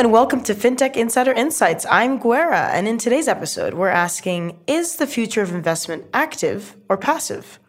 and 0.00 0.12
welcome 0.12 0.42
to 0.42 0.54
FinTech 0.54 0.96
Insider 0.96 1.32
Insights. 1.32 1.84
I'm 1.90 2.18
Guerra, 2.18 2.70
and 2.72 2.88
in 2.88 2.96
today's 2.96 3.28
episode, 3.28 3.74
we're 3.74 3.88
asking 3.88 4.58
Is 4.66 4.96
the 4.96 5.06
future 5.06 5.42
of 5.42 5.52
investment 5.52 6.06
active 6.14 6.74
or 6.88 6.96
passive? 6.96 7.60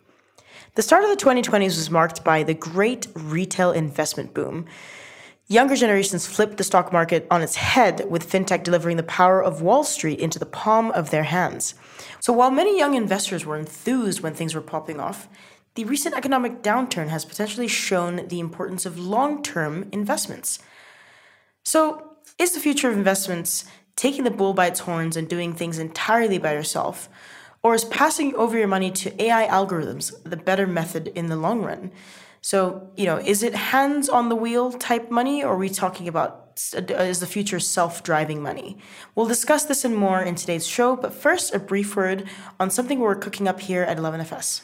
The 0.75 0.81
start 0.81 1.03
of 1.03 1.09
the 1.09 1.21
2020s 1.21 1.75
was 1.75 1.89
marked 1.89 2.23
by 2.23 2.43
the 2.43 2.53
great 2.53 3.07
retail 3.15 3.73
investment 3.73 4.33
boom. 4.33 4.65
Younger 5.47 5.75
generations 5.75 6.25
flipped 6.25 6.55
the 6.55 6.63
stock 6.63 6.93
market 6.93 7.27
on 7.29 7.41
its 7.41 7.55
head, 7.55 8.09
with 8.09 8.31
fintech 8.31 8.63
delivering 8.63 8.95
the 8.95 9.03
power 9.03 9.43
of 9.43 9.61
Wall 9.61 9.83
Street 9.83 10.21
into 10.21 10.39
the 10.39 10.45
palm 10.45 10.89
of 10.91 11.09
their 11.09 11.23
hands. 11.23 11.75
So 12.21 12.31
while 12.31 12.49
many 12.49 12.77
young 12.77 12.93
investors 12.93 13.45
were 13.45 13.57
enthused 13.57 14.21
when 14.21 14.35
things 14.35 14.55
were 14.55 14.61
popping 14.61 15.01
off, 15.01 15.27
the 15.75 15.83
recent 15.83 16.15
economic 16.15 16.63
downturn 16.63 17.09
has 17.09 17.25
potentially 17.25 17.67
shown 17.67 18.25
the 18.29 18.39
importance 18.39 18.85
of 18.85 18.97
long 18.97 19.43
term 19.43 19.89
investments. 19.91 20.59
So, 21.63 22.10
is 22.37 22.53
the 22.53 22.59
future 22.59 22.89
of 22.89 22.97
investments 22.97 23.65
taking 23.95 24.23
the 24.23 24.31
bull 24.31 24.53
by 24.53 24.67
its 24.67 24.81
horns 24.81 25.17
and 25.17 25.27
doing 25.27 25.53
things 25.53 25.77
entirely 25.77 26.37
by 26.37 26.53
yourself? 26.53 27.09
Or 27.63 27.75
is 27.75 27.85
passing 27.85 28.33
over 28.35 28.57
your 28.57 28.67
money 28.67 28.89
to 28.91 29.23
AI 29.23 29.47
algorithms 29.47 30.13
the 30.23 30.37
better 30.37 30.65
method 30.65 31.09
in 31.09 31.27
the 31.27 31.35
long 31.35 31.61
run? 31.61 31.91
So, 32.41 32.89
you 32.97 33.05
know, 33.05 33.17
is 33.17 33.43
it 33.43 33.53
hands 33.53 34.09
on 34.09 34.29
the 34.29 34.35
wheel 34.35 34.71
type 34.71 35.11
money, 35.11 35.43
or 35.43 35.53
are 35.53 35.57
we 35.57 35.69
talking 35.69 36.07
about 36.07 36.37
uh, 36.75 36.93
is 36.95 37.19
the 37.19 37.27
future 37.27 37.59
self 37.59 38.01
driving 38.01 38.41
money? 38.41 38.79
We'll 39.13 39.27
discuss 39.27 39.65
this 39.65 39.85
and 39.85 39.95
more 39.95 40.21
in 40.21 40.33
today's 40.33 40.65
show, 40.65 40.95
but 40.95 41.13
first, 41.13 41.53
a 41.53 41.59
brief 41.59 41.95
word 41.95 42.27
on 42.59 42.71
something 42.71 42.99
we're 42.99 43.15
cooking 43.15 43.47
up 43.47 43.59
here 43.59 43.83
at 43.83 43.97
11FS. 43.97 44.61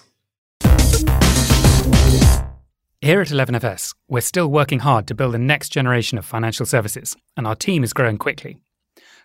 Here 2.99 3.21
at 3.21 3.27
11FS, 3.27 3.93
we're 4.07 4.21
still 4.21 4.47
working 4.47 4.79
hard 4.79 5.05
to 5.05 5.13
build 5.13 5.35
the 5.35 5.37
next 5.37 5.69
generation 5.69 6.17
of 6.17 6.25
financial 6.25 6.65
services, 6.65 7.15
and 7.37 7.45
our 7.45 7.55
team 7.55 7.83
is 7.83 7.93
growing 7.93 8.17
quickly. 8.17 8.57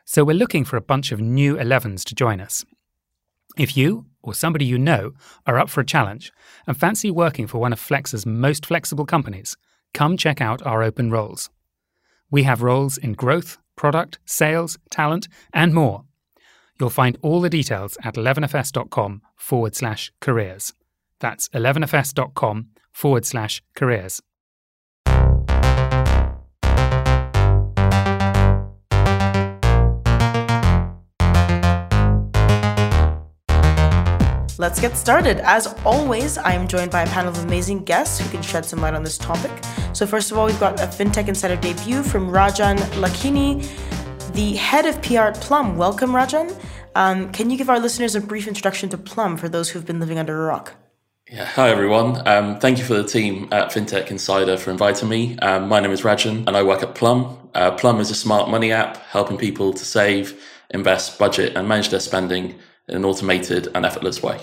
So 0.04 0.24
we're 0.24 0.36
looking 0.36 0.66
for 0.66 0.76
a 0.76 0.82
bunch 0.82 1.10
of 1.10 1.22
new 1.22 1.56
11s 1.56 2.04
to 2.04 2.14
join 2.14 2.38
us. 2.42 2.66
If 3.56 3.74
you 3.74 4.04
or 4.22 4.34
somebody 4.34 4.66
you 4.66 4.76
know 4.76 5.12
are 5.46 5.58
up 5.58 5.70
for 5.70 5.80
a 5.80 5.86
challenge 5.86 6.32
and 6.66 6.76
fancy 6.76 7.10
working 7.10 7.46
for 7.46 7.62
one 7.62 7.72
of 7.72 7.80
Flex's 7.80 8.26
most 8.26 8.66
flexible 8.66 9.06
companies, 9.06 9.56
come 9.94 10.18
check 10.18 10.42
out 10.42 10.60
our 10.66 10.82
open 10.82 11.10
roles. 11.10 11.48
We 12.30 12.42
have 12.42 12.60
roles 12.60 12.98
in 12.98 13.14
growth, 13.14 13.56
product, 13.74 14.18
sales, 14.26 14.78
talent, 14.90 15.28
and 15.54 15.72
more. 15.72 16.04
You'll 16.78 16.90
find 16.90 17.16
all 17.22 17.40
the 17.40 17.48
details 17.48 17.96
at 18.04 18.16
11fs.com 18.16 19.22
forward 19.34 19.74
slash 19.74 20.12
careers. 20.20 20.74
That's 21.20 21.48
11fs.com 21.50 22.68
forward 22.92 23.24
slash 23.26 23.62
careers. 23.74 24.20
Let's 34.62 34.78
get 34.80 34.96
started. 34.96 35.40
As 35.40 35.74
always, 35.84 36.38
I 36.38 36.52
am 36.52 36.68
joined 36.68 36.92
by 36.92 37.02
a 37.02 37.06
panel 37.08 37.32
of 37.32 37.44
amazing 37.44 37.82
guests 37.82 38.20
who 38.20 38.30
can 38.30 38.42
shed 38.42 38.64
some 38.64 38.80
light 38.80 38.94
on 38.94 39.02
this 39.02 39.18
topic. 39.18 39.50
So, 39.92 40.06
first 40.06 40.30
of 40.30 40.38
all, 40.38 40.46
we've 40.46 40.60
got 40.60 40.78
a 40.78 40.84
FinTech 40.84 41.26
Insider 41.26 41.56
debut 41.56 42.04
from 42.04 42.30
Rajan 42.30 42.76
Lakini, 43.02 43.66
the 44.34 44.54
head 44.54 44.86
of 44.86 45.02
PR 45.02 45.32
at 45.32 45.40
Plum. 45.40 45.76
Welcome, 45.76 46.12
Rajan. 46.12 46.56
Um, 46.94 47.32
can 47.32 47.50
you 47.50 47.58
give 47.58 47.70
our 47.70 47.80
listeners 47.80 48.14
a 48.14 48.20
brief 48.20 48.46
introduction 48.46 48.88
to 48.90 48.98
Plum 48.98 49.36
for 49.36 49.48
those 49.48 49.70
who've 49.70 49.84
been 49.84 49.98
living 49.98 50.18
under 50.18 50.44
a 50.44 50.46
rock? 50.46 50.74
Yeah, 51.32 51.46
hi 51.46 51.70
everyone. 51.70 52.28
Um, 52.28 52.58
thank 52.58 52.76
you 52.76 52.84
for 52.84 52.92
the 52.92 53.04
team 53.04 53.48
at 53.52 53.70
FinTech 53.70 54.10
Insider 54.10 54.58
for 54.58 54.70
inviting 54.70 55.08
me. 55.08 55.38
Um, 55.38 55.66
my 55.66 55.80
name 55.80 55.90
is 55.90 56.02
Rajan 56.02 56.46
and 56.46 56.54
I 56.54 56.62
work 56.62 56.82
at 56.82 56.94
Plum. 56.94 57.48
Uh, 57.54 57.70
Plum 57.70 58.00
is 58.00 58.10
a 58.10 58.14
smart 58.14 58.50
money 58.50 58.70
app 58.70 58.98
helping 58.98 59.38
people 59.38 59.72
to 59.72 59.82
save, 59.82 60.44
invest, 60.68 61.18
budget, 61.18 61.56
and 61.56 61.66
manage 61.66 61.88
their 61.88 62.00
spending 62.00 62.58
in 62.86 62.96
an 62.96 63.06
automated 63.06 63.68
and 63.74 63.86
effortless 63.86 64.22
way. 64.22 64.42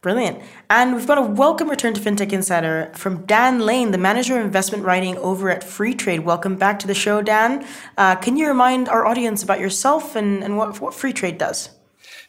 Brilliant. 0.00 0.42
And 0.68 0.96
we've 0.96 1.06
got 1.06 1.18
a 1.18 1.22
welcome 1.22 1.70
return 1.70 1.94
to 1.94 2.00
FinTech 2.00 2.32
Insider 2.32 2.90
from 2.96 3.24
Dan 3.26 3.60
Lane, 3.60 3.92
the 3.92 3.96
manager 3.96 4.36
of 4.36 4.44
investment 4.44 4.82
writing 4.82 5.16
over 5.18 5.48
at 5.48 5.62
Freetrade. 5.62 6.24
Welcome 6.24 6.56
back 6.56 6.80
to 6.80 6.88
the 6.88 6.94
show, 6.94 7.22
Dan. 7.22 7.64
Uh, 7.96 8.16
can 8.16 8.36
you 8.36 8.48
remind 8.48 8.88
our 8.88 9.06
audience 9.06 9.44
about 9.44 9.60
yourself 9.60 10.16
and, 10.16 10.42
and 10.42 10.56
what, 10.56 10.80
what 10.80 10.92
Freetrade 10.92 11.38
does? 11.38 11.75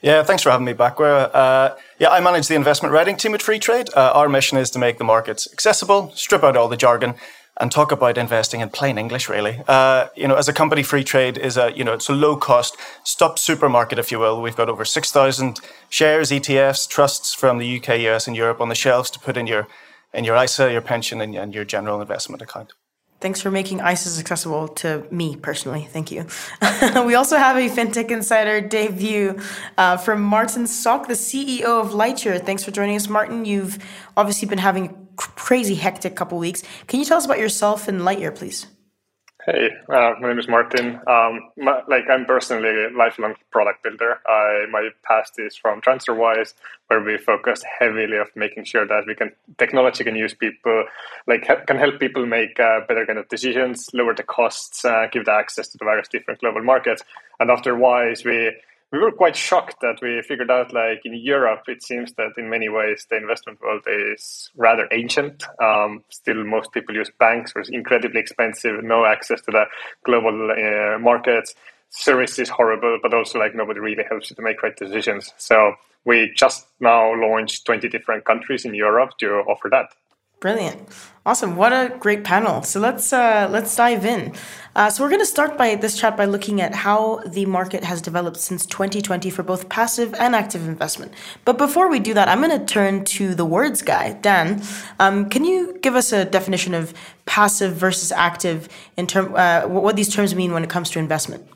Yeah, 0.02 0.24
thanks 0.24 0.44
for 0.44 0.52
having 0.52 0.66
me 0.66 0.74
back. 0.74 1.00
Uh, 1.00 1.75
yeah, 1.97 2.09
I 2.09 2.19
manage 2.19 2.47
the 2.47 2.56
investment 2.56 2.94
writing 2.94 3.18
team 3.18 3.34
at 3.34 3.41
Freetrade. 3.41 3.90
Uh, 3.96 4.12
our 4.13 4.30
mission 4.30 4.58
is 4.58 4.69
to 4.72 4.80
make 4.80 5.00
the 5.00 5.03
markets 5.03 5.47
accessible, 5.52 6.12
strip 6.16 6.44
out 6.44 6.56
all 6.56 6.68
the 6.68 6.78
jargon, 6.78 7.16
and 7.59 7.72
talk 7.72 7.91
about 7.91 8.18
investing 8.18 8.62
in 8.62 8.69
plain 8.69 9.00
English. 9.00 9.28
Really, 9.28 9.62
uh, 9.68 10.07
you 10.16 10.28
know, 10.28 10.36
as 10.36 10.47
a 10.47 10.53
company, 10.53 10.84
Freetrade 10.84 11.38
is 11.38 11.57
a 11.57 11.72
you 11.75 11.84
know 11.84 11.94
it's 11.94 12.09
a 12.09 12.13
low 12.13 12.36
cost 12.36 12.78
stop 13.03 13.40
supermarket, 13.40 13.97
if 13.97 14.12
you 14.12 14.19
will. 14.19 14.41
We've 14.41 14.56
got 14.56 14.69
over 14.69 14.86
six 14.86 15.12
thousand 15.12 15.59
shares, 15.90 16.30
ETFs, 16.30 16.88
trusts 16.88 17.34
from 17.34 17.57
the 17.57 17.78
UK, 17.78 18.00
US, 18.02 18.28
and 18.28 18.36
Europe 18.36 18.62
on 18.62 18.69
the 18.69 18.75
shelves 18.75 19.09
to 19.12 19.19
put 19.19 19.38
in 19.38 19.47
your 19.47 19.68
in 20.13 20.24
your 20.24 20.41
ISA, 20.41 20.72
your 20.72 20.81
pension, 20.81 21.22
and, 21.22 21.36
and 21.36 21.56
your 21.56 21.66
general 21.66 22.02
investment 22.02 22.41
account. 22.41 22.74
Thanks 23.20 23.42
for 23.42 23.50
making 23.50 23.80
ISAs 23.80 24.20
accessible 24.20 24.68
to 24.70 25.08
me 25.10 25.36
personally. 25.36 25.88
Thank 25.92 26.12
you. 26.12 26.28
we 27.06 27.16
also 27.16 27.38
have 27.38 27.58
a 27.58 27.68
FinTech 27.68 28.12
Insider 28.12 28.62
debut 28.62 29.40
uh, 29.78 29.98
from 29.98 30.22
Martin 30.22 30.66
Sokk, 30.66 31.08
the 31.08 31.14
CEO 31.14 31.64
of 31.64 31.92
Lightyear. 31.92 32.44
Thanks 32.46 32.64
for 32.64 32.70
joining 32.70 32.96
us, 32.96 33.10
Martin. 33.10 33.44
You've 33.44 33.80
obviously 34.16 34.48
been 34.48 34.60
having 34.60 34.86
a 34.88 34.96
crazy 35.16 35.74
hectic 35.74 36.16
couple 36.16 36.38
weeks. 36.38 36.62
Can 36.86 37.00
you 37.00 37.06
tell 37.06 37.18
us 37.18 37.26
about 37.26 37.40
yourself 37.40 37.88
and 37.88 38.02
Lightyear, 38.02 38.36
please? 38.36 38.68
Hey, 39.50 39.69
uh, 39.88 40.12
my 40.19 40.28
name 40.28 40.40
is 40.40 40.50
Martin. 40.50 41.00
Um, 41.08 41.52
my, 41.56 41.81
like 41.88 42.03
I'm 42.09 42.25
personally 42.25 42.68
a 42.68 42.90
lifelong 42.90 43.35
product 43.50 43.81
builder. 43.81 44.19
I, 44.28 44.66
my 44.69 44.90
past 45.03 45.35
is 45.38 45.56
from 45.56 45.80
TransferWise, 45.80 46.53
where 46.88 47.02
we 47.02 47.18
focused 47.18 47.63
heavily 47.80 48.18
of 48.18 48.28
making 48.36 48.66
sure 48.66 48.86
that 48.86 49.06
we 49.07 49.16
can 49.16 49.31
technology 49.57 50.03
can 50.03 50.18
use 50.18 50.34
people, 50.34 50.84
like 51.28 51.47
can 51.66 51.78
help 51.78 51.97
people 51.97 52.25
make 52.25 52.59
uh, 52.59 52.81
better 52.90 53.06
kind 53.06 53.19
of 53.19 53.30
decisions, 53.30 53.90
lower 53.94 54.13
the 54.13 54.24
costs, 54.24 54.84
uh, 54.84 55.07
give 55.13 55.24
the 55.24 55.31
access 55.31 55.69
to 55.69 55.78
the 55.78 55.86
various 55.86 56.09
different 56.09 56.41
global 56.41 56.62
markets. 56.62 57.02
And 57.40 57.50
after 57.50 57.74
Wise, 57.74 58.25
we 58.25 58.52
we 58.92 59.00
were 59.00 59.12
quite 59.12 59.36
shocked 59.36 59.81
that 59.81 59.98
we 60.02 60.22
figured 60.22 60.50
out 60.50 60.74
like 60.74 61.02
in 61.03 61.14
Europe, 61.14 61.64
it 61.68 61.84
seems 61.84 62.14
that 62.14 62.31
in 62.38 62.50
many 62.50 62.70
ways 62.70 63.06
the 63.09 63.18
investment 63.18 63.59
world 63.62 63.84
is 63.86 64.50
rather 64.56 64.88
ancient. 64.92 65.44
Um, 65.62 66.03
still, 66.09 66.44
most 66.46 66.72
people 66.72 66.96
use 66.96 67.12
banks, 67.20 67.53
which 67.53 67.68
is 67.68 67.70
incredibly 67.70 68.22
expensive, 68.22 68.84
no 68.84 69.06
access 69.06 69.42
to 69.42 69.52
the 69.52 69.66
global 70.06 70.52
uh, 70.52 71.00
markets. 71.00 71.53
Service 71.90 72.40
is 72.40 72.50
horrible, 72.50 73.00
but 73.02 73.14
also 73.14 73.40
like 73.40 73.56
nobody 73.56 73.80
really 73.80 74.03
helps 74.09 74.30
you 74.30 74.36
to 74.36 74.42
make 74.42 74.64
right 74.64 74.75
decisions. 74.75 75.34
So 75.38 75.74
we 76.06 76.31
just 76.36 76.68
now 76.80 77.14
launched 77.14 77.66
20 77.66 77.90
different 77.90 78.24
countries 78.24 78.64
in 78.64 78.74
Europe 78.74 79.12
to 79.19 79.28
offer 79.48 79.69
that. 79.72 79.88
Brilliant, 80.40 80.88
awesome! 81.25 81.56
What 81.56 81.74
a 81.74 81.96
great 81.98 82.24
panel. 82.24 82.62
So 82.62 82.80
let's 82.80 83.12
uh, 83.12 83.48
let's 83.50 83.75
dive 83.75 84.06
in. 84.06 84.34
Uh, 84.75 84.92
so 84.92 85.03
we're 85.03 85.09
going 85.09 85.20
to 85.20 85.25
start 85.25 85.58
by 85.58 85.74
this 85.74 85.98
chat 85.98 86.16
by 86.16 86.25
looking 86.25 86.62
at 86.62 86.75
how 86.75 87.24
the 87.25 87.48
market 87.48 87.84
has 87.84 88.00
developed 88.00 88.38
since 88.38 88.64
2020 88.68 89.31
for 89.31 89.42
both 89.42 89.68
passive 89.70 90.14
and 90.14 90.36
active 90.36 90.68
investment. 90.68 91.12
But 91.44 91.58
before 91.58 91.90
we 91.90 91.98
do 91.98 92.14
that, 92.14 92.28
I'm 92.28 92.42
going 92.44 92.59
to 92.59 92.64
turn 92.64 93.03
to 93.06 93.34
the 93.34 93.46
words 93.46 93.81
guy, 93.81 94.14
Dan. 94.14 94.62
Um, 95.00 95.28
can 95.28 95.44
you 95.44 95.80
give 95.81 95.96
us 95.96 96.12
a 96.12 96.24
definition 96.24 96.75
of 96.75 96.94
passive 97.25 97.74
versus 97.74 98.12
active 98.12 98.69
in 98.96 99.08
term 99.08 99.34
uh, 99.36 99.64
what 99.64 99.96
these 99.96 100.14
terms 100.14 100.36
mean 100.36 100.54
when 100.54 100.64
it 100.64 100.69
comes 100.69 100.92
to 100.92 101.00
investment? 101.00 101.48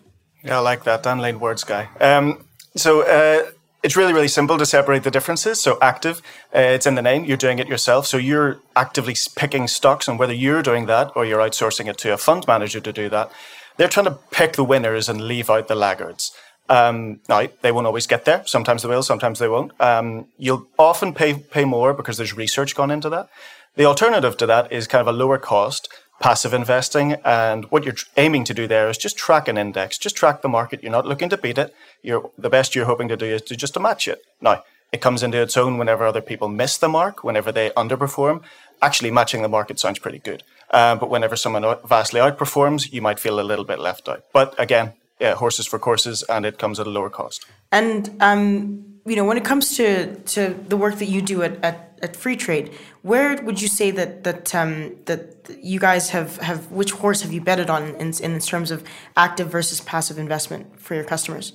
Yeah, 0.44 0.58
I 0.58 0.62
like 0.62 0.86
that, 0.86 1.04
Dan 1.04 1.20
Lane, 1.20 1.40
words 1.40 1.64
guy. 1.64 1.88
Um, 2.00 2.44
so 2.76 3.02
uh, 3.02 3.52
it's 3.84 3.96
really, 3.96 4.14
really 4.14 4.28
simple 4.28 4.58
to 4.58 4.66
separate 4.66 5.04
the 5.04 5.12
differences. 5.12 5.62
So 5.62 5.78
active, 5.82 6.22
uh, 6.56 6.60
it's 6.60 6.86
in 6.86 6.96
the 6.96 7.02
name. 7.02 7.26
You're 7.26 7.38
doing 7.38 7.60
it 7.60 7.68
yourself. 7.68 8.06
So 8.06 8.18
you're 8.18 8.60
actively 8.76 9.16
picking 9.36 9.68
stocks, 9.68 10.08
and 10.08 10.20
whether 10.20 10.34
you're 10.34 10.62
doing 10.62 10.86
that 10.86 11.12
or 11.16 11.26
you're 11.26 11.40
outsourcing 11.40 11.88
it 11.88 11.98
to 12.00 12.14
a 12.14 12.18
fund 12.18 12.46
manager 12.48 12.80
to 12.80 12.94
do 12.94 13.10
that, 13.10 13.32
they're 13.78 13.88
trying 13.88 14.06
to 14.06 14.18
pick 14.32 14.54
the 14.54 14.64
winners 14.64 15.10
and 15.10 15.22
leave 15.22 15.50
out 15.50 15.68
the 15.68 15.76
laggards. 15.76 16.32
Um, 16.70 17.20
now 17.28 17.48
they 17.62 17.72
won't 17.72 17.88
always 17.88 18.08
get 18.08 18.26
there. 18.26 18.44
Sometimes 18.46 18.84
they 18.84 18.90
will, 18.90 19.04
sometimes 19.04 19.40
they 19.40 19.50
won't. 19.50 19.72
Um, 19.82 20.28
you'll 20.38 20.68
often 20.78 21.14
pay 21.14 21.34
pay 21.34 21.66
more 21.66 21.94
because 21.94 22.18
there's 22.18 22.38
research 22.38 22.76
gone 22.76 22.92
into 22.92 23.10
that. 23.10 23.30
The 23.76 23.86
alternative 23.86 24.38
to 24.38 24.46
that 24.46 24.72
is 24.72 24.88
kind 24.88 25.02
of 25.02 25.14
a 25.14 25.18
lower 25.18 25.38
cost 25.38 25.90
passive 26.22 26.54
investing. 26.54 27.14
And 27.26 27.66
what 27.66 27.84
you're 27.84 27.96
aiming 28.16 28.46
to 28.46 28.54
do 28.54 28.68
there 28.68 28.90
is 28.90 28.98
just 28.98 29.18
track 29.18 29.48
an 29.48 29.58
index, 29.58 29.98
just 29.98 30.16
track 30.16 30.42
the 30.42 30.50
market. 30.50 30.82
You're 30.82 30.92
not 30.92 31.06
looking 31.06 31.30
to 31.30 31.38
beat 31.38 31.58
it. 31.58 31.76
You're 32.02 32.32
the 32.38 32.50
best 32.50 32.76
you're 32.76 32.86
hoping 32.86 33.10
to 33.10 33.18
do 33.18 33.26
is 33.26 33.42
to 33.44 33.56
just 33.56 33.74
to 33.74 33.80
match 33.80 34.08
it. 34.08 34.24
Now, 34.40 34.64
it 34.92 35.02
comes 35.02 35.24
into 35.24 35.42
its 35.42 35.58
own 35.58 35.78
whenever 35.78 36.06
other 36.06 36.22
people 36.22 36.48
miss 36.50 36.78
the 36.78 36.90
mark, 36.90 37.24
whenever 37.24 37.52
they 37.52 37.70
underperform. 37.72 38.42
Actually, 38.82 39.12
matching 39.12 39.42
the 39.42 39.48
market 39.48 39.80
sounds 39.80 40.00
pretty 40.00 40.20
good. 40.20 40.44
Um, 40.72 41.00
but 41.00 41.10
whenever 41.10 41.36
someone 41.36 41.64
vastly 41.86 42.20
outperforms, 42.20 42.92
you 42.92 43.02
might 43.02 43.20
feel 43.20 43.40
a 43.40 43.42
little 43.42 43.66
bit 43.66 43.80
left 43.80 44.10
out. 44.10 44.26
But 44.34 44.54
again, 44.60 44.94
yeah, 45.20 45.36
horses 45.36 45.68
for 45.68 45.80
courses, 45.80 46.24
and 46.24 46.46
it 46.46 46.58
comes 46.58 46.80
at 46.80 46.88
a 46.88 46.90
lower 46.90 47.10
cost. 47.10 47.46
And 47.72 48.10
um, 48.20 48.91
you 49.06 49.16
know, 49.16 49.26
when 49.26 49.38
it 49.38 49.46
comes 49.46 49.76
to, 49.78 50.16
to 50.16 50.54
the 50.68 50.78
work 50.78 51.00
that 51.00 51.06
you 51.06 51.22
do 51.22 51.42
at, 51.44 51.64
at, 51.64 51.98
at 52.02 52.14
Freetrade, 52.14 52.74
where 53.02 53.42
would 53.44 53.62
you 53.62 53.68
say 53.68 53.92
that 53.92 54.24
that 54.24 54.54
um, 54.54 54.96
that 55.06 55.50
you 55.62 55.80
guys 55.80 56.10
have, 56.12 56.38
have 56.38 56.72
which 56.72 56.92
horse 56.92 57.22
have 57.22 57.34
you 57.34 57.42
betted 57.42 57.70
on 57.70 57.96
in, 57.96 58.14
in 58.22 58.40
terms 58.40 58.70
of 58.70 58.84
active 59.18 59.50
versus 59.50 59.82
passive 59.82 60.20
investment 60.20 60.80
for 60.80 60.94
your 60.94 61.04
customers? 61.04 61.54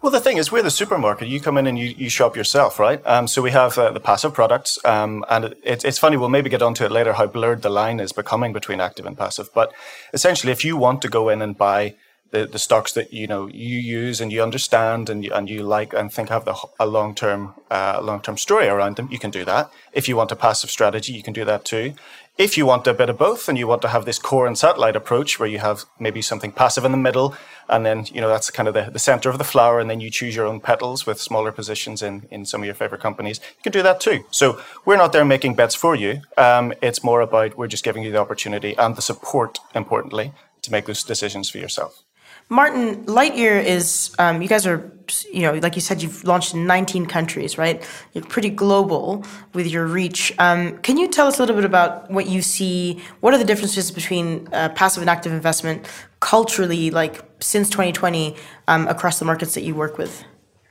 Well, 0.00 0.12
the 0.12 0.20
thing 0.20 0.36
is, 0.36 0.52
we're 0.52 0.62
the 0.62 0.70
supermarket. 0.70 1.26
You 1.26 1.40
come 1.40 1.58
in 1.58 1.66
and 1.66 1.76
you, 1.76 1.86
you 1.86 2.08
shop 2.08 2.36
yourself, 2.36 2.78
right? 2.78 3.04
Um, 3.04 3.26
so 3.26 3.42
we 3.42 3.50
have 3.50 3.76
uh, 3.76 3.90
the 3.90 3.98
passive 3.98 4.32
products, 4.32 4.78
um, 4.84 5.24
and 5.28 5.56
it, 5.64 5.84
it's 5.84 5.98
funny. 5.98 6.16
We'll 6.16 6.28
maybe 6.28 6.48
get 6.48 6.62
onto 6.62 6.84
it 6.84 6.92
later 6.92 7.14
how 7.14 7.26
blurred 7.26 7.62
the 7.62 7.68
line 7.68 7.98
is 7.98 8.12
becoming 8.12 8.52
between 8.52 8.80
active 8.80 9.06
and 9.06 9.18
passive. 9.18 9.50
But 9.52 9.72
essentially, 10.12 10.52
if 10.52 10.64
you 10.64 10.76
want 10.76 11.02
to 11.02 11.08
go 11.08 11.28
in 11.28 11.42
and 11.42 11.58
buy 11.58 11.96
the, 12.30 12.46
the 12.46 12.58
stocks 12.58 12.92
that 12.92 13.12
you 13.12 13.26
know 13.26 13.46
you 13.46 13.78
use 13.78 14.20
and 14.20 14.32
you 14.32 14.42
understand 14.42 15.08
and 15.08 15.24
you, 15.24 15.32
and 15.32 15.48
you 15.48 15.62
like 15.62 15.92
and 15.92 16.12
think 16.12 16.28
have 16.28 16.44
the, 16.44 16.54
a 16.78 16.86
long 16.86 17.14
term 17.14 17.54
uh, 17.70 18.00
long 18.02 18.20
term 18.20 18.36
story 18.36 18.68
around 18.68 18.96
them, 18.96 19.08
you 19.10 19.18
can 19.18 19.30
do 19.30 19.44
that. 19.44 19.70
If 19.92 20.08
you 20.08 20.16
want 20.16 20.32
a 20.32 20.36
passive 20.36 20.70
strategy, 20.70 21.12
you 21.12 21.22
can 21.22 21.32
do 21.32 21.44
that 21.44 21.64
too. 21.64 21.94
If 22.36 22.56
you 22.56 22.66
want 22.66 22.86
a 22.86 22.94
bit 22.94 23.10
of 23.10 23.18
both 23.18 23.48
and 23.48 23.58
you 23.58 23.66
want 23.66 23.82
to 23.82 23.88
have 23.88 24.04
this 24.04 24.20
core 24.20 24.46
and 24.46 24.56
satellite 24.56 24.94
approach 24.94 25.40
where 25.40 25.48
you 25.48 25.58
have 25.58 25.86
maybe 25.98 26.22
something 26.22 26.52
passive 26.52 26.84
in 26.84 26.92
the 26.92 26.98
middle 26.98 27.34
and 27.68 27.84
then 27.84 28.06
you 28.12 28.20
know 28.20 28.28
that's 28.28 28.48
kind 28.50 28.68
of 28.68 28.74
the, 28.74 28.90
the 28.92 28.98
center 29.00 29.28
of 29.28 29.38
the 29.38 29.44
flower 29.44 29.80
and 29.80 29.90
then 29.90 29.98
you 29.98 30.08
choose 30.08 30.36
your 30.36 30.46
own 30.46 30.60
petals 30.60 31.04
with 31.04 31.20
smaller 31.20 31.50
positions 31.50 32.00
in, 32.00 32.28
in 32.30 32.44
some 32.44 32.60
of 32.60 32.66
your 32.66 32.76
favorite 32.76 33.00
companies, 33.00 33.40
you 33.56 33.62
can 33.64 33.72
do 33.72 33.82
that 33.82 34.00
too. 34.00 34.24
So 34.30 34.60
we're 34.84 34.96
not 34.96 35.12
there 35.12 35.24
making 35.24 35.56
bets 35.56 35.74
for 35.74 35.96
you. 35.96 36.20
Um, 36.36 36.72
it's 36.80 37.02
more 37.02 37.22
about 37.22 37.58
we're 37.58 37.66
just 37.66 37.84
giving 37.84 38.04
you 38.04 38.12
the 38.12 38.20
opportunity 38.20 38.76
and 38.76 38.94
the 38.94 39.02
support, 39.02 39.58
importantly, 39.74 40.32
to 40.62 40.70
make 40.70 40.86
those 40.86 41.02
decisions 41.02 41.50
for 41.50 41.58
yourself. 41.58 42.04
Martin, 42.50 43.04
Lightyear 43.04 43.62
is, 43.62 44.14
um, 44.18 44.40
you 44.40 44.48
guys 44.48 44.66
are, 44.66 44.90
you 45.30 45.42
know, 45.42 45.52
like 45.54 45.74
you 45.74 45.82
said, 45.82 46.02
you've 46.02 46.24
launched 46.24 46.54
in 46.54 46.66
19 46.66 47.04
countries, 47.04 47.58
right? 47.58 47.86
You're 48.14 48.24
pretty 48.24 48.48
global 48.48 49.24
with 49.52 49.66
your 49.66 49.86
reach. 49.86 50.32
Um, 50.38 50.78
can 50.78 50.96
you 50.96 51.08
tell 51.08 51.26
us 51.26 51.38
a 51.38 51.42
little 51.42 51.56
bit 51.56 51.66
about 51.66 52.10
what 52.10 52.26
you 52.26 52.40
see? 52.40 53.02
What 53.20 53.34
are 53.34 53.38
the 53.38 53.44
differences 53.44 53.90
between 53.90 54.48
uh, 54.52 54.70
passive 54.70 55.02
and 55.02 55.10
active 55.10 55.32
investment 55.32 55.86
culturally, 56.20 56.90
like 56.90 57.22
since 57.40 57.68
2020, 57.68 58.34
um, 58.66 58.88
across 58.88 59.18
the 59.18 59.26
markets 59.26 59.52
that 59.54 59.62
you 59.62 59.74
work 59.74 59.98
with? 59.98 60.24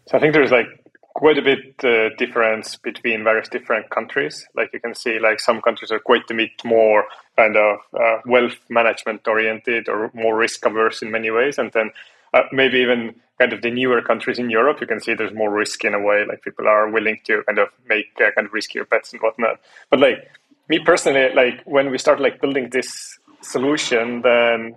So 0.08 0.18
I 0.18 0.22
think 0.22 0.34
there's 0.34 0.52
like 0.52 0.77
quite 1.18 1.40
a 1.40 1.42
bit 1.42 1.84
uh, 1.84 2.10
difference 2.18 2.76
between 2.76 3.24
various 3.24 3.50
different 3.50 3.90
countries. 3.90 4.48
Like 4.56 4.70
you 4.72 4.80
can 4.80 4.94
see, 4.94 5.18
like 5.18 5.40
some 5.40 5.64
countries 5.64 5.92
are 5.92 6.00
quite 6.00 6.30
a 6.30 6.34
bit 6.36 6.52
more 6.64 7.06
kind 7.36 7.58
of 7.58 7.80
uh, 8.00 8.18
wealth 8.28 8.60
management 8.70 9.28
oriented 9.28 9.90
or 9.90 10.12
more 10.14 10.38
risk 10.38 10.64
averse 10.64 11.02
in 11.02 11.10
many 11.10 11.32
ways. 11.32 11.58
And 11.58 11.72
then 11.72 11.90
uh, 12.36 12.44
maybe 12.52 12.78
even 12.78 13.16
kind 13.40 13.52
of 13.52 13.64
the 13.64 13.72
newer 13.72 14.00
countries 14.04 14.38
in 14.38 14.52
Europe, 14.52 14.80
you 14.80 14.86
can 14.86 15.00
see 15.00 15.16
there's 15.16 15.34
more 15.34 15.52
risk 15.52 15.84
in 15.84 15.96
a 15.96 16.00
way, 16.00 16.24
like 16.24 16.44
people 16.44 16.68
are 16.68 16.88
willing 16.88 17.20
to 17.24 17.42
kind 17.48 17.58
of 17.58 17.70
make 17.90 18.06
uh, 18.22 18.30
kind 18.36 18.46
of 18.46 18.54
riskier 18.54 18.88
bets 18.88 19.12
and 19.12 19.22
whatnot. 19.24 19.60
But 19.90 20.00
like 20.00 20.30
me 20.70 20.78
personally, 20.78 21.34
like 21.34 21.64
when 21.66 21.90
we 21.90 21.98
started 21.98 22.22
like 22.22 22.42
building 22.42 22.70
this 22.70 23.18
solution, 23.42 24.22
then 24.22 24.76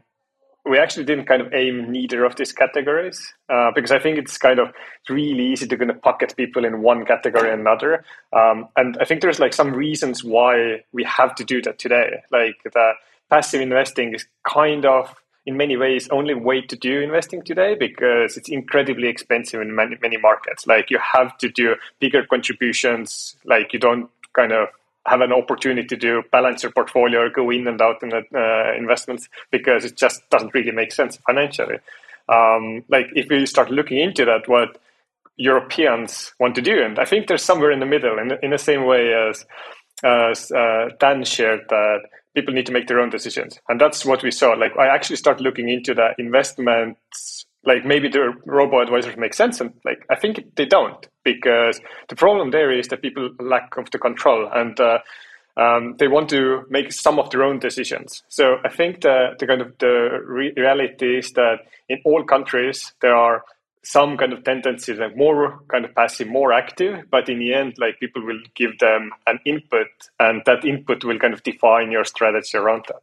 we 0.71 0.79
actually 0.79 1.05
didn't 1.05 1.25
kind 1.27 1.43
of 1.43 1.53
aim 1.53 1.91
neither 1.91 2.25
of 2.25 2.37
these 2.37 2.53
categories 2.53 3.35
uh, 3.49 3.73
because 3.75 3.91
I 3.91 3.99
think 3.99 4.19
it's 4.19 4.39
kind 4.39 4.61
of 4.61 4.73
really 5.09 5.45
easy 5.45 5.67
to 5.67 5.77
kind 5.77 5.91
of 5.91 6.01
pocket 6.01 6.33
people 6.37 6.65
in 6.65 6.81
one 6.81 7.05
category 7.05 7.51
and 7.51 7.63
another. 7.63 8.05
Um, 8.33 8.69
and 8.77 8.97
I 9.01 9.05
think 9.05 9.21
there's 9.21 9.41
like 9.41 9.53
some 9.53 9.73
reasons 9.73 10.23
why 10.23 10.85
we 10.93 11.03
have 11.03 11.35
to 11.35 11.45
do 11.45 11.61
that 11.63 11.81
today. 11.81 12.23
Like 12.31 12.63
the 12.63 12.93
passive 13.29 13.61
investing 13.61 14.15
is 14.15 14.25
kind 14.49 14.87
of 14.87 15.13
in 15.45 15.57
many 15.57 15.77
ways 15.77 16.09
only 16.11 16.35
way 16.35 16.61
to 16.61 16.77
do 16.77 17.01
investing 17.01 17.43
today 17.43 17.75
because 17.75 18.37
it's 18.37 18.49
incredibly 18.49 19.09
expensive 19.09 19.61
in 19.61 19.75
many 19.75 19.97
many 20.01 20.19
markets. 20.19 20.69
Like 20.69 20.89
you 20.89 21.01
have 21.01 21.37
to 21.39 21.49
do 21.49 21.75
bigger 21.99 22.25
contributions. 22.25 23.35
Like 23.45 23.73
you 23.73 23.81
don't 23.81 24.09
kind 24.35 24.53
of 24.53 24.69
have 25.07 25.21
an 25.21 25.33
opportunity 25.33 25.97
to 25.97 26.23
balance 26.31 26.63
your 26.63 26.73
portfolio 26.73 27.29
go 27.31 27.51
in 27.51 27.67
and 27.67 27.81
out 27.81 28.03
in 28.03 28.11
the 28.11 28.23
uh, 28.35 28.79
investments 28.79 29.29
because 29.51 29.85
it 29.85 29.97
just 29.97 30.29
doesn't 30.31 30.55
really 30.55 30.73
make 30.73 30.93
sense 30.93 31.19
financially. 31.27 31.79
Um, 32.29 32.85
like 32.89 33.07
if 33.15 33.31
you 33.31 33.47
start 33.47 33.71
looking 33.71 33.99
into 33.99 34.25
that, 34.25 34.49
what 34.49 34.79
Europeans 35.37 36.33
want 36.39 36.55
to 36.55 36.63
do, 36.63 36.83
and 36.83 36.99
I 36.99 37.05
think 37.05 37.27
there's 37.27 37.43
somewhere 37.43 37.71
in 37.71 37.81
the 37.81 37.87
middle, 37.87 38.19
in 38.19 38.29
the, 38.29 38.45
in 38.45 38.51
the 38.51 38.59
same 38.59 38.85
way 38.85 39.13
as 39.13 39.45
as 40.03 40.51
uh, 40.53 40.89
Dan 40.99 41.25
shared 41.25 41.61
that 41.69 42.01
people 42.35 42.55
need 42.55 42.67
to 42.67 42.73
make 42.73 42.87
their 42.87 43.01
own 43.01 43.11
decisions, 43.11 43.59
and 43.69 43.81
that's 43.81 44.05
what 44.05 44.23
we 44.23 44.31
saw. 44.31 44.53
Like 44.53 44.77
I 44.79 44.87
actually 44.87 45.17
start 45.17 45.41
looking 45.41 45.69
into 45.69 45.95
the 45.95 46.15
investments 46.19 47.47
like 47.65 47.85
maybe 47.85 48.09
the 48.09 48.33
robo 48.47 48.81
advisors 48.81 49.17
make 49.17 49.35
sense 49.35 49.61
and 49.61 49.73
like 49.85 50.05
i 50.11 50.15
think 50.15 50.43
they 50.57 50.65
don't 50.65 51.09
because 51.25 51.81
the 52.09 52.17
problem 52.17 52.51
there 52.51 52.73
is 52.73 52.89
that 52.89 53.03
people 53.03 53.31
lack 53.39 53.77
of 53.77 53.91
the 53.91 53.99
control 53.99 54.49
and 54.53 54.81
uh, 54.81 54.99
um, 55.57 55.97
they 55.99 56.09
want 56.09 56.31
to 56.31 56.65
make 56.71 56.93
some 56.93 57.19
of 57.19 57.29
their 57.31 57.43
own 57.43 57.59
decisions. 57.59 58.23
So 58.29 58.57
i 58.65 58.69
think 58.69 59.03
the, 59.03 59.37
the 59.39 59.47
kind 59.47 59.61
of 59.61 59.77
the 59.79 60.21
re- 60.25 60.55
reality 60.57 61.19
is 61.19 61.33
that 61.33 61.61
in 61.89 62.01
all 62.05 62.25
countries 62.25 62.93
there 63.03 63.15
are 63.15 63.45
some 63.83 64.17
kind 64.17 64.33
of 64.33 64.45
tendencies 64.45 64.99
like 64.99 65.17
more 65.17 65.59
kind 65.69 65.87
of 65.87 65.95
passive 65.95 66.29
more 66.29 66.53
active 66.53 67.03
but 67.11 67.31
in 67.31 67.39
the 67.39 67.55
end 67.55 67.75
like 67.79 67.99
people 67.99 68.23
will 68.25 68.41
give 68.55 68.79
them 68.79 69.11
an 69.27 69.39
input 69.47 69.89
and 70.19 70.43
that 70.45 70.65
input 70.67 71.03
will 71.03 71.19
kind 71.19 71.33
of 71.33 71.43
define 71.43 71.91
your 71.91 72.05
strategy 72.05 72.57
around 72.57 72.85
that. 72.89 73.03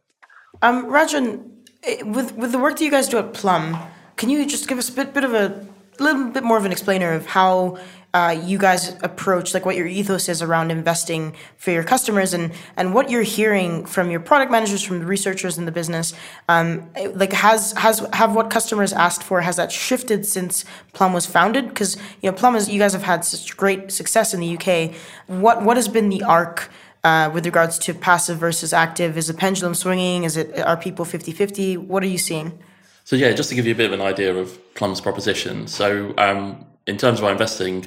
Um 0.62 0.86
rajan 0.86 1.50
eh, 1.82 2.02
with 2.02 2.34
with 2.36 2.52
the 2.52 2.58
work 2.58 2.76
that 2.78 2.84
you 2.84 2.90
guys 2.90 3.08
do 3.08 3.18
at 3.18 3.34
plum 3.34 3.76
can 4.18 4.28
you 4.28 4.44
just 4.44 4.68
give 4.68 4.78
us 4.78 4.90
a 4.90 4.92
bit, 4.92 5.14
bit 5.14 5.24
of 5.24 5.32
a 5.32 5.66
little 5.98 6.24
bit 6.26 6.42
more 6.42 6.58
of 6.58 6.64
an 6.64 6.72
explainer 6.72 7.12
of 7.12 7.24
how 7.26 7.78
uh, 8.12 8.36
you 8.44 8.58
guys 8.58 8.96
approach, 9.02 9.54
like 9.54 9.64
what 9.64 9.76
your 9.76 9.86
ethos 9.86 10.28
is 10.28 10.42
around 10.42 10.70
investing 10.72 11.34
for 11.56 11.70
your 11.70 11.84
customers, 11.84 12.34
and 12.34 12.52
and 12.76 12.94
what 12.94 13.10
you're 13.10 13.22
hearing 13.22 13.86
from 13.86 14.10
your 14.10 14.18
product 14.18 14.50
managers, 14.50 14.82
from 14.82 14.98
the 14.98 15.06
researchers 15.06 15.56
in 15.56 15.66
the 15.66 15.72
business. 15.72 16.14
Um, 16.48 16.90
like 17.14 17.32
has 17.32 17.72
has 17.72 18.00
have 18.12 18.34
what 18.34 18.50
customers 18.50 18.92
asked 18.92 19.22
for 19.22 19.40
has 19.40 19.56
that 19.56 19.70
shifted 19.70 20.26
since 20.26 20.64
Plum 20.94 21.12
was 21.12 21.26
founded? 21.26 21.68
Because 21.68 21.96
you 22.20 22.30
know 22.30 22.36
Plum 22.36 22.56
is 22.56 22.68
you 22.68 22.80
guys 22.80 22.94
have 22.94 23.04
had 23.04 23.24
such 23.24 23.56
great 23.56 23.92
success 23.92 24.34
in 24.34 24.40
the 24.40 24.58
UK. 24.58 24.94
What 25.28 25.62
what 25.62 25.76
has 25.76 25.88
been 25.88 26.08
the 26.08 26.22
arc? 26.24 26.70
Uh, 27.04 27.30
with 27.32 27.46
regards 27.46 27.78
to 27.78 27.94
passive 27.94 28.38
versus 28.38 28.72
active, 28.72 29.16
is 29.16 29.28
the 29.28 29.32
pendulum 29.32 29.72
swinging? 29.72 30.24
Is 30.24 30.36
it 30.36 30.58
are 30.58 30.76
people 30.76 31.04
50-50? 31.04 31.78
What 31.78 32.02
are 32.02 32.08
you 32.08 32.18
seeing? 32.18 32.58
So 33.08 33.16
yeah, 33.16 33.32
just 33.32 33.48
to 33.48 33.54
give 33.54 33.66
you 33.66 33.72
a 33.72 33.74
bit 33.74 33.86
of 33.86 33.98
an 33.98 34.02
idea 34.02 34.36
of 34.36 34.74
Plum's 34.74 35.00
proposition. 35.00 35.66
So 35.66 36.12
um, 36.18 36.66
in 36.86 36.98
terms 36.98 37.18
of 37.18 37.24
our 37.24 37.32
investing 37.32 37.86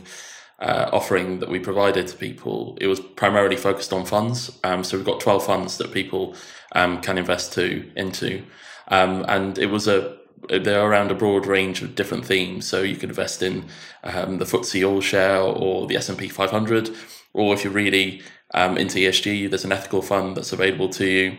uh, 0.57 0.89
offering 0.91 1.41
that 1.41 1.49
we 1.49 1.59
provided 1.59 2.07
to 2.07 2.17
people, 2.17 2.75
it 2.81 2.87
was 2.87 2.99
primarily 2.99 3.55
focused 3.55 3.93
on 3.93 4.03
funds. 4.03 4.49
Um, 4.63 4.83
so 4.83 4.97
we've 4.97 5.05
got 5.05 5.19
12 5.19 5.45
funds 5.45 5.77
that 5.77 5.91
people 5.91 6.35
um, 6.71 7.01
can 7.01 7.19
invest 7.19 7.53
to 7.53 7.87
into, 7.95 8.41
um, 8.87 9.23
and 9.27 9.59
it 9.59 9.67
was 9.67 9.87
a 9.87 10.17
they're 10.49 10.89
around 10.89 11.11
a 11.11 11.13
broad 11.13 11.45
range 11.45 11.83
of 11.83 11.93
different 11.93 12.25
themes. 12.25 12.65
So 12.65 12.81
you 12.81 12.95
can 12.95 13.09
invest 13.09 13.43
in 13.43 13.65
um, 14.03 14.39
the 14.39 14.45
FTSE 14.45 14.89
All 14.89 15.01
Share 15.01 15.39
or 15.39 15.85
the 15.85 15.97
S 15.97 16.09
and 16.09 16.17
P 16.17 16.29
500, 16.29 16.89
or 17.33 17.53
if 17.53 17.63
you're 17.63 17.71
really 17.71 18.23
um, 18.55 18.75
into 18.75 18.97
ESG, 18.97 19.51
there's 19.51 19.65
an 19.65 19.71
ethical 19.71 20.01
fund 20.01 20.35
that's 20.35 20.51
available 20.51 20.89
to 20.89 21.05
you 21.05 21.37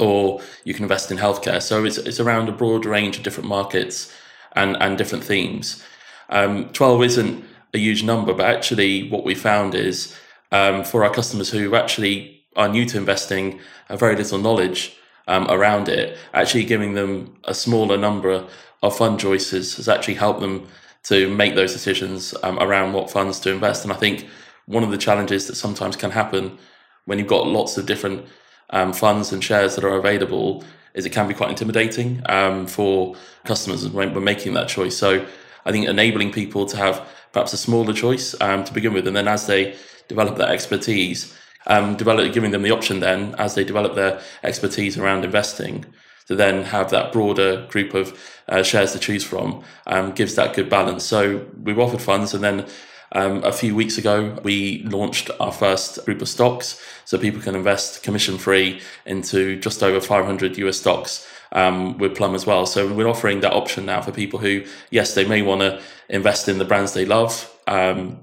or 0.00 0.40
you 0.64 0.74
can 0.74 0.84
invest 0.84 1.10
in 1.10 1.18
healthcare. 1.18 1.62
So 1.62 1.84
it's, 1.84 1.98
it's 1.98 2.20
around 2.20 2.48
a 2.48 2.52
broad 2.52 2.84
range 2.84 3.16
of 3.16 3.22
different 3.22 3.48
markets 3.48 4.12
and, 4.52 4.76
and 4.80 4.98
different 4.98 5.24
themes. 5.24 5.82
Um, 6.30 6.68
12 6.72 7.04
isn't 7.04 7.44
a 7.74 7.78
huge 7.78 8.02
number, 8.02 8.32
but 8.32 8.46
actually, 8.46 9.08
what 9.08 9.24
we 9.24 9.34
found 9.34 9.74
is 9.74 10.16
um, 10.52 10.84
for 10.84 11.04
our 11.04 11.12
customers 11.12 11.50
who 11.50 11.74
actually 11.74 12.42
are 12.56 12.68
new 12.68 12.84
to 12.86 12.98
investing, 12.98 13.60
have 13.88 14.00
very 14.00 14.16
little 14.16 14.38
knowledge 14.38 14.96
um, 15.28 15.46
around 15.48 15.88
it, 15.88 16.18
actually 16.34 16.64
giving 16.64 16.94
them 16.94 17.36
a 17.44 17.54
smaller 17.54 17.96
number 17.96 18.46
of 18.82 18.96
fund 18.96 19.20
choices 19.20 19.76
has 19.76 19.88
actually 19.88 20.14
helped 20.14 20.40
them 20.40 20.66
to 21.04 21.32
make 21.34 21.54
those 21.54 21.72
decisions 21.72 22.34
um, 22.42 22.58
around 22.58 22.92
what 22.92 23.10
funds 23.10 23.40
to 23.40 23.50
invest. 23.50 23.84
And 23.84 23.92
I 23.92 23.96
think 23.96 24.26
one 24.66 24.82
of 24.82 24.90
the 24.90 24.98
challenges 24.98 25.46
that 25.46 25.56
sometimes 25.56 25.96
can 25.96 26.10
happen 26.10 26.58
when 27.04 27.18
you've 27.18 27.28
got 27.28 27.46
lots 27.46 27.78
of 27.78 27.86
different 27.86 28.26
um, 28.70 28.92
funds 28.92 29.32
and 29.32 29.42
shares 29.42 29.74
that 29.74 29.84
are 29.84 29.96
available 29.96 30.64
is 30.94 31.06
it 31.06 31.10
can 31.10 31.28
be 31.28 31.34
quite 31.34 31.50
intimidating 31.50 32.22
um, 32.28 32.66
for 32.66 33.14
customers 33.44 33.88
when 33.88 34.12
we're 34.14 34.20
making 34.20 34.54
that 34.54 34.68
choice. 34.68 34.96
So 34.96 35.24
I 35.64 35.72
think 35.72 35.86
enabling 35.86 36.32
people 36.32 36.66
to 36.66 36.76
have 36.76 37.06
perhaps 37.32 37.52
a 37.52 37.56
smaller 37.56 37.92
choice 37.92 38.34
um, 38.40 38.64
to 38.64 38.72
begin 38.72 38.92
with, 38.92 39.06
and 39.06 39.16
then 39.16 39.28
as 39.28 39.46
they 39.46 39.76
develop 40.08 40.36
that 40.38 40.50
expertise, 40.50 41.36
um, 41.66 41.96
develop 41.96 42.32
giving 42.32 42.50
them 42.50 42.62
the 42.62 42.70
option 42.70 43.00
then 43.00 43.34
as 43.38 43.54
they 43.54 43.64
develop 43.64 43.94
their 43.94 44.20
expertise 44.42 44.98
around 44.98 45.24
investing 45.24 45.84
to 46.26 46.34
then 46.34 46.64
have 46.64 46.90
that 46.90 47.12
broader 47.12 47.66
group 47.70 47.92
of 47.92 48.18
uh, 48.48 48.62
shares 48.62 48.92
to 48.92 48.98
choose 48.98 49.24
from 49.24 49.62
um, 49.86 50.12
gives 50.12 50.34
that 50.36 50.54
good 50.54 50.70
balance. 50.70 51.04
So 51.04 51.46
we've 51.62 51.78
offered 51.78 52.02
funds, 52.02 52.34
and 52.34 52.42
then 52.42 52.66
Um, 53.12 53.42
a 53.42 53.52
few 53.52 53.74
weeks 53.74 53.98
ago, 53.98 54.38
we 54.44 54.82
launched 54.84 55.30
our 55.40 55.52
first 55.52 56.04
group 56.04 56.22
of 56.22 56.28
stocks, 56.28 56.80
so 57.04 57.18
people 57.18 57.40
can 57.40 57.54
invest 57.54 58.02
commission 58.02 58.38
free 58.38 58.80
into 59.04 59.58
just 59.58 59.82
over 59.82 60.00
500 60.00 60.56
US 60.58 60.78
stocks 60.78 61.26
um, 61.52 61.98
with 61.98 62.16
Plum 62.16 62.34
as 62.34 62.46
well. 62.46 62.66
So 62.66 62.92
we're 62.92 63.08
offering 63.08 63.40
that 63.40 63.52
option 63.52 63.86
now 63.86 64.00
for 64.00 64.12
people 64.12 64.38
who, 64.38 64.64
yes, 64.90 65.14
they 65.14 65.24
may 65.24 65.42
want 65.42 65.60
to 65.62 65.82
invest 66.08 66.48
in 66.48 66.58
the 66.58 66.64
brands 66.64 66.92
they 66.92 67.04
love. 67.04 67.52
Um, 67.66 68.20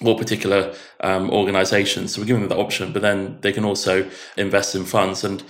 or 0.00 0.16
particular 0.16 0.74
um, 1.00 1.30
organizations. 1.30 2.12
So 2.14 2.20
we're 2.20 2.26
giving 2.26 2.42
them 2.42 2.48
that 2.48 2.58
option, 2.58 2.92
but 2.92 3.02
then 3.02 3.38
they 3.40 3.52
can 3.52 3.64
also 3.64 4.08
invest 4.36 4.74
in 4.74 4.84
funds. 4.84 5.22
And 5.22 5.44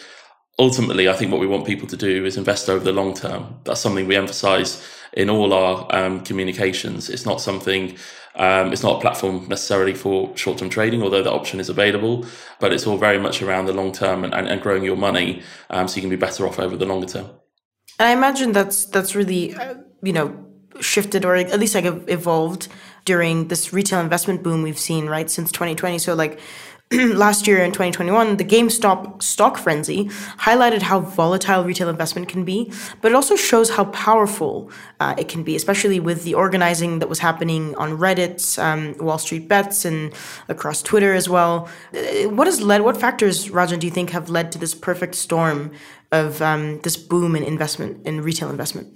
ultimately, 0.58 1.08
I 1.08 1.14
think 1.14 1.32
what 1.32 1.40
we 1.40 1.46
want 1.46 1.66
people 1.66 1.88
to 1.88 1.96
do 1.96 2.24
is 2.24 2.36
invest 2.36 2.68
over 2.68 2.84
the 2.84 2.92
long 2.92 3.14
term. 3.14 3.60
That's 3.64 3.80
something 3.80 4.06
we 4.06 4.16
emphasize 4.16 4.86
in 5.12 5.30
all 5.30 5.52
our 5.52 5.86
um, 5.94 6.22
communications. 6.22 7.08
It's 7.08 7.26
not 7.26 7.40
something, 7.40 7.96
um, 8.36 8.72
it's 8.72 8.82
not 8.82 8.96
a 8.96 9.00
platform 9.00 9.46
necessarily 9.48 9.94
for 9.94 10.34
short 10.36 10.58
term 10.58 10.70
trading, 10.70 11.02
although 11.02 11.22
that 11.22 11.32
option 11.32 11.60
is 11.60 11.68
available, 11.68 12.24
but 12.60 12.72
it's 12.72 12.86
all 12.86 12.96
very 12.96 13.18
much 13.18 13.42
around 13.42 13.66
the 13.66 13.72
long 13.72 13.92
term 13.92 14.24
and, 14.24 14.32
and, 14.34 14.48
and 14.48 14.62
growing 14.62 14.84
your 14.84 14.96
money 14.96 15.42
um, 15.70 15.88
so 15.88 15.96
you 15.96 16.02
can 16.02 16.10
be 16.10 16.16
better 16.16 16.46
off 16.46 16.58
over 16.58 16.76
the 16.76 16.86
longer 16.86 17.06
term. 17.06 17.26
And 17.98 18.08
I 18.08 18.12
imagine 18.12 18.52
that's 18.52 18.86
that's 18.86 19.14
really, 19.14 19.54
uh, 19.54 19.74
you 20.02 20.12
know, 20.12 20.44
shifted 20.80 21.24
or 21.24 21.36
at 21.36 21.60
least 21.60 21.74
like 21.74 21.84
evolved 22.08 22.68
during 23.04 23.48
this 23.48 23.72
retail 23.72 24.00
investment 24.00 24.42
boom 24.42 24.62
we've 24.62 24.78
seen 24.78 25.06
right 25.06 25.30
since 25.30 25.50
2020 25.52 25.98
so 25.98 26.14
like 26.14 26.38
last 27.14 27.46
year 27.46 27.58
in 27.58 27.70
2021, 27.72 28.36
the 28.36 28.44
GameStop 28.44 29.22
stock 29.22 29.56
frenzy 29.56 30.06
highlighted 30.38 30.82
how 30.82 31.00
volatile 31.00 31.64
retail 31.64 31.88
investment 31.88 32.28
can 32.28 32.44
be, 32.44 32.70
but 33.00 33.12
it 33.12 33.14
also 33.14 33.34
shows 33.34 33.70
how 33.70 33.86
powerful 33.86 34.70
uh, 35.00 35.14
it 35.16 35.28
can 35.28 35.42
be, 35.42 35.56
especially 35.56 36.00
with 36.00 36.24
the 36.24 36.34
organizing 36.34 36.98
that 36.98 37.08
was 37.08 37.18
happening 37.18 37.74
on 37.76 37.96
Reddit, 37.96 38.58
um, 38.62 38.94
Wall 38.98 39.16
Street 39.16 39.48
Bets, 39.48 39.86
and 39.86 40.12
across 40.48 40.82
Twitter 40.82 41.14
as 41.14 41.30
well. 41.30 41.68
Uh, 41.94 42.28
what 42.28 42.46
has 42.46 42.60
led? 42.60 42.82
What 42.82 42.98
factors, 42.98 43.48
Rajan, 43.48 43.78
do 43.78 43.86
you 43.86 43.92
think 43.92 44.10
have 44.10 44.28
led 44.28 44.52
to 44.52 44.58
this 44.58 44.74
perfect 44.74 45.14
storm 45.14 45.72
of 46.10 46.42
um, 46.42 46.78
this 46.82 46.98
boom 46.98 47.34
in 47.36 47.42
investment 47.42 48.06
in 48.06 48.20
retail 48.20 48.50
investment? 48.50 48.88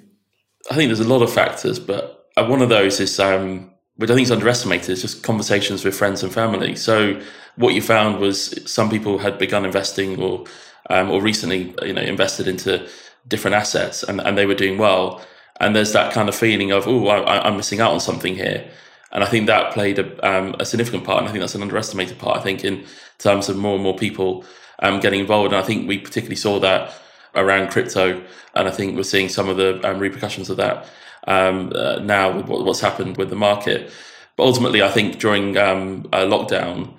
I 0.71 0.75
think 0.75 0.89
there's 0.89 1.01
a 1.01 1.09
lot 1.09 1.23
of 1.23 1.33
factors, 1.33 1.79
but 1.79 2.29
one 2.37 2.61
of 2.61 2.69
those 2.69 3.01
is 3.01 3.19
um, 3.19 3.71
which 3.97 4.11
I 4.11 4.15
think 4.15 4.27
is 4.27 4.31
underestimated, 4.31 4.91
is 4.91 5.03
just 5.03 5.23
conversations 5.23 5.85
with 5.85 5.97
friends 5.97 6.23
and 6.23 6.33
family. 6.33 6.77
So 6.77 7.21
what 7.57 7.75
you 7.75 7.83
found 7.83 8.19
was 8.19 8.71
some 8.71 8.91
people 8.91 9.19
had 9.19 9.39
begun 9.39 9.65
investing 9.65 10.21
or 10.21 10.45
um, 10.91 11.11
or 11.11 11.21
recently, 11.21 11.75
you 11.83 11.93
know, 11.93 12.03
invested 12.03 12.47
into 12.47 12.89
different 13.29 13.55
assets 13.55 14.03
and, 14.03 14.21
and 14.21 14.39
they 14.39 14.47
were 14.47 14.55
doing 14.55 14.79
well. 14.79 15.25
And 15.59 15.75
there's 15.75 15.93
that 15.93 16.13
kind 16.13 16.29
of 16.29 16.35
feeling 16.35 16.71
of, 16.71 16.87
oh, 16.87 17.09
I, 17.09 17.49
am 17.49 17.57
missing 17.57 17.81
out 17.81 17.93
on 17.93 18.01
something 18.01 18.35
here. 18.35 18.69
And 19.13 19.25
I 19.25 19.27
think 19.27 19.47
that 19.47 19.73
played 19.73 19.99
a, 19.99 20.29
um, 20.29 20.55
a, 20.61 20.65
significant 20.65 21.05
part. 21.05 21.21
And 21.21 21.29
I 21.29 21.33
think 21.33 21.41
that's 21.41 21.55
an 21.55 21.63
underestimated 21.63 22.19
part, 22.19 22.39
I 22.39 22.43
think, 22.43 22.65
in 22.65 22.85
terms 23.19 23.49
of 23.49 23.57
more 23.57 23.75
and 23.75 23.83
more 23.83 23.97
people 23.97 24.45
um, 24.81 25.01
getting 25.01 25.21
involved. 25.21 25.53
And 25.53 25.63
I 25.63 25.67
think 25.67 25.89
we 25.89 25.99
particularly 25.99 26.37
saw 26.37 26.61
that 26.61 26.93
around 27.35 27.71
crypto. 27.71 28.23
And 28.55 28.69
I 28.69 28.71
think 28.71 28.97
we're 28.97 29.05
seeing 29.05 29.29
some 29.29 29.49
of 29.49 29.57
the 29.57 29.81
um, 29.89 29.99
repercussions 29.99 30.51
of 30.51 30.59
that 30.59 30.87
um, 31.27 31.73
uh, 31.75 31.97
now 31.97 32.37
with 32.37 32.47
what's 32.47 32.81
happened 32.81 33.17
with 33.17 33.31
the 33.31 33.37
market. 33.37 33.91
But 34.37 34.45
ultimately, 34.45 34.83
I 34.83 34.91
think 34.91 35.19
during 35.19 35.57
um, 35.57 36.05
lockdown, 36.05 36.95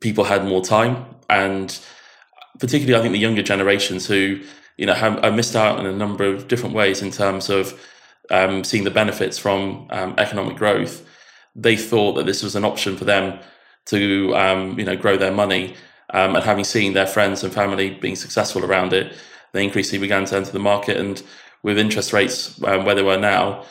people 0.00 0.24
had 0.24 0.44
more 0.44 0.62
time, 0.62 1.04
and 1.28 1.78
particularly, 2.58 2.98
I 2.98 3.02
think 3.02 3.12
the 3.12 3.18
younger 3.18 3.42
generations 3.42 4.06
who 4.06 4.40
you 4.76 4.86
know 4.86 4.94
have, 4.94 5.22
have 5.22 5.34
missed 5.34 5.56
out 5.56 5.78
in 5.80 5.86
a 5.86 5.92
number 5.92 6.24
of 6.24 6.48
different 6.48 6.74
ways 6.74 7.02
in 7.02 7.10
terms 7.10 7.50
of 7.50 7.78
um, 8.30 8.64
seeing 8.64 8.84
the 8.84 8.90
benefits 8.90 9.38
from 9.38 9.86
um, 9.90 10.14
economic 10.18 10.56
growth. 10.56 11.06
They 11.56 11.76
thought 11.76 12.14
that 12.14 12.26
this 12.26 12.42
was 12.42 12.54
an 12.54 12.64
option 12.64 12.96
for 12.96 13.04
them 13.04 13.40
to 13.86 14.34
um, 14.36 14.78
you 14.78 14.84
know 14.84 14.96
grow 14.96 15.16
their 15.16 15.32
money, 15.32 15.74
and 16.10 16.36
having 16.36 16.64
seen 16.64 16.92
their 16.92 17.06
friends 17.06 17.42
and 17.42 17.52
family 17.52 17.90
being 17.90 18.16
successful 18.16 18.64
around 18.64 18.92
it, 18.92 19.12
they 19.52 19.64
increasingly 19.64 20.04
began 20.04 20.24
to 20.26 20.36
enter 20.36 20.52
the 20.52 20.58
market 20.58 20.96
and 20.96 21.22
with 21.62 21.78
interest 21.78 22.12
rates 22.12 22.62
um, 22.64 22.84
where 22.84 22.94
they 22.94 23.02
were 23.02 23.18
now, 23.18 23.64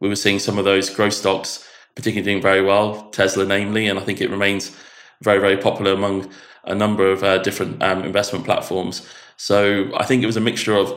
we 0.00 0.08
were 0.08 0.16
seeing 0.16 0.38
some 0.38 0.58
of 0.58 0.64
those 0.64 0.90
growth 0.90 1.12
stocks 1.12 1.66
particularly 1.94 2.24
doing 2.24 2.42
very 2.42 2.62
well, 2.62 3.08
Tesla 3.10 3.44
namely, 3.44 3.88
and 3.88 3.98
I 3.98 4.02
think 4.02 4.20
it 4.20 4.30
remains 4.30 4.74
very, 5.22 5.38
very 5.38 5.56
popular 5.56 5.92
among 5.92 6.30
a 6.64 6.74
number 6.74 7.10
of 7.10 7.22
uh, 7.22 7.38
different 7.38 7.82
um, 7.82 8.04
investment 8.04 8.44
platforms. 8.44 9.06
So 9.36 9.90
I 9.96 10.04
think 10.04 10.22
it 10.22 10.26
was 10.26 10.36
a 10.36 10.40
mixture 10.40 10.76
of 10.76 10.88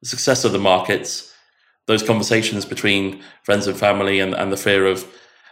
the 0.00 0.06
success 0.06 0.44
of 0.44 0.52
the 0.52 0.58
markets, 0.58 1.34
those 1.86 2.02
conversations 2.02 2.64
between 2.64 3.22
friends 3.42 3.66
and 3.66 3.76
family, 3.76 4.20
and, 4.20 4.34
and 4.34 4.52
the 4.52 4.56
fear 4.56 4.86
of 4.86 5.06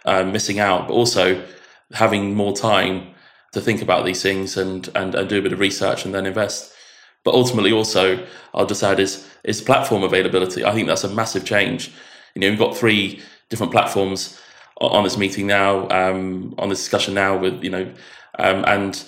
uh, 0.04 0.22
missing 0.22 0.58
out, 0.60 0.88
but 0.88 0.94
also 0.94 1.44
having 1.92 2.34
more 2.34 2.54
time 2.54 3.14
to 3.52 3.60
think 3.60 3.82
about 3.82 4.04
these 4.04 4.22
things 4.22 4.56
and, 4.56 4.88
and, 4.94 5.14
and 5.14 5.28
do 5.28 5.38
a 5.38 5.42
bit 5.42 5.52
of 5.52 5.58
research 5.58 6.04
and 6.04 6.14
then 6.14 6.26
invest. 6.26 6.72
But 7.24 7.34
ultimately, 7.34 7.72
also, 7.72 8.26
I'll 8.54 8.66
just 8.66 8.82
add 8.82 9.00
is 9.00 9.28
is 9.44 9.60
platform 9.60 10.02
availability. 10.02 10.64
I 10.64 10.72
think 10.72 10.88
that's 10.88 11.04
a 11.04 11.08
massive 11.08 11.44
change. 11.44 11.92
You 12.34 12.40
know, 12.40 12.50
we've 12.50 12.58
got 12.58 12.76
three 12.76 13.22
different 13.48 13.72
platforms 13.72 14.40
on 14.80 15.04
this 15.04 15.18
meeting 15.18 15.46
now, 15.46 15.88
um, 15.90 16.54
on 16.58 16.68
this 16.68 16.78
discussion 16.78 17.14
now, 17.14 17.36
with 17.36 17.62
you 17.62 17.70
know, 17.70 17.92
um, 18.38 18.64
and 18.66 19.04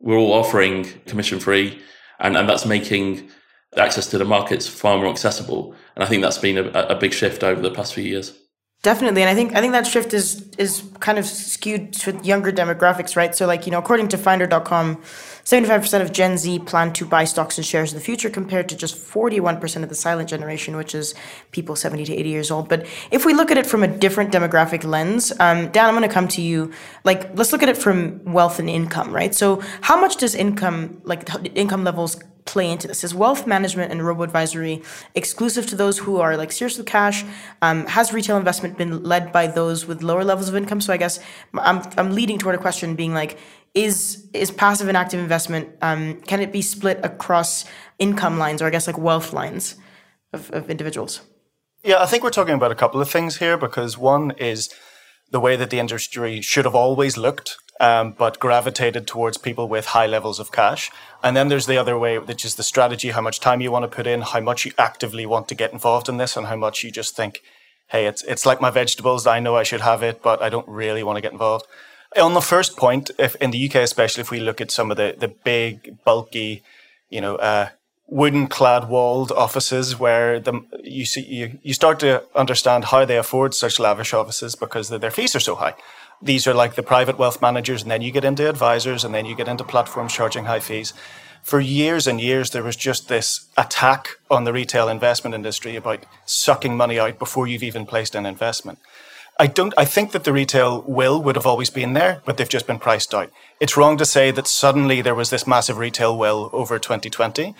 we're 0.00 0.16
all 0.16 0.32
offering 0.32 0.84
commission 1.06 1.40
free, 1.40 1.80
and 2.20 2.36
and 2.36 2.48
that's 2.48 2.66
making 2.66 3.28
access 3.76 4.06
to 4.08 4.18
the 4.18 4.24
markets 4.24 4.66
far 4.66 4.96
more 4.96 5.10
accessible. 5.10 5.74
And 5.94 6.04
I 6.04 6.06
think 6.06 6.22
that's 6.22 6.38
been 6.38 6.58
a, 6.58 6.68
a 6.70 6.94
big 6.94 7.12
shift 7.12 7.42
over 7.42 7.60
the 7.60 7.70
past 7.70 7.94
few 7.94 8.04
years. 8.04 8.38
Definitely, 8.82 9.22
and 9.22 9.28
I 9.28 9.34
think 9.34 9.56
I 9.56 9.60
think 9.60 9.72
that 9.72 9.88
shift 9.88 10.14
is 10.14 10.48
is 10.56 10.84
kind 11.00 11.18
of 11.18 11.26
skewed 11.26 11.92
to 11.94 12.16
younger 12.22 12.52
demographics, 12.52 13.16
right? 13.16 13.34
So, 13.34 13.44
like 13.44 13.66
you 13.66 13.72
know, 13.72 13.78
according 13.80 14.06
to 14.10 14.16
Finder.com, 14.16 15.02
seventy 15.42 15.68
five 15.68 15.80
percent 15.80 16.04
of 16.04 16.12
Gen 16.12 16.38
Z 16.38 16.60
plan 16.60 16.92
to 16.92 17.04
buy 17.04 17.24
stocks 17.24 17.58
and 17.58 17.66
shares 17.66 17.92
in 17.92 17.98
the 17.98 18.04
future, 18.04 18.30
compared 18.30 18.68
to 18.68 18.76
just 18.76 18.96
forty 18.96 19.40
one 19.40 19.58
percent 19.58 19.82
of 19.82 19.88
the 19.88 19.96
silent 19.96 20.28
generation, 20.28 20.76
which 20.76 20.94
is 20.94 21.16
people 21.50 21.74
seventy 21.74 22.04
to 22.04 22.14
eighty 22.14 22.28
years 22.28 22.52
old. 22.52 22.68
But 22.68 22.86
if 23.10 23.26
we 23.26 23.34
look 23.34 23.50
at 23.50 23.58
it 23.58 23.66
from 23.66 23.82
a 23.82 23.88
different 23.88 24.32
demographic 24.32 24.84
lens, 24.84 25.32
um, 25.40 25.72
Dan, 25.72 25.86
I'm 25.86 25.96
going 25.96 26.08
to 26.08 26.14
come 26.14 26.28
to 26.28 26.40
you. 26.40 26.70
Like, 27.02 27.36
let's 27.36 27.50
look 27.50 27.64
at 27.64 27.68
it 27.68 27.76
from 27.76 28.24
wealth 28.32 28.60
and 28.60 28.70
income, 28.70 29.12
right? 29.12 29.34
So, 29.34 29.60
how 29.80 30.00
much 30.00 30.18
does 30.18 30.36
income, 30.36 31.00
like 31.02 31.28
income 31.56 31.82
levels, 31.82 32.16
play 32.48 32.70
into 32.70 32.88
this? 32.88 33.04
Is 33.04 33.14
wealth 33.14 33.46
management 33.46 33.92
and 33.92 34.04
robo 34.04 34.22
advisory 34.22 34.82
exclusive 35.14 35.66
to 35.66 35.76
those 35.76 35.98
who 35.98 36.16
are 36.16 36.36
like 36.36 36.50
serious 36.50 36.78
with 36.78 36.86
cash? 36.86 37.24
Um, 37.60 37.86
has 37.86 38.12
retail 38.12 38.36
investment 38.38 38.78
been 38.78 39.02
led 39.02 39.32
by 39.32 39.46
those 39.46 39.86
with 39.86 40.02
lower 40.02 40.24
levels 40.24 40.48
of 40.48 40.56
income? 40.56 40.80
So 40.80 40.92
I 40.92 40.96
guess 40.96 41.20
I'm, 41.54 41.82
I'm 41.98 42.10
leading 42.12 42.38
toward 42.38 42.54
a 42.54 42.58
question 42.58 42.94
being 42.94 43.12
like, 43.12 43.38
is 43.74 44.26
is 44.32 44.50
passive 44.50 44.88
and 44.88 44.96
active 44.96 45.20
investment 45.20 45.68
um, 45.82 46.20
can 46.22 46.40
it 46.40 46.50
be 46.52 46.62
split 46.62 46.98
across 47.04 47.66
income 47.98 48.38
lines 48.38 48.62
or 48.62 48.66
I 48.66 48.70
guess 48.70 48.86
like 48.86 48.98
wealth 48.98 49.32
lines 49.32 49.76
of, 50.32 50.50
of 50.52 50.70
individuals? 50.70 51.20
Yeah, 51.84 52.02
I 52.02 52.06
think 52.06 52.24
we're 52.24 52.30
talking 52.30 52.54
about 52.54 52.72
a 52.72 52.80
couple 52.82 53.00
of 53.00 53.10
things 53.10 53.36
here 53.36 53.56
because 53.56 53.98
one 53.98 54.32
is 54.38 54.70
the 55.30 55.38
way 55.38 55.54
that 55.56 55.70
the 55.70 55.78
industry 55.78 56.40
should 56.40 56.64
have 56.64 56.74
always 56.74 57.16
looked 57.16 57.56
um, 57.80 58.12
but 58.12 58.38
gravitated 58.38 59.06
towards 59.06 59.38
people 59.38 59.68
with 59.68 59.86
high 59.86 60.06
levels 60.06 60.40
of 60.40 60.52
cash. 60.52 60.90
And 61.22 61.36
then 61.36 61.48
there's 61.48 61.66
the 61.66 61.78
other 61.78 61.98
way, 61.98 62.18
which 62.18 62.44
is 62.44 62.56
the 62.56 62.62
strategy, 62.62 63.10
how 63.10 63.20
much 63.20 63.40
time 63.40 63.60
you 63.60 63.70
want 63.70 63.84
to 63.84 63.96
put 63.96 64.06
in, 64.06 64.22
how 64.22 64.40
much 64.40 64.64
you 64.64 64.72
actively 64.78 65.26
want 65.26 65.48
to 65.48 65.54
get 65.54 65.72
involved 65.72 66.08
in 66.08 66.16
this, 66.16 66.36
and 66.36 66.46
how 66.46 66.56
much 66.56 66.82
you 66.82 66.90
just 66.90 67.16
think, 67.16 67.42
hey, 67.88 68.06
it's, 68.06 68.22
it's 68.24 68.46
like 68.46 68.60
my 68.60 68.70
vegetables. 68.70 69.26
I 69.26 69.40
know 69.40 69.56
I 69.56 69.62
should 69.62 69.80
have 69.80 70.02
it, 70.02 70.22
but 70.22 70.42
I 70.42 70.48
don't 70.48 70.68
really 70.68 71.02
want 71.02 71.16
to 71.16 71.22
get 71.22 71.32
involved. 71.32 71.66
On 72.16 72.34
the 72.34 72.40
first 72.40 72.76
point, 72.76 73.10
if 73.18 73.34
in 73.36 73.50
the 73.50 73.68
UK 73.68 73.76
especially, 73.76 74.22
if 74.22 74.30
we 74.30 74.40
look 74.40 74.60
at 74.60 74.70
some 74.70 74.90
of 74.90 74.96
the, 74.96 75.14
the 75.18 75.28
big, 75.28 76.02
bulky, 76.04 76.62
you 77.10 77.20
know, 77.20 77.36
uh, 77.36 77.68
wooden 78.06 78.46
clad 78.46 78.88
walled 78.88 79.30
offices 79.32 79.98
where 79.98 80.40
the, 80.40 80.64
you 80.82 81.04
see 81.04 81.20
you, 81.20 81.58
you 81.62 81.74
start 81.74 82.00
to 82.00 82.24
understand 82.34 82.86
how 82.86 83.04
they 83.04 83.18
afford 83.18 83.54
such 83.54 83.78
lavish 83.78 84.14
offices 84.14 84.54
because 84.54 84.88
their 84.88 85.10
fees 85.10 85.36
are 85.36 85.40
so 85.40 85.54
high 85.54 85.74
these 86.20 86.46
are 86.46 86.54
like 86.54 86.74
the 86.74 86.82
private 86.82 87.18
wealth 87.18 87.40
managers, 87.40 87.82
and 87.82 87.90
then 87.90 88.02
you 88.02 88.10
get 88.10 88.24
into 88.24 88.48
advisors, 88.48 89.04
and 89.04 89.14
then 89.14 89.26
you 89.26 89.36
get 89.36 89.48
into 89.48 89.64
platforms 89.64 90.12
charging 90.12 90.44
high 90.46 90.60
fees. 90.60 90.92
For 91.42 91.60
years 91.60 92.06
and 92.06 92.20
years, 92.20 92.50
there 92.50 92.62
was 92.62 92.76
just 92.76 93.08
this 93.08 93.46
attack 93.56 94.16
on 94.30 94.44
the 94.44 94.52
retail 94.52 94.88
investment 94.88 95.34
industry 95.34 95.76
about 95.76 96.04
sucking 96.26 96.76
money 96.76 96.98
out 96.98 97.18
before 97.18 97.46
you've 97.46 97.62
even 97.62 97.86
placed 97.86 98.14
an 98.14 98.26
investment. 98.26 98.78
I 99.38 99.46
don't. 99.46 99.72
I 99.78 99.84
think 99.84 100.10
that 100.10 100.24
the 100.24 100.32
retail 100.32 100.82
will 100.82 101.22
would 101.22 101.36
have 101.36 101.46
always 101.46 101.70
been 101.70 101.92
there, 101.92 102.22
but 102.24 102.36
they've 102.36 102.48
just 102.48 102.66
been 102.66 102.80
priced 102.80 103.14
out. 103.14 103.30
It's 103.60 103.76
wrong 103.76 103.96
to 103.98 104.04
say 104.04 104.32
that 104.32 104.48
suddenly 104.48 105.00
there 105.00 105.14
was 105.14 105.30
this 105.30 105.46
massive 105.46 105.78
retail 105.78 106.18
will 106.18 106.50
over 106.52 106.78
2020. 106.80 107.54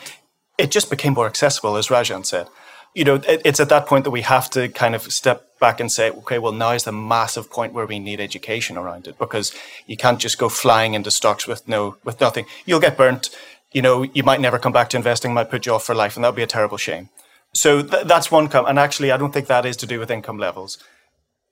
It 0.58 0.72
just 0.72 0.90
became 0.90 1.14
more 1.14 1.26
accessible, 1.26 1.76
as 1.76 1.86
Rajan 1.86 2.26
said 2.26 2.48
you 2.94 3.04
know, 3.04 3.16
it, 3.16 3.42
it's 3.44 3.60
at 3.60 3.68
that 3.68 3.86
point 3.86 4.04
that 4.04 4.10
we 4.10 4.22
have 4.22 4.50
to 4.50 4.68
kind 4.68 4.94
of 4.94 5.02
step 5.12 5.58
back 5.58 5.80
and 5.80 5.90
say, 5.90 6.10
okay, 6.10 6.38
well, 6.38 6.52
now 6.52 6.72
is 6.72 6.84
the 6.84 6.92
massive 6.92 7.50
point 7.50 7.72
where 7.72 7.86
we 7.86 7.98
need 7.98 8.20
education 8.20 8.76
around 8.76 9.06
it 9.06 9.18
because 9.18 9.54
you 9.86 9.96
can't 9.96 10.20
just 10.20 10.38
go 10.38 10.48
flying 10.48 10.94
into 10.94 11.10
stocks 11.10 11.46
with 11.46 11.66
no, 11.68 11.96
with 12.04 12.20
nothing. 12.20 12.46
You'll 12.66 12.80
get 12.80 12.96
burnt. 12.96 13.30
You 13.72 13.82
know, 13.82 14.02
you 14.02 14.22
might 14.22 14.40
never 14.40 14.58
come 14.58 14.72
back 14.72 14.88
to 14.90 14.96
investing, 14.96 15.34
might 15.34 15.50
put 15.50 15.66
you 15.66 15.74
off 15.74 15.84
for 15.84 15.94
life, 15.94 16.16
and 16.16 16.24
that 16.24 16.28
would 16.28 16.36
be 16.36 16.42
a 16.42 16.46
terrible 16.46 16.78
shame. 16.78 17.10
So 17.52 17.82
th- 17.82 18.06
that's 18.06 18.30
one 18.30 18.48
come. 18.48 18.66
And 18.66 18.78
actually, 18.78 19.10
I 19.10 19.16
don't 19.16 19.32
think 19.32 19.46
that 19.46 19.66
is 19.66 19.76
to 19.78 19.86
do 19.86 19.98
with 19.98 20.10
income 20.10 20.38
levels. 20.38 20.78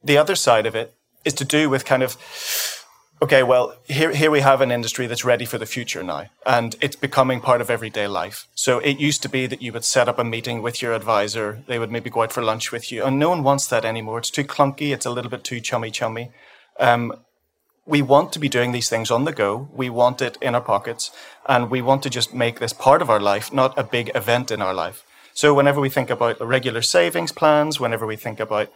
The 0.03 0.17
other 0.17 0.35
side 0.35 0.67
of 0.67 0.75
it 0.75 0.95
is 1.25 1.35
to 1.35 1.45
do 1.45 1.69
with 1.69 1.85
kind 1.85 2.03
of 2.03 2.17
okay, 3.23 3.43
well, 3.43 3.75
here, 3.85 4.13
here 4.13 4.31
we 4.31 4.41
have 4.41 4.61
an 4.61 4.71
industry 4.71 5.07
that's 5.07 5.25
ready 5.25 5.45
for 5.45 5.59
the 5.59 5.67
future 5.67 6.03
now, 6.03 6.27
and 6.45 6.77
it's 6.81 6.97
becoming 6.97 7.41
part 7.41 7.61
of 7.61 7.71
everyday 7.71 8.07
life. 8.07 8.47
So 8.55 8.79
it 8.81 8.99
used 8.99 9.23
to 9.23 9.29
be 9.29 9.47
that 9.47 9.63
you 9.63 9.73
would 9.73 9.85
set 9.85 10.09
up 10.09 10.19
a 10.19 10.25
meeting 10.25 10.63
with 10.63 10.83
your 10.83 10.93
advisor, 10.93 11.63
they 11.67 11.79
would 11.79 11.91
maybe 11.91 12.11
go 12.11 12.23
out 12.23 12.33
for 12.33 12.43
lunch 12.43 12.73
with 12.73 12.93
you, 12.93 13.05
and 13.05 13.19
no 13.19 13.31
one 13.31 13.43
wants 13.43 13.67
that 13.69 13.85
anymore. 13.85 14.19
It's 14.19 14.31
too 14.31 14.45
clunky, 14.45 14.93
it's 14.93 15.07
a 15.07 15.11
little 15.11 15.31
bit 15.31 15.45
too 15.45 15.61
chummy 15.61 15.91
chummy. 15.91 16.31
Um, 16.79 17.13
we 17.87 18.03
want 18.03 18.33
to 18.33 18.41
be 18.41 18.49
doing 18.49 18.73
these 18.73 18.89
things 18.89 19.11
on 19.11 19.25
the 19.25 19.33
go. 19.33 19.69
We 19.73 19.89
want 19.91 20.21
it 20.21 20.37
in 20.43 20.55
our 20.55 20.61
pockets, 20.61 21.11
and 21.47 21.71
we 21.71 21.81
want 21.81 22.03
to 22.03 22.11
just 22.11 22.35
make 22.35 22.59
this 22.59 22.73
part 22.73 23.01
of 23.01 23.09
our 23.09 23.21
life, 23.21 23.53
not 23.53 23.79
a 23.79 23.85
big 23.85 24.11
event 24.15 24.51
in 24.51 24.61
our 24.61 24.75
life. 24.75 25.05
So 25.35 25.55
whenever 25.55 25.81
we 25.81 25.91
think 25.91 26.11
about 26.11 26.41
regular 26.41 26.83
savings 26.83 27.31
plans, 27.31 27.79
whenever 27.79 28.07
we 28.07 28.17
think 28.17 28.41
about 28.41 28.73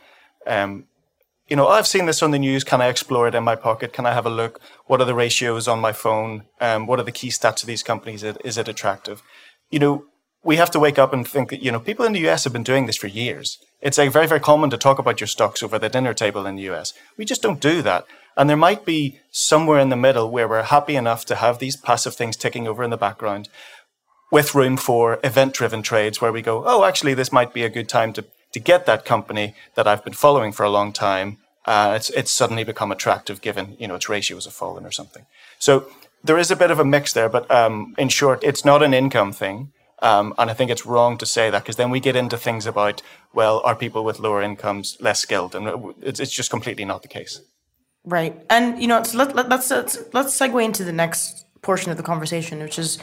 um, 0.46 0.84
you 1.50 1.56
know, 1.56 1.66
I've 1.66 1.86
seen 1.86 2.06
this 2.06 2.22
on 2.22 2.30
the 2.30 2.38
news. 2.38 2.62
Can 2.62 2.80
I 2.80 2.86
explore 2.86 3.26
it 3.26 3.34
in 3.34 3.42
my 3.42 3.56
pocket? 3.56 3.92
Can 3.92 4.06
I 4.06 4.14
have 4.14 4.24
a 4.24 4.30
look? 4.30 4.60
What 4.86 5.00
are 5.00 5.04
the 5.04 5.16
ratios 5.16 5.66
on 5.66 5.80
my 5.80 5.92
phone? 5.92 6.44
Um, 6.60 6.86
what 6.86 7.00
are 7.00 7.02
the 7.04 7.10
key 7.10 7.28
stats 7.28 7.62
of 7.62 7.66
these 7.66 7.82
companies? 7.82 8.22
Is 8.22 8.56
it 8.56 8.68
attractive? 8.68 9.20
You 9.68 9.80
know, 9.80 10.04
we 10.44 10.56
have 10.56 10.70
to 10.70 10.78
wake 10.78 10.98
up 10.98 11.12
and 11.12 11.26
think 11.26 11.50
that, 11.50 11.62
you 11.62 11.72
know, 11.72 11.80
people 11.80 12.06
in 12.06 12.12
the 12.12 12.26
US 12.28 12.44
have 12.44 12.52
been 12.52 12.62
doing 12.62 12.86
this 12.86 12.96
for 12.96 13.08
years. 13.08 13.58
It's 13.80 13.98
like 13.98 14.12
very, 14.12 14.28
very 14.28 14.40
common 14.40 14.70
to 14.70 14.78
talk 14.78 15.00
about 15.00 15.20
your 15.20 15.26
stocks 15.26 15.60
over 15.62 15.76
the 15.76 15.88
dinner 15.88 16.14
table 16.14 16.46
in 16.46 16.54
the 16.54 16.70
US. 16.70 16.94
We 17.16 17.24
just 17.24 17.42
don't 17.42 17.60
do 17.60 17.82
that. 17.82 18.06
And 18.36 18.48
there 18.48 18.56
might 18.56 18.84
be 18.84 19.18
somewhere 19.32 19.80
in 19.80 19.88
the 19.88 19.96
middle 19.96 20.30
where 20.30 20.46
we're 20.46 20.62
happy 20.62 20.94
enough 20.94 21.24
to 21.26 21.34
have 21.34 21.58
these 21.58 21.76
passive 21.76 22.14
things 22.14 22.36
ticking 22.36 22.68
over 22.68 22.84
in 22.84 22.90
the 22.90 22.96
background 22.96 23.48
with 24.30 24.54
room 24.54 24.76
for 24.76 25.18
event 25.24 25.54
driven 25.54 25.82
trades 25.82 26.20
where 26.20 26.32
we 26.32 26.42
go, 26.42 26.62
oh, 26.64 26.84
actually, 26.84 27.14
this 27.14 27.32
might 27.32 27.52
be 27.52 27.64
a 27.64 27.68
good 27.68 27.88
time 27.88 28.12
to 28.12 28.24
to 28.52 28.60
get 28.60 28.86
that 28.86 29.04
company 29.04 29.54
that 29.74 29.86
I've 29.86 30.04
been 30.04 30.12
following 30.12 30.52
for 30.52 30.64
a 30.64 30.70
long 30.70 30.92
time, 30.92 31.38
uh, 31.66 31.92
it's 31.96 32.10
it's 32.10 32.32
suddenly 32.32 32.64
become 32.64 32.90
attractive 32.90 33.40
given 33.40 33.76
you 33.78 33.86
know 33.86 33.94
its 33.94 34.08
ratios 34.08 34.44
have 34.44 34.54
fallen 34.54 34.84
or 34.84 34.90
something. 34.90 35.26
So 35.58 35.86
there 36.24 36.38
is 36.38 36.50
a 36.50 36.56
bit 36.56 36.70
of 36.70 36.78
a 36.78 36.84
mix 36.84 37.12
there, 37.12 37.28
but 37.28 37.50
um, 37.50 37.94
in 37.98 38.08
short, 38.08 38.42
it's 38.44 38.64
not 38.64 38.82
an 38.82 38.94
income 38.94 39.32
thing. 39.32 39.72
Um, 40.02 40.34
and 40.38 40.50
I 40.50 40.54
think 40.54 40.70
it's 40.70 40.86
wrong 40.86 41.18
to 41.18 41.26
say 41.26 41.50
that 41.50 41.62
because 41.62 41.76
then 41.76 41.90
we 41.90 42.00
get 42.00 42.16
into 42.16 42.38
things 42.38 42.66
about, 42.66 43.02
well, 43.34 43.60
are 43.64 43.76
people 43.76 44.02
with 44.02 44.18
lower 44.18 44.42
incomes 44.42 44.96
less 45.00 45.20
skilled? 45.20 45.54
And 45.54 45.94
it's, 46.00 46.20
it's 46.20 46.32
just 46.32 46.50
completely 46.50 46.86
not 46.86 47.02
the 47.02 47.08
case. 47.08 47.42
Right. 48.04 48.34
And, 48.48 48.80
you 48.80 48.88
know, 48.88 49.02
so 49.02 49.18
let, 49.18 49.36
let, 49.36 49.50
let's, 49.50 49.70
let's, 49.70 49.98
let's 50.14 50.38
segue 50.38 50.64
into 50.64 50.84
the 50.84 50.92
next 50.92 51.44
portion 51.60 51.90
of 51.90 51.98
the 51.98 52.02
conversation, 52.02 52.60
which 52.60 52.78
is 52.78 52.98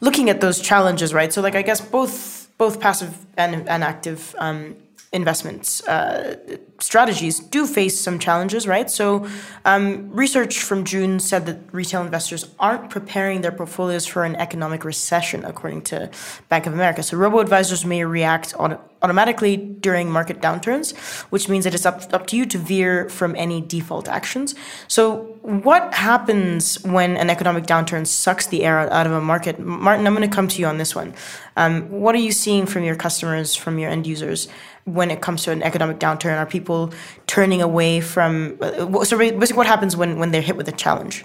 looking 0.00 0.30
at 0.30 0.40
those 0.40 0.60
challenges, 0.60 1.12
right? 1.12 1.32
So, 1.32 1.42
like, 1.42 1.56
I 1.56 1.62
guess 1.62 1.80
both 1.80 2.48
both 2.62 2.78
passive 2.78 3.26
and, 3.36 3.68
and 3.68 3.82
active 3.82 4.36
um, 4.38 4.76
investments 5.12 5.86
uh, 5.86 6.36
strategies 6.82 7.38
do 7.38 7.66
face 7.66 7.98
some 7.98 8.18
challenges, 8.18 8.66
right? 8.66 8.90
So, 8.90 9.26
um, 9.64 10.10
research 10.10 10.58
from 10.60 10.84
June 10.84 11.20
said 11.20 11.46
that 11.46 11.58
retail 11.72 12.02
investors 12.02 12.48
aren't 12.58 12.90
preparing 12.90 13.40
their 13.40 13.52
portfolios 13.52 14.04
for 14.04 14.24
an 14.24 14.34
economic 14.36 14.84
recession, 14.84 15.44
according 15.44 15.82
to 15.82 16.10
Bank 16.48 16.66
of 16.66 16.74
America. 16.74 17.02
So, 17.02 17.16
robo 17.16 17.38
advisors 17.38 17.84
may 17.84 18.04
react 18.04 18.54
auto- 18.58 18.80
automatically 19.00 19.56
during 19.56 20.10
market 20.10 20.40
downturns, 20.40 20.96
which 21.30 21.48
means 21.48 21.64
that 21.64 21.74
it's 21.74 21.86
up, 21.86 22.02
up 22.12 22.26
to 22.28 22.36
you 22.36 22.46
to 22.46 22.58
veer 22.58 23.08
from 23.08 23.34
any 23.36 23.60
default 23.60 24.08
actions. 24.08 24.54
So, 24.88 25.38
what 25.42 25.94
happens 25.94 26.82
when 26.84 27.16
an 27.16 27.30
economic 27.30 27.64
downturn 27.64 28.06
sucks 28.06 28.46
the 28.46 28.64
air 28.64 28.92
out 28.92 29.06
of 29.06 29.12
a 29.12 29.20
market? 29.20 29.58
Martin, 29.58 30.06
I'm 30.06 30.14
going 30.14 30.28
to 30.28 30.34
come 30.34 30.48
to 30.48 30.60
you 30.60 30.66
on 30.66 30.78
this 30.78 30.94
one. 30.94 31.14
Um, 31.56 31.90
what 31.90 32.14
are 32.14 32.18
you 32.18 32.32
seeing 32.32 32.66
from 32.66 32.82
your 32.82 32.96
customers, 32.96 33.54
from 33.54 33.78
your 33.78 33.90
end 33.90 34.06
users? 34.06 34.48
When 34.84 35.10
it 35.10 35.20
comes 35.20 35.44
to 35.44 35.50
an 35.50 35.62
economic 35.62 35.98
downturn? 35.98 36.38
Are 36.38 36.46
people 36.46 36.92
turning 37.26 37.62
away 37.62 38.00
from? 38.00 38.58
Uh, 38.60 39.04
so 39.04 39.18
basically, 39.18 39.56
what 39.56 39.66
happens 39.66 39.96
when 39.96 40.18
when 40.18 40.30
they're 40.30 40.42
hit 40.42 40.56
with 40.56 40.68
a 40.68 40.72
challenge? 40.72 41.24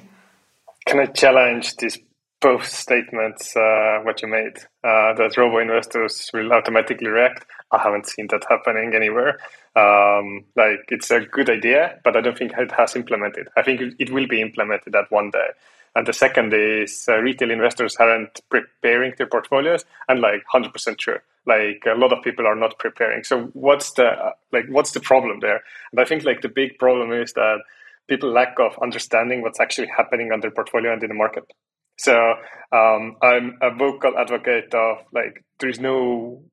Can 0.88 1.00
I 1.00 1.06
challenge 1.08 1.76
these 1.78 1.98
both 2.40 2.66
statements? 2.66 3.56
Uh, 3.56 4.00
what 4.04 4.22
you 4.22 4.28
made 4.28 4.58
uh, 4.84 5.14
that 5.14 5.36
robo 5.38 5.58
investors 5.58 6.30
will 6.34 6.54
automatically 6.54 7.08
react. 7.08 7.46
I 7.72 7.82
haven't 7.82 8.08
seen 8.08 8.28
that 8.32 8.46
happening 8.50 8.94
anywhere. 8.96 9.40
Um, 9.76 10.46
like 10.56 10.86
it's 10.90 11.12
a 11.12 11.20
good 11.20 11.50
idea, 11.50 12.00
but 12.04 12.16
I 12.16 12.22
don't 12.22 12.38
think 12.38 12.54
it 12.58 12.72
has 12.72 12.96
implemented. 12.96 13.48
I 13.58 13.62
think 13.62 13.82
it 14.00 14.12
will 14.12 14.28
be 14.28 14.42
implemented 14.42 14.96
at 14.96 15.12
one 15.12 15.32
day. 15.32 15.50
And 15.96 16.06
the 16.06 16.14
second 16.14 16.54
is 16.54 17.06
uh, 17.08 17.18
retail 17.18 17.52
investors 17.52 17.96
aren't 18.00 18.40
preparing 18.50 19.14
their 19.18 19.28
portfolios, 19.28 19.84
and 20.08 20.22
like 20.22 20.44
100% 20.54 21.00
sure. 21.00 21.24
Like 21.46 21.84
a 21.88 21.98
lot 21.98 22.12
of 22.12 22.24
people 22.24 22.46
are 22.46 22.56
not 22.56 22.78
preparing. 22.78 23.24
So 23.24 23.46
what's 23.54 23.94
the 23.94 24.12
like 24.52 24.66
what's 24.70 24.92
the 24.92 25.00
problem 25.00 25.40
there? 25.40 25.62
And 25.92 26.00
i 26.02 26.06
think 26.06 26.26
like 26.26 26.42
the 26.42 26.50
big 26.50 26.78
problem 26.78 27.14
is 27.14 27.34
that 27.34 27.60
people 28.10 28.30
lack 28.32 28.60
of 28.60 28.78
understanding 28.82 29.42
what's 29.42 29.60
actually 29.60 29.88
happening 29.96 30.32
on 30.32 30.42
their 30.42 30.52
portfolio 30.52 30.94
and 30.94 31.02
in 31.02 31.10
the 31.10 31.16
market. 31.16 31.46
So 31.98 32.36
um, 32.72 33.16
i'm 33.22 33.58
a 33.62 33.72
vocal 33.72 34.18
advocate 34.18 34.74
of 34.74 34.98
like 35.14 35.44
there's 35.60 35.80
no 35.80 36.44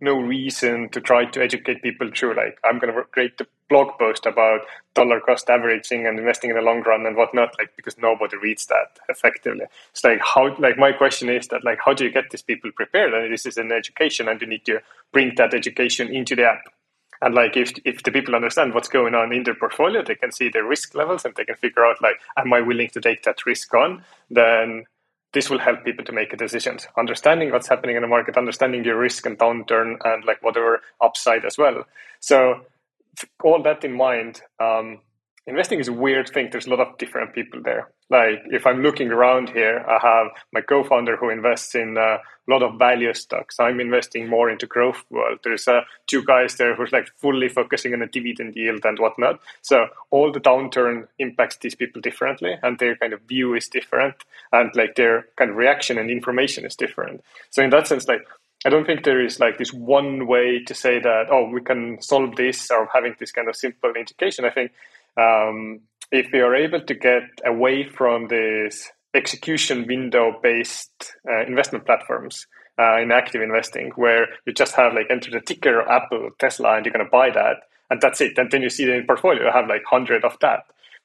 no 0.00 0.18
reason 0.20 0.88
to 0.90 1.00
try 1.00 1.24
to 1.24 1.42
educate 1.42 1.82
people 1.82 2.10
through 2.14 2.34
like 2.34 2.58
i'm 2.64 2.78
going 2.78 2.92
to 2.92 3.02
create 3.04 3.36
the 3.38 3.46
blog 3.68 3.98
post 3.98 4.26
about 4.26 4.60
dollar 4.94 5.20
cost 5.20 5.48
averaging 5.50 6.06
and 6.06 6.18
investing 6.18 6.50
in 6.50 6.56
the 6.56 6.62
long 6.62 6.82
run 6.82 7.06
and 7.06 7.16
whatnot 7.16 7.54
like 7.58 7.70
because 7.76 7.96
nobody 7.98 8.36
reads 8.36 8.66
that 8.66 8.98
effectively. 9.08 9.66
It's 9.90 10.04
like 10.04 10.20
how 10.20 10.56
like 10.58 10.78
my 10.78 10.92
question 10.92 11.28
is 11.28 11.48
that 11.48 11.64
like 11.64 11.78
how 11.84 11.92
do 11.92 12.04
you 12.04 12.10
get 12.10 12.30
these 12.30 12.42
people 12.42 12.70
prepared? 12.72 13.14
And 13.14 13.32
this 13.32 13.46
is 13.46 13.56
an 13.56 13.72
education 13.72 14.28
and 14.28 14.40
you 14.40 14.46
need 14.46 14.64
to 14.66 14.80
bring 15.12 15.34
that 15.36 15.54
education 15.54 16.08
into 16.08 16.34
the 16.34 16.44
app. 16.44 16.64
And 17.20 17.34
like 17.34 17.56
if 17.56 17.72
if 17.84 18.02
the 18.02 18.12
people 18.12 18.34
understand 18.34 18.74
what's 18.74 18.88
going 18.88 19.14
on 19.14 19.32
in 19.32 19.44
their 19.44 19.54
portfolio 19.54 20.02
they 20.02 20.14
can 20.14 20.32
see 20.32 20.48
their 20.48 20.64
risk 20.64 20.94
levels 20.94 21.24
and 21.24 21.34
they 21.34 21.44
can 21.44 21.56
figure 21.56 21.84
out 21.84 22.00
like 22.02 22.16
am 22.36 22.52
i 22.52 22.60
willing 22.60 22.90
to 22.90 23.00
take 23.00 23.22
that 23.24 23.44
risk 23.46 23.72
on? 23.74 24.02
Then 24.30 24.84
this 25.32 25.50
will 25.50 25.58
help 25.58 25.84
people 25.84 26.04
to 26.04 26.12
make 26.12 26.36
decisions 26.36 26.88
understanding 26.96 27.50
what's 27.50 27.68
happening 27.68 27.96
in 27.96 28.02
the 28.02 28.08
market 28.08 28.36
understanding 28.36 28.84
your 28.84 28.98
risk 28.98 29.26
and 29.26 29.38
downturn 29.38 29.96
and 30.04 30.24
like 30.24 30.42
whatever 30.42 30.80
upside 31.02 31.44
as 31.44 31.58
well. 31.58 31.84
So 32.20 32.60
all 33.42 33.62
that 33.62 33.84
in 33.84 33.92
mind 33.92 34.42
um, 34.60 35.00
investing 35.48 35.80
is 35.80 35.88
a 35.88 35.92
weird 35.92 36.28
thing. 36.28 36.48
There's 36.50 36.66
a 36.66 36.70
lot 36.70 36.80
of 36.80 36.98
different 36.98 37.34
people 37.34 37.60
there. 37.62 37.90
Like 38.10 38.40
if 38.46 38.66
i'm 38.66 38.82
looking 38.82 39.10
around 39.10 39.50
here 39.50 39.84
i 39.86 39.98
have 40.00 40.28
my 40.52 40.62
co-founder 40.62 41.16
who 41.16 41.28
invests 41.28 41.74
in 41.74 41.96
a 41.98 42.18
lot 42.48 42.62
of 42.62 42.78
value 42.78 43.12
stocks. 43.12 43.60
I'm 43.60 43.80
investing 43.80 44.26
more 44.26 44.48
into 44.48 44.66
growth 44.66 45.04
world. 45.10 45.40
There's 45.44 45.68
uh, 45.68 45.82
two 46.06 46.24
guys 46.24 46.56
there 46.56 46.74
who's 46.74 46.92
like 46.92 47.08
fully 47.18 47.48
focusing 47.48 47.92
on 47.92 48.00
a 48.00 48.06
dividend 48.06 48.56
yield 48.56 48.84
and 48.84 48.98
whatnot. 48.98 49.40
So 49.60 49.88
all 50.10 50.32
the 50.32 50.40
downturn 50.40 51.06
impacts 51.18 51.58
these 51.58 51.74
people 51.74 52.00
differently 52.00 52.54
and 52.62 52.78
their 52.78 52.96
kind 52.96 53.12
of 53.12 53.20
view 53.22 53.54
is 53.54 53.68
different 53.68 54.14
and 54.52 54.70
like 54.74 54.94
their 54.94 55.26
kind 55.36 55.50
of 55.50 55.56
reaction 55.56 55.98
and 55.98 56.10
information 56.10 56.64
is 56.64 56.74
different. 56.74 57.22
So 57.50 57.62
in 57.62 57.70
that 57.70 57.86
sense 57.86 58.08
like 58.08 58.26
I 58.64 58.70
don't 58.70 58.86
think 58.86 59.04
there 59.04 59.24
is 59.24 59.38
like 59.38 59.56
this 59.56 59.72
one 59.72 60.26
way 60.26 60.64
to 60.64 60.74
say 60.74 60.98
that, 60.98 61.26
oh, 61.30 61.48
we 61.48 61.60
can 61.60 62.02
solve 62.02 62.34
this 62.34 62.70
or 62.72 62.88
having 62.92 63.14
this 63.20 63.30
kind 63.30 63.48
of 63.48 63.54
simple 63.54 63.92
indication. 63.92 64.44
I 64.44 64.50
think 64.50 64.72
um, 65.18 65.80
if 66.10 66.28
we 66.32 66.40
are 66.40 66.54
able 66.54 66.80
to 66.80 66.94
get 66.94 67.22
away 67.44 67.84
from 67.84 68.28
this 68.28 68.90
execution 69.14 69.86
window 69.86 70.38
based 70.42 71.14
uh, 71.28 71.44
investment 71.46 71.84
platforms 71.84 72.46
uh, 72.78 72.98
in 72.98 73.10
active 73.10 73.42
investing, 73.42 73.90
where 73.96 74.28
you 74.46 74.52
just 74.52 74.74
have 74.74 74.94
like 74.94 75.06
enter 75.10 75.30
the 75.30 75.40
ticker 75.40 75.82
Apple, 75.90 76.30
Tesla, 76.38 76.76
and 76.76 76.86
you're 76.86 76.92
going 76.92 77.04
to 77.04 77.10
buy 77.10 77.30
that, 77.30 77.56
and 77.90 78.00
that's 78.00 78.20
it. 78.20 78.38
And 78.38 78.50
then 78.50 78.62
you 78.62 78.70
see 78.70 78.84
the 78.84 79.02
portfolio, 79.06 79.44
you 79.44 79.52
have 79.52 79.68
like 79.68 79.90
100 79.90 80.24
of 80.24 80.36
that. 80.40 80.60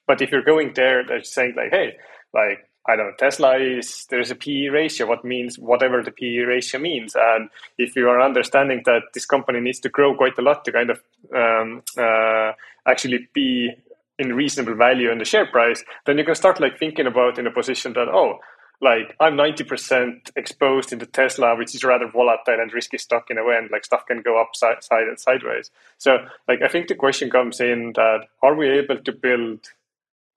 But 0.06 0.22
if 0.22 0.32
you're 0.32 0.44
going 0.44 0.74
there, 0.76 1.04
they're 1.06 1.24
saying 1.24 1.56
like, 1.56 1.72
hey, 1.72 1.96
like 2.34 2.70
I 2.86 2.98
don't 2.98 3.08
know, 3.08 3.14
Tesla 3.18 3.58
is 3.58 4.06
there's 4.10 4.30
a 4.30 4.36
PE 4.36 4.68
ratio, 4.68 5.08
what 5.08 5.24
means 5.24 5.58
whatever 5.58 6.04
the 6.04 6.12
PE 6.12 6.40
ratio 6.40 6.82
means. 6.82 7.16
And 7.18 7.50
if 7.78 7.96
you 7.96 8.10
are 8.10 8.22
understanding 8.22 8.82
that 8.86 9.04
this 9.14 9.26
company 9.26 9.62
needs 9.62 9.80
to 9.82 9.90
grow 9.90 10.16
quite 10.16 10.38
a 10.38 10.42
lot 10.42 10.66
to 10.66 10.72
kind 10.72 10.90
of 10.90 11.02
um, 11.34 11.82
uh, 11.98 12.52
actually 12.86 13.30
be 13.34 13.72
in 14.20 14.34
reasonable 14.34 14.76
value 14.76 15.12
in 15.12 15.18
the 15.18 15.26
share 15.26 15.46
price, 15.46 15.84
then 16.06 16.18
you 16.18 16.24
can 16.24 16.36
start 16.36 16.60
like 16.60 16.78
thinking 16.78 17.08
about 17.08 17.38
in 17.40 17.48
a 17.48 17.52
position 17.52 17.94
that, 17.94 18.08
oh, 18.08 18.40
like 18.82 19.16
I'm 19.20 19.36
90% 19.36 20.32
exposed 20.36 20.92
into 20.92 21.06
Tesla, 21.06 21.56
which 21.56 21.74
is 21.74 21.84
rather 21.84 22.08
volatile 22.08 22.60
and 22.60 22.74
risky 22.74 22.98
stock 22.98 23.30
in 23.30 23.38
a 23.38 23.44
way, 23.44 23.56
and 23.58 23.72
like 23.72 23.86
stuff 23.86 24.06
can 24.06 24.22
go 24.22 24.40
upside 24.42 24.84
side 24.84 25.08
and 25.08 25.20
sideways. 25.20 25.72
So 25.98 26.18
like 26.48 26.62
I 26.62 26.68
think 26.68 26.88
the 26.90 26.96
question 26.96 27.30
comes 27.30 27.60
in 27.60 27.94
that 27.96 28.26
are 28.42 28.56
we 28.56 28.70
able 28.70 28.98
to 28.98 29.12
build 29.12 29.60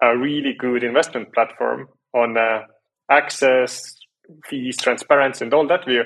a 0.01 0.17
really 0.17 0.53
good 0.53 0.85
investment 0.85 1.33
platform 1.33 1.89
on 2.15 2.37
uh, 2.37 2.63
access, 3.11 3.97
fees, 4.45 4.77
transparency, 4.77 5.45
and 5.45 5.55
all 5.55 5.67
that 5.67 5.85
view. 5.85 6.05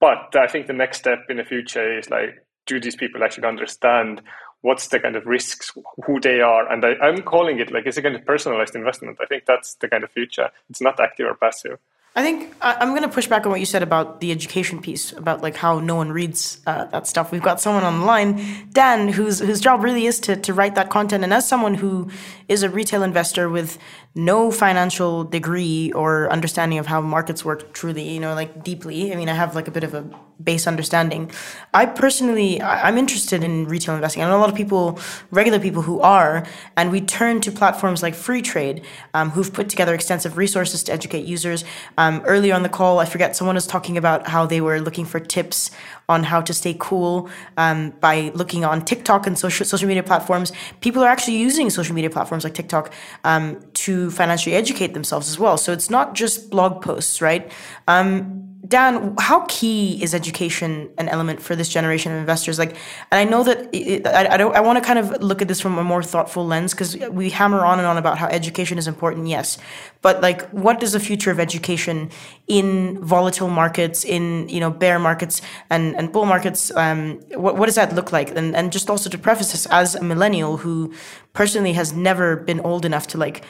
But 0.00 0.36
I 0.36 0.46
think 0.46 0.66
the 0.66 0.72
next 0.72 0.98
step 0.98 1.20
in 1.28 1.38
the 1.38 1.44
future 1.44 1.98
is 1.98 2.10
like, 2.10 2.44
do 2.66 2.80
these 2.80 2.96
people 2.96 3.22
actually 3.22 3.46
understand 3.46 4.22
what's 4.64 4.88
the 4.88 4.98
kind 4.98 5.14
of 5.14 5.26
risks, 5.26 5.70
who 6.06 6.18
they 6.18 6.40
are? 6.40 6.66
And 6.72 6.82
I, 6.84 7.08
am 7.08 7.20
calling 7.20 7.60
it 7.60 7.70
like 7.70 7.84
it's 7.84 7.98
a 7.98 8.02
kind 8.02 8.16
of 8.16 8.24
personalized 8.24 8.74
investment. 8.74 9.18
I 9.20 9.26
think 9.26 9.44
that's 9.44 9.74
the 9.74 9.88
kind 9.88 10.02
of 10.02 10.10
future. 10.10 10.50
It's 10.70 10.80
not 10.80 10.98
active 10.98 11.26
or 11.26 11.34
passive. 11.34 11.78
I 12.16 12.22
think 12.22 12.54
I, 12.62 12.82
am 12.82 12.90
going 12.90 13.02
to 13.02 13.08
push 13.08 13.26
back 13.26 13.44
on 13.44 13.50
what 13.50 13.60
you 13.60 13.66
said 13.66 13.82
about 13.82 14.20
the 14.20 14.30
education 14.30 14.80
piece, 14.80 15.12
about 15.12 15.42
like 15.42 15.56
how 15.56 15.80
no 15.80 15.96
one 15.96 16.12
reads 16.12 16.60
uh, 16.66 16.86
that 16.86 17.06
stuff. 17.06 17.30
We've 17.30 17.42
got 17.42 17.60
someone 17.60 17.84
on 17.84 18.00
the 18.00 18.06
line, 18.06 18.68
Dan, 18.72 19.08
whose 19.08 19.40
whose 19.40 19.60
job 19.60 19.82
really 19.82 20.06
is 20.06 20.18
to 20.20 20.36
to 20.36 20.54
write 20.54 20.76
that 20.76 20.88
content. 20.88 21.24
And 21.24 21.34
as 21.34 21.46
someone 21.46 21.74
who 21.74 22.08
is 22.48 22.62
a 22.62 22.70
retail 22.70 23.02
investor 23.02 23.50
with 23.50 23.78
no 24.14 24.52
financial 24.52 25.24
degree 25.24 25.90
or 25.92 26.30
understanding 26.30 26.78
of 26.78 26.86
how 26.86 27.00
markets 27.00 27.44
work 27.44 27.72
truly, 27.72 28.08
you 28.08 28.20
know, 28.20 28.32
like 28.34 28.62
deeply. 28.62 29.12
I 29.12 29.16
mean, 29.16 29.28
I 29.28 29.34
have 29.34 29.56
like 29.56 29.66
a 29.66 29.72
bit 29.72 29.82
of 29.82 29.92
a 29.92 30.08
base 30.42 30.68
understanding. 30.68 31.30
I 31.72 31.86
personally, 31.86 32.62
I'm 32.62 32.96
interested 32.96 33.42
in 33.42 33.66
retail 33.66 33.94
investing. 33.96 34.22
I 34.22 34.28
know 34.28 34.36
a 34.36 34.40
lot 34.40 34.50
of 34.50 34.54
people, 34.54 35.00
regular 35.32 35.58
people 35.58 35.82
who 35.82 36.00
are, 36.00 36.46
and 36.76 36.92
we 36.92 37.00
turn 37.00 37.40
to 37.40 37.50
platforms 37.50 38.02
like 38.02 38.14
Freetrade, 38.14 38.84
um, 39.14 39.30
who've 39.30 39.52
put 39.52 39.68
together 39.68 39.94
extensive 39.94 40.36
resources 40.36 40.84
to 40.84 40.92
educate 40.92 41.24
users. 41.24 41.64
Um, 41.98 42.22
earlier 42.24 42.54
on 42.54 42.62
the 42.62 42.68
call, 42.68 43.00
I 43.00 43.06
forget, 43.06 43.34
someone 43.34 43.56
was 43.56 43.66
talking 43.66 43.96
about 43.96 44.28
how 44.28 44.46
they 44.46 44.60
were 44.60 44.80
looking 44.80 45.04
for 45.04 45.18
tips 45.18 45.72
on 46.08 46.24
how 46.24 46.40
to 46.40 46.52
stay 46.52 46.76
cool 46.78 47.28
um, 47.56 47.90
by 48.00 48.30
looking 48.34 48.64
on 48.64 48.84
TikTok 48.84 49.26
and 49.26 49.38
social 49.38 49.66
social 49.66 49.88
media 49.88 50.02
platforms. 50.02 50.52
People 50.80 51.02
are 51.02 51.08
actually 51.08 51.36
using 51.36 51.70
social 51.70 51.94
media 51.94 52.10
platforms 52.10 52.44
like 52.44 52.54
TikTok 52.54 52.92
um, 53.24 53.60
to 53.74 54.10
financially 54.10 54.54
educate 54.54 54.94
themselves 54.94 55.28
as 55.28 55.38
well. 55.38 55.56
So 55.56 55.72
it's 55.72 55.90
not 55.90 56.14
just 56.14 56.50
blog 56.50 56.82
posts, 56.82 57.20
right? 57.20 57.50
Um, 57.88 58.53
Dan, 58.66 59.14
how 59.18 59.44
key 59.48 60.02
is 60.02 60.14
education 60.14 60.90
an 60.96 61.08
element 61.08 61.42
for 61.42 61.54
this 61.54 61.68
generation 61.68 62.12
of 62.12 62.18
investors? 62.18 62.58
Like, 62.58 62.76
and 63.10 63.18
I 63.18 63.24
know 63.24 63.42
that 63.44 63.68
it, 63.74 64.06
I, 64.06 64.34
I 64.34 64.36
don't. 64.38 64.54
I 64.56 64.60
want 64.60 64.78
to 64.78 64.84
kind 64.84 64.98
of 64.98 65.22
look 65.22 65.42
at 65.42 65.48
this 65.48 65.60
from 65.60 65.76
a 65.76 65.84
more 65.84 66.02
thoughtful 66.02 66.46
lens 66.46 66.72
because 66.72 66.96
we 67.10 67.28
hammer 67.28 67.64
on 67.64 67.78
and 67.78 67.86
on 67.86 67.98
about 67.98 68.16
how 68.16 68.26
education 68.28 68.78
is 68.78 68.88
important. 68.88 69.26
Yes, 69.26 69.58
but 70.00 70.22
like, 70.22 70.48
what 70.50 70.82
is 70.82 70.92
the 70.92 71.00
future 71.00 71.30
of 71.30 71.38
education 71.38 72.10
in 72.46 73.04
volatile 73.04 73.50
markets, 73.50 74.02
in 74.02 74.48
you 74.48 74.60
know 74.60 74.70
bear 74.70 74.98
markets 74.98 75.42
and 75.68 75.94
and 75.96 76.10
bull 76.10 76.24
markets? 76.24 76.74
Um, 76.74 77.20
what 77.34 77.58
what 77.58 77.66
does 77.66 77.74
that 77.74 77.94
look 77.94 78.12
like? 78.12 78.34
And 78.34 78.56
and 78.56 78.72
just 78.72 78.88
also 78.88 79.10
to 79.10 79.18
preface 79.18 79.52
this, 79.52 79.66
as 79.66 79.94
a 79.94 80.02
millennial 80.02 80.56
who 80.58 80.94
personally 81.34 81.74
has 81.74 81.92
never 81.92 82.36
been 82.36 82.60
old 82.60 82.86
enough 82.86 83.08
to 83.08 83.18
like 83.18 83.44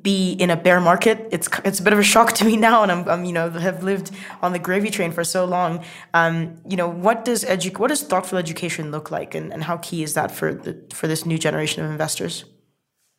be 0.00 0.32
in 0.32 0.50
a 0.50 0.56
bear 0.56 0.80
market. 0.80 1.28
It's 1.30 1.48
it's 1.64 1.80
a 1.80 1.82
bit 1.82 1.92
of 1.92 1.98
a 1.98 2.02
shock 2.02 2.32
to 2.38 2.44
me 2.44 2.56
now, 2.56 2.82
and 2.82 2.92
I'm, 2.92 3.08
I'm 3.08 3.24
you 3.24 3.32
know 3.32 3.50
have 3.50 3.82
lived 3.82 4.10
on 4.40 4.52
the 4.52 4.58
gravy 4.58 4.90
train 4.90 5.12
for 5.12 5.24
so 5.24 5.44
long. 5.44 5.84
Um, 6.14 6.60
you 6.68 6.76
know, 6.76 6.88
what 6.88 7.24
does 7.24 7.44
edu- 7.44 7.78
what 7.78 7.88
does 7.88 8.02
thoughtful 8.02 8.38
education 8.38 8.90
look 8.90 9.10
like, 9.10 9.34
and, 9.34 9.52
and 9.52 9.64
how 9.64 9.78
key 9.78 10.02
is 10.02 10.14
that 10.14 10.30
for 10.30 10.54
the 10.54 10.82
for 10.94 11.06
this 11.06 11.26
new 11.26 11.38
generation 11.38 11.84
of 11.84 11.90
investors? 11.90 12.44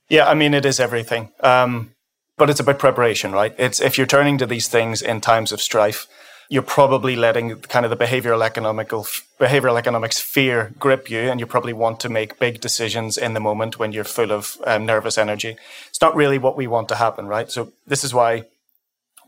Yeah, 0.10 0.28
I 0.28 0.34
mean, 0.34 0.54
it 0.54 0.66
is 0.66 0.80
everything. 0.80 1.32
Um, 1.40 1.92
but 2.38 2.50
it's 2.50 2.60
about 2.60 2.80
preparation, 2.80 3.32
right? 3.32 3.54
It's 3.58 3.80
if 3.80 3.98
you're 3.98 4.08
turning 4.08 4.38
to 4.40 4.46
these 4.46 4.68
things 4.68 5.02
in 5.02 5.22
times 5.22 5.52
of 5.52 5.62
strife, 5.62 6.08
you're 6.49 6.62
probably 6.62 7.15
letting 7.15 7.60
kind 7.62 7.86
of 7.86 7.89
the 7.89 7.97
behavioral 7.97 8.45
economical 8.45 9.06
behavioral 9.39 9.77
economics 9.77 10.19
fear 10.19 10.73
grip 10.79 11.10
you, 11.10 11.19
and 11.19 11.39
you 11.39 11.45
probably 11.45 11.73
want 11.73 11.99
to 12.01 12.10
make 12.10 12.39
big 12.39 12.62
decisions 12.62 13.17
in 13.17 13.34
the 13.34 13.39
moment 13.39 13.79
when 13.79 13.91
you're 13.91 14.03
full 14.03 14.32
of 14.32 14.58
um, 14.65 14.86
nervous 14.86 15.17
energy. 15.17 15.56
It's 15.89 16.01
not 16.01 16.15
really 16.15 16.38
what 16.38 16.56
we 16.56 16.67
want 16.67 16.89
to 16.89 16.95
happen, 16.95 17.27
right? 17.27 17.49
So 17.49 17.71
this 17.88 18.03
is 18.03 18.13
why 18.13 18.45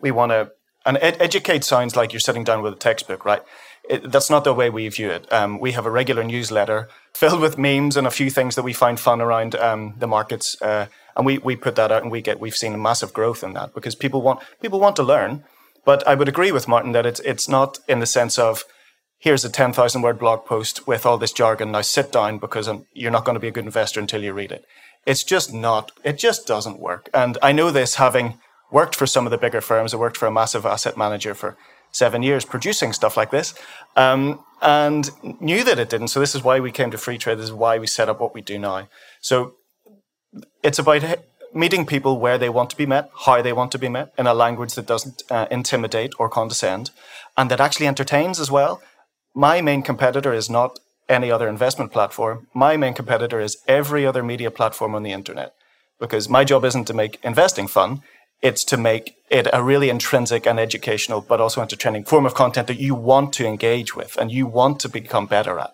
we 0.01 0.11
want 0.11 0.31
to. 0.31 0.51
And 0.85 0.97
ed- 1.01 1.17
educate 1.19 1.63
sounds 1.63 1.95
like 1.95 2.13
you're 2.13 2.19
sitting 2.19 2.43
down 2.43 2.61
with 2.61 2.73
a 2.73 2.77
textbook, 2.77 3.25
right? 3.25 3.41
It, 3.89 4.11
that's 4.11 4.29
not 4.29 4.43
the 4.43 4.53
way 4.53 4.69
we 4.69 4.87
view 4.89 5.09
it. 5.09 5.31
Um, 5.31 5.59
we 5.59 5.71
have 5.73 5.85
a 5.85 5.91
regular 5.91 6.23
newsletter 6.23 6.89
filled 7.13 7.39
with 7.39 7.57
memes 7.57 7.97
and 7.97 8.07
a 8.07 8.11
few 8.11 8.29
things 8.29 8.55
that 8.55 8.63
we 8.63 8.73
find 8.73 8.99
fun 8.99 9.21
around 9.21 9.55
um, 9.55 9.93
the 9.97 10.07
markets, 10.07 10.59
uh, 10.61 10.87
and 11.15 11.25
we, 11.25 11.37
we 11.39 11.55
put 11.55 11.75
that 11.75 11.91
out, 11.91 12.01
and 12.01 12.11
we 12.11 12.21
get 12.21 12.39
we've 12.39 12.55
seen 12.55 12.73
a 12.73 12.77
massive 12.77 13.13
growth 13.13 13.43
in 13.43 13.53
that 13.53 13.73
because 13.73 13.95
people 13.95 14.21
want 14.21 14.41
people 14.61 14.79
want 14.79 14.95
to 14.95 15.03
learn, 15.03 15.43
but 15.85 16.05
I 16.07 16.15
would 16.15 16.27
agree 16.27 16.51
with 16.51 16.67
Martin 16.67 16.91
that 16.91 17.05
it's 17.05 17.19
it's 17.21 17.47
not 17.47 17.79
in 17.87 17.99
the 17.99 18.05
sense 18.05 18.37
of 18.37 18.65
here's 19.19 19.45
a 19.45 19.49
10,000 19.49 20.01
word 20.01 20.19
blog 20.19 20.45
post 20.45 20.85
with 20.87 21.05
all 21.05 21.17
this 21.17 21.31
jargon. 21.31 21.71
Now 21.71 21.81
sit 21.81 22.11
down 22.11 22.37
because 22.37 22.67
I'm, 22.67 22.85
you're 22.93 23.11
not 23.11 23.25
going 23.25 23.33
to 23.33 23.39
be 23.39 23.47
a 23.47 23.51
good 23.51 23.65
investor 23.65 23.99
until 23.99 24.23
you 24.23 24.33
read 24.33 24.51
it. 24.51 24.65
It's 25.05 25.23
just 25.23 25.53
not, 25.53 25.91
it 26.03 26.17
just 26.19 26.45
doesn't 26.45 26.79
work. 26.79 27.09
And 27.13 27.37
I 27.41 27.51
know 27.51 27.71
this 27.71 27.95
having 27.95 28.37
worked 28.71 28.95
for 28.95 29.07
some 29.07 29.25
of 29.25 29.31
the 29.31 29.37
bigger 29.37 29.61
firms. 29.61 29.93
I 29.93 29.97
worked 29.97 30.17
for 30.17 30.27
a 30.27 30.31
massive 30.31 30.65
asset 30.65 30.97
manager 30.97 31.33
for 31.33 31.57
seven 31.91 32.23
years 32.23 32.43
producing 32.43 32.91
stuff 32.91 33.15
like 33.15 33.31
this 33.31 33.53
um, 33.95 34.43
and 34.61 35.09
knew 35.39 35.63
that 35.63 35.79
it 35.79 35.89
didn't. 35.89 36.09
So 36.09 36.19
this 36.19 36.35
is 36.35 36.43
why 36.43 36.59
we 36.59 36.71
came 36.71 36.91
to 36.91 36.97
Freetrade. 36.97 37.37
This 37.37 37.45
is 37.45 37.53
why 37.53 37.79
we 37.79 37.87
set 37.87 38.09
up 38.09 38.19
what 38.19 38.33
we 38.33 38.41
do 38.41 38.59
now. 38.59 38.89
So 39.21 39.55
it's 40.61 40.79
about 40.79 41.03
meeting 41.55 41.85
people 41.85 42.19
where 42.19 42.37
they 42.37 42.49
want 42.49 42.69
to 42.69 42.75
be 42.75 42.85
met, 42.85 43.09
how 43.25 43.41
they 43.41 43.53
want 43.53 43.71
to 43.71 43.79
be 43.79 43.89
met, 43.89 44.13
in 44.17 44.27
a 44.27 44.33
language 44.33 44.75
that 44.75 44.85
doesn't 44.85 45.23
uh, 45.31 45.47
intimidate 45.49 46.13
or 46.19 46.29
condescend, 46.29 46.91
and 47.37 47.49
that 47.49 47.61
actually 47.61 47.87
entertains 47.87 48.39
as 48.39 48.51
well. 48.51 48.81
My 49.33 49.61
main 49.61 49.81
competitor 49.81 50.33
is 50.33 50.49
not 50.49 50.79
any 51.07 51.31
other 51.31 51.47
investment 51.47 51.91
platform. 51.91 52.47
My 52.53 52.77
main 52.77 52.93
competitor 52.93 53.39
is 53.39 53.57
every 53.67 54.05
other 54.05 54.23
media 54.23 54.51
platform 54.51 54.95
on 54.95 55.03
the 55.03 55.13
internet. 55.13 55.53
Because 55.99 56.27
my 56.27 56.43
job 56.43 56.65
isn't 56.65 56.85
to 56.85 56.93
make 56.93 57.19
investing 57.23 57.67
fun, 57.67 58.01
it's 58.41 58.65
to 58.65 58.77
make 58.77 59.15
it 59.29 59.47
a 59.53 59.63
really 59.63 59.89
intrinsic 59.89 60.45
and 60.45 60.59
educational, 60.59 61.21
but 61.21 61.39
also 61.39 61.61
entertaining 61.61 62.03
form 62.03 62.25
of 62.25 62.33
content 62.33 62.67
that 62.67 62.79
you 62.79 62.93
want 62.93 63.33
to 63.33 63.47
engage 63.47 63.95
with 63.95 64.17
and 64.17 64.31
you 64.31 64.45
want 64.45 64.79
to 64.81 64.89
become 64.89 65.25
better 65.25 65.57
at. 65.57 65.73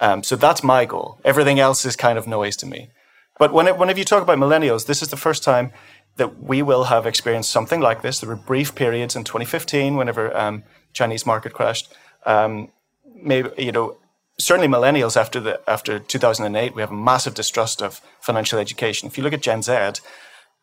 Um, 0.00 0.22
so 0.22 0.36
that's 0.36 0.62
my 0.62 0.84
goal. 0.84 1.20
Everything 1.24 1.60
else 1.60 1.84
is 1.84 1.96
kind 1.96 2.18
of 2.18 2.26
noise 2.26 2.56
to 2.56 2.66
me. 2.66 2.90
But 3.38 3.52
when 3.52 3.66
it, 3.68 3.78
whenever 3.78 3.98
you 3.98 4.04
talk 4.04 4.22
about 4.22 4.38
millennials, 4.38 4.86
this 4.86 5.02
is 5.02 5.08
the 5.08 5.16
first 5.16 5.42
time 5.42 5.72
that 6.16 6.42
we 6.42 6.62
will 6.62 6.84
have 6.84 7.06
experienced 7.06 7.50
something 7.50 7.80
like 7.80 8.02
this. 8.02 8.20
There 8.20 8.28
were 8.28 8.36
brief 8.36 8.74
periods 8.74 9.14
in 9.14 9.24
2015, 9.24 9.96
whenever 9.96 10.36
um, 10.36 10.64
Chinese 10.92 11.24
market 11.24 11.52
crashed. 11.52 11.92
Um, 12.26 12.70
maybe 13.14 13.50
you 13.56 13.72
know, 13.72 13.96
certainly 14.38 14.68
millennials 14.68 15.16
after 15.16 15.40
the 15.40 15.60
after 15.70 15.98
2008, 15.98 16.74
we 16.74 16.82
have 16.82 16.90
a 16.90 16.96
massive 16.96 17.34
distrust 17.34 17.80
of 17.80 18.00
financial 18.20 18.58
education. 18.58 19.06
If 19.06 19.16
you 19.16 19.24
look 19.24 19.32
at 19.32 19.42
Gen 19.42 19.62
Z, 19.62 20.00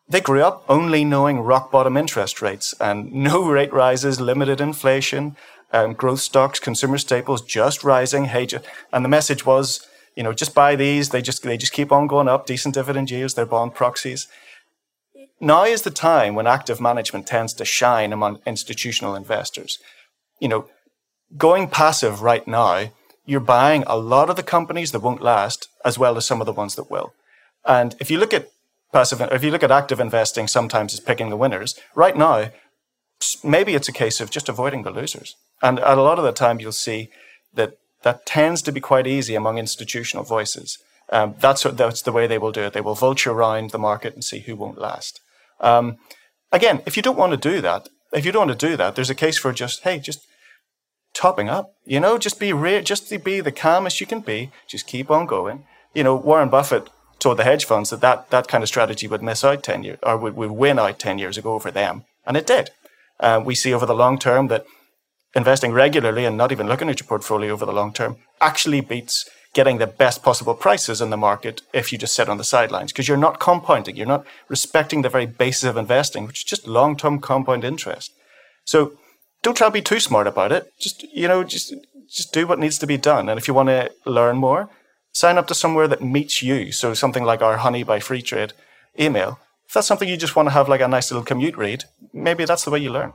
they 0.08 0.22
grew 0.22 0.44
up 0.44 0.64
only 0.70 1.04
knowing 1.04 1.40
rock 1.40 1.72
bottom 1.72 1.98
interest 1.98 2.42
rates 2.42 2.76
and 2.80 3.12
no 3.12 3.50
rate 3.50 3.74
rises, 3.74 4.22
limited 4.22 4.62
inflation, 4.62 5.36
um, 5.72 5.94
growth 5.94 6.20
stocks, 6.20 6.60
consumer 6.60 6.98
staples 6.98 7.42
just 7.42 7.84
rising. 7.84 8.26
Hey, 8.26 8.48
and 8.94 9.04
the 9.04 9.10
message 9.10 9.46
was 9.46 9.88
you 10.16 10.24
know, 10.24 10.34
just 10.34 10.56
buy 10.56 10.76
these. 10.76 11.10
They 11.10 11.22
just 11.22 11.44
they 11.44 11.58
just 11.58 11.74
keep 11.74 11.92
on 11.92 12.08
going 12.08 12.28
up. 12.28 12.46
Decent 12.46 12.76
dividend 12.76 13.12
yields. 13.12 13.34
They're 13.34 13.46
bond 13.46 13.76
proxies. 13.76 14.28
Now 15.40 15.66
is 15.66 15.82
the 15.82 15.92
time 15.92 16.34
when 16.36 16.48
active 16.48 16.80
management 16.80 17.28
tends 17.28 17.54
to 17.56 17.66
shine 17.66 18.14
among 18.14 18.40
institutional 18.46 19.16
investors. 19.16 19.80
You 20.40 20.48
know, 20.48 20.70
going 21.38 21.68
passive 21.70 22.22
right 22.22 22.48
now, 22.48 22.92
you're 23.26 23.42
buying 23.42 23.84
a 23.86 23.98
lot 23.98 24.30
of 24.30 24.38
the 24.38 24.44
companies 24.44 24.92
that 24.92 25.02
won't 25.02 25.22
last, 25.22 25.68
as 25.84 26.00
well 26.00 26.16
as 26.16 26.26
some 26.26 26.42
of 26.42 26.46
the 26.46 26.54
ones 26.54 26.76
that 26.76 26.90
will. 26.90 27.14
And 27.66 27.96
if 28.00 28.10
you 28.10 28.18
look 28.18 28.34
at 28.34 28.50
passive, 28.94 29.20
if 29.22 29.44
you 29.44 29.52
look 29.52 29.64
at 29.64 29.72
active 29.72 30.00
investing, 30.00 30.48
sometimes 30.48 30.94
it's 30.94 31.04
picking 31.04 31.30
the 31.30 31.38
winners. 31.38 31.76
Right 31.96 32.16
now, 32.16 32.52
maybe 33.44 33.76
it's 33.76 33.90
a 33.90 33.94
case 33.94 34.22
of 34.22 34.30
just 34.30 34.48
avoiding 34.48 34.84
the 34.84 34.92
losers. 34.92 35.36
And 35.62 35.80
a 35.80 35.96
lot 35.96 36.20
of 36.20 36.26
the 36.26 36.32
time, 36.32 36.60
you'll 36.60 36.72
see 36.72 37.10
that 37.54 37.78
that 38.06 38.24
tends 38.24 38.62
to 38.62 38.72
be 38.72 38.80
quite 38.80 39.08
easy 39.08 39.34
among 39.34 39.58
institutional 39.58 40.24
voices. 40.24 40.78
Um, 41.10 41.34
that's, 41.40 41.64
that's 41.64 42.04
the 42.04 42.12
way 42.12 42.28
they 42.28 42.38
will 42.38 42.52
do 42.52 42.62
it. 42.62 42.74
They 42.74 42.82
will 42.82 42.94
vulture 42.94 43.32
around 43.32 43.72
the 43.72 43.80
market 43.80 44.14
and 44.14 44.24
see 44.24 44.42
who 44.42 44.56
won't 44.56 44.78
last. 44.78 45.20
Um, 45.60 45.98
again, 46.52 46.84
if 46.86 46.96
you 46.96 47.02
don't 47.02 47.18
want 47.18 47.32
to 47.32 47.38
do 47.38 47.62
that, 47.62 47.90
if 48.14 48.24
you 48.24 48.32
don't 48.32 48.48
want 48.48 48.60
to 48.60 48.68
do 48.68 48.78
that, 48.78 48.96
there's 48.96 49.10
a 49.10 49.16
case 49.16 49.40
for 49.40 49.52
just, 49.52 49.82
hey, 49.82 49.98
just 49.98 50.20
topping 51.16 51.50
up. 51.50 51.74
You 51.84 52.00
know, 52.00 52.20
just 52.20 52.40
be 52.40 52.54
re- 52.54 52.84
just 52.84 53.10
be 53.24 53.42
the 53.42 53.52
calmest 53.52 54.00
you 54.00 54.06
can 54.06 54.20
be. 54.20 54.52
Just 54.68 54.86
keep 54.86 55.10
on 55.10 55.26
going. 55.26 55.66
You 55.96 56.04
know, 56.04 56.16
Warren 56.16 56.50
Buffett 56.50 56.90
told 57.18 57.38
the 57.38 57.44
hedge 57.44 57.66
funds 57.66 57.90
that 57.90 58.02
that, 58.02 58.30
that 58.30 58.48
kind 58.48 58.64
of 58.64 58.68
strategy 58.68 59.08
would 59.08 59.24
miss 59.24 59.44
out 59.44 59.64
10 59.64 59.84
years 59.84 60.00
or 60.04 60.16
would, 60.18 60.36
would 60.36 60.52
win 60.52 60.78
out 60.78 61.00
10 61.00 61.18
years 61.18 61.40
ago 61.40 61.58
for 61.58 61.72
them. 61.72 62.04
And 62.24 62.38
it 62.38 62.46
did. 62.46 62.70
Uh, 63.20 63.42
we 63.44 63.56
see 63.56 63.74
over 63.74 63.88
the 63.88 63.96
long 63.96 64.20
term 64.20 64.48
that 64.50 64.66
investing 65.36 65.72
regularly 65.72 66.26
and 66.26 66.38
not 66.38 66.52
even 66.52 66.68
looking 66.68 66.90
at 66.90 67.00
your 67.00 67.08
portfolio 67.08 67.52
over 67.52 67.66
the 67.66 67.74
long 67.74 67.94
term 67.94 68.18
actually 68.42 68.82
beats 68.82 69.30
getting 69.54 69.78
the 69.78 69.88
best 69.88 70.22
possible 70.24 70.54
prices 70.54 71.02
in 71.02 71.10
the 71.10 71.18
market 71.18 71.62
if 71.74 71.92
you 71.92 71.98
just 71.98 72.16
sit 72.16 72.28
on 72.28 72.38
the 72.38 72.44
sidelines 72.44 72.92
because 72.92 73.08
you're 73.08 73.18
not 73.18 73.40
compounding. 73.40 73.96
You're 73.96 74.06
not 74.06 74.26
respecting 74.50 75.02
the 75.02 75.10
very 75.10 75.26
basis 75.26 75.64
of 75.64 75.78
investing 75.78 76.26
which 76.26 76.40
is 76.40 76.44
just 76.44 76.68
long-term 76.68 77.20
compound 77.20 77.64
interest. 77.64 78.12
So 78.66 78.94
don't 79.44 79.56
try 79.56 79.68
to 79.68 79.72
be 79.72 79.82
too 79.82 80.00
smart 80.00 80.28
about 80.28 80.52
it. 80.52 80.72
Just 80.80 81.04
you 81.14 81.28
know 81.28 81.44
just 81.44 81.74
just 82.10 82.34
do 82.34 82.48
what 82.48 82.60
needs 82.60 82.78
to 82.80 82.88
be 82.88 82.98
done. 82.98 83.30
And 83.30 83.38
if 83.38 83.48
you 83.48 83.54
want 83.54 83.70
to 83.70 83.92
learn 84.06 84.38
more 84.38 84.70
sign 85.12 85.38
up 85.38 85.48
to 85.48 85.56
somewhere 85.56 85.88
that 85.88 86.04
meets 86.04 86.44
you. 86.44 86.74
So 86.74 86.94
something 86.94 87.24
like 87.24 87.42
our 87.42 87.58
honey 87.58 87.84
by 87.84 88.00
Freetrade 88.00 88.52
email. 89.00 89.40
If 89.66 89.74
that's 89.74 89.88
something 89.88 90.10
you 90.10 90.18
just 90.18 90.36
want 90.36 90.48
to 90.48 90.54
have 90.54 90.68
like 90.68 90.82
a 90.82 90.88
nice 90.90 91.10
little 91.10 91.24
commute 91.24 91.58
read 91.58 91.86
maybe 92.14 92.46
that's 92.46 92.64
the 92.64 92.72
way 92.72 92.80
you 92.80 92.92
learn 92.92 93.14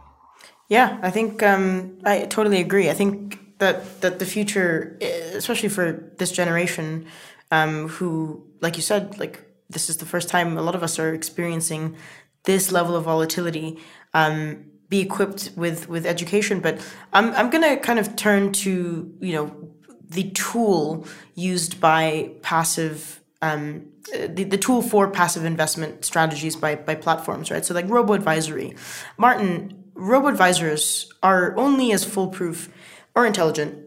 yeah, 0.70 0.98
I 1.02 1.11
think 1.11 1.42
um, 1.42 1.98
I 2.04 2.22
totally 2.22 2.61
agree. 2.61 2.88
I 2.88 2.94
think 2.94 3.59
that 3.59 4.00
that 4.00 4.20
the 4.20 4.24
future, 4.24 4.96
especially 5.35 5.68
for 5.68 6.11
this 6.16 6.30
generation, 6.30 7.06
um, 7.50 7.88
who, 7.88 8.46
like 8.61 8.76
you 8.76 8.83
said, 8.83 9.18
like 9.18 9.44
this 9.68 9.90
is 9.90 9.96
the 9.98 10.06
first 10.06 10.28
time 10.28 10.56
a 10.56 10.62
lot 10.62 10.76
of 10.76 10.83
us 10.83 10.98
are 10.98 11.12
experiencing 11.12 11.96
this 12.44 12.70
level 12.70 12.94
of 12.94 13.04
volatility. 13.04 13.78
Um, 14.14 14.64
be 14.88 15.00
equipped 15.00 15.50
with 15.56 15.88
with 15.88 16.06
education. 16.06 16.61
But 16.61 16.78
I'm 17.12 17.33
I'm 17.35 17.50
gonna 17.50 17.76
kind 17.76 17.98
of 17.98 18.14
turn 18.14 18.52
to 18.64 19.12
you 19.20 19.33
know 19.33 19.70
the 20.09 20.30
tool 20.30 21.04
used 21.35 21.80
by 21.80 22.30
passive 22.42 23.20
um, 23.42 23.87
the, 24.12 24.44
the 24.44 24.59
tool 24.59 24.83
for 24.83 25.11
passive 25.11 25.44
investment 25.44 26.04
strategies 26.04 26.56
by, 26.56 26.74
by 26.74 26.94
platforms, 26.94 27.50
right? 27.50 27.64
So 27.64 27.74
like 27.74 27.88
robo 27.88 28.12
advisory. 28.12 28.74
Martin, 29.16 29.79
robo 30.00 30.28
advisors 30.28 31.12
are 31.22 31.54
only 31.56 31.92
as 31.92 32.04
foolproof 32.04 32.68
or 33.14 33.26
intelligent 33.26 33.86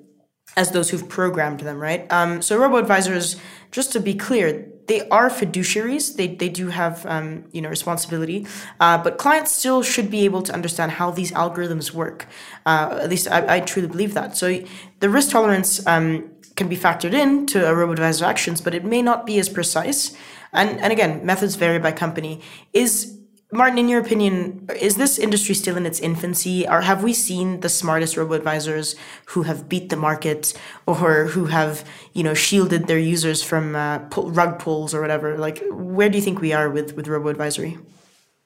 as 0.56 0.72
those 0.72 0.92
who've 0.92 1.10
programmed 1.10 1.62
them, 1.62 1.80
right? 1.80 2.10
Um, 2.12 2.42
so 2.42 2.58
robo 2.58 2.78
advisors, 2.78 3.38
just 3.72 3.92
to 3.94 4.00
be 4.00 4.14
clear, 4.14 4.70
they 4.88 5.08
are 5.10 5.30
fiduciaries. 5.30 6.16
They, 6.16 6.28
they 6.28 6.50
do 6.50 6.68
have 6.68 7.06
um, 7.06 7.46
you 7.52 7.62
know 7.62 7.70
responsibility, 7.70 8.46
uh, 8.80 8.98
but 8.98 9.18
clients 9.18 9.52
still 9.52 9.82
should 9.82 10.12
be 10.12 10.26
able 10.26 10.44
to 10.44 10.54
understand 10.54 10.92
how 10.92 11.10
these 11.10 11.32
algorithms 11.32 11.92
work. 11.92 12.28
Uh, 12.66 13.00
at 13.02 13.10
least 13.10 13.28
I, 13.30 13.56
I, 13.56 13.60
truly 13.62 13.88
believe 13.88 14.14
that. 14.14 14.36
So 14.36 14.62
the 15.00 15.10
risk 15.10 15.32
tolerance 15.32 15.86
um, 15.88 16.30
can 16.56 16.68
be 16.68 16.76
factored 16.76 17.14
in 17.14 17.46
to 17.48 17.66
a 17.68 17.74
robo 17.74 17.94
advisor 17.94 18.26
actions, 18.26 18.60
but 18.60 18.76
it 18.76 18.84
may 18.84 19.02
not 19.02 19.26
be 19.26 19.40
as 19.40 19.48
precise. 19.48 20.16
And 20.52 20.78
and 20.82 20.92
again, 20.92 21.26
methods 21.26 21.56
vary 21.56 21.80
by 21.80 21.94
company. 21.94 22.42
Is 22.74 23.23
Martin, 23.54 23.78
in 23.78 23.88
your 23.88 24.02
opinion, 24.02 24.68
is 24.82 24.96
this 24.96 25.20
industry 25.20 25.54
still 25.54 25.78
in 25.78 25.86
its 25.86 26.00
infancy, 26.00 26.68
or 26.68 26.82
have 26.82 27.04
we 27.04 27.14
seen 27.14 27.60
the 27.60 27.70
smartest 27.70 28.18
robo 28.18 28.34
advisors 28.34 28.96
who 29.28 29.44
have 29.44 29.70
beat 29.70 29.90
the 29.90 29.96
market, 29.96 30.54
or 30.88 31.26
who 31.26 31.46
have 31.46 31.88
you 32.14 32.24
know 32.24 32.34
shielded 32.34 32.88
their 32.88 32.98
users 32.98 33.44
from 33.44 33.76
uh, 33.76 34.00
rug 34.18 34.58
pulls 34.58 34.94
or 34.94 35.02
whatever? 35.02 35.38
Like, 35.38 35.64
where 35.70 36.10
do 36.10 36.18
you 36.18 36.24
think 36.24 36.42
we 36.42 36.52
are 36.52 36.70
with 36.70 36.96
with 36.96 37.08
robo 37.08 37.30
advisory? 37.30 37.78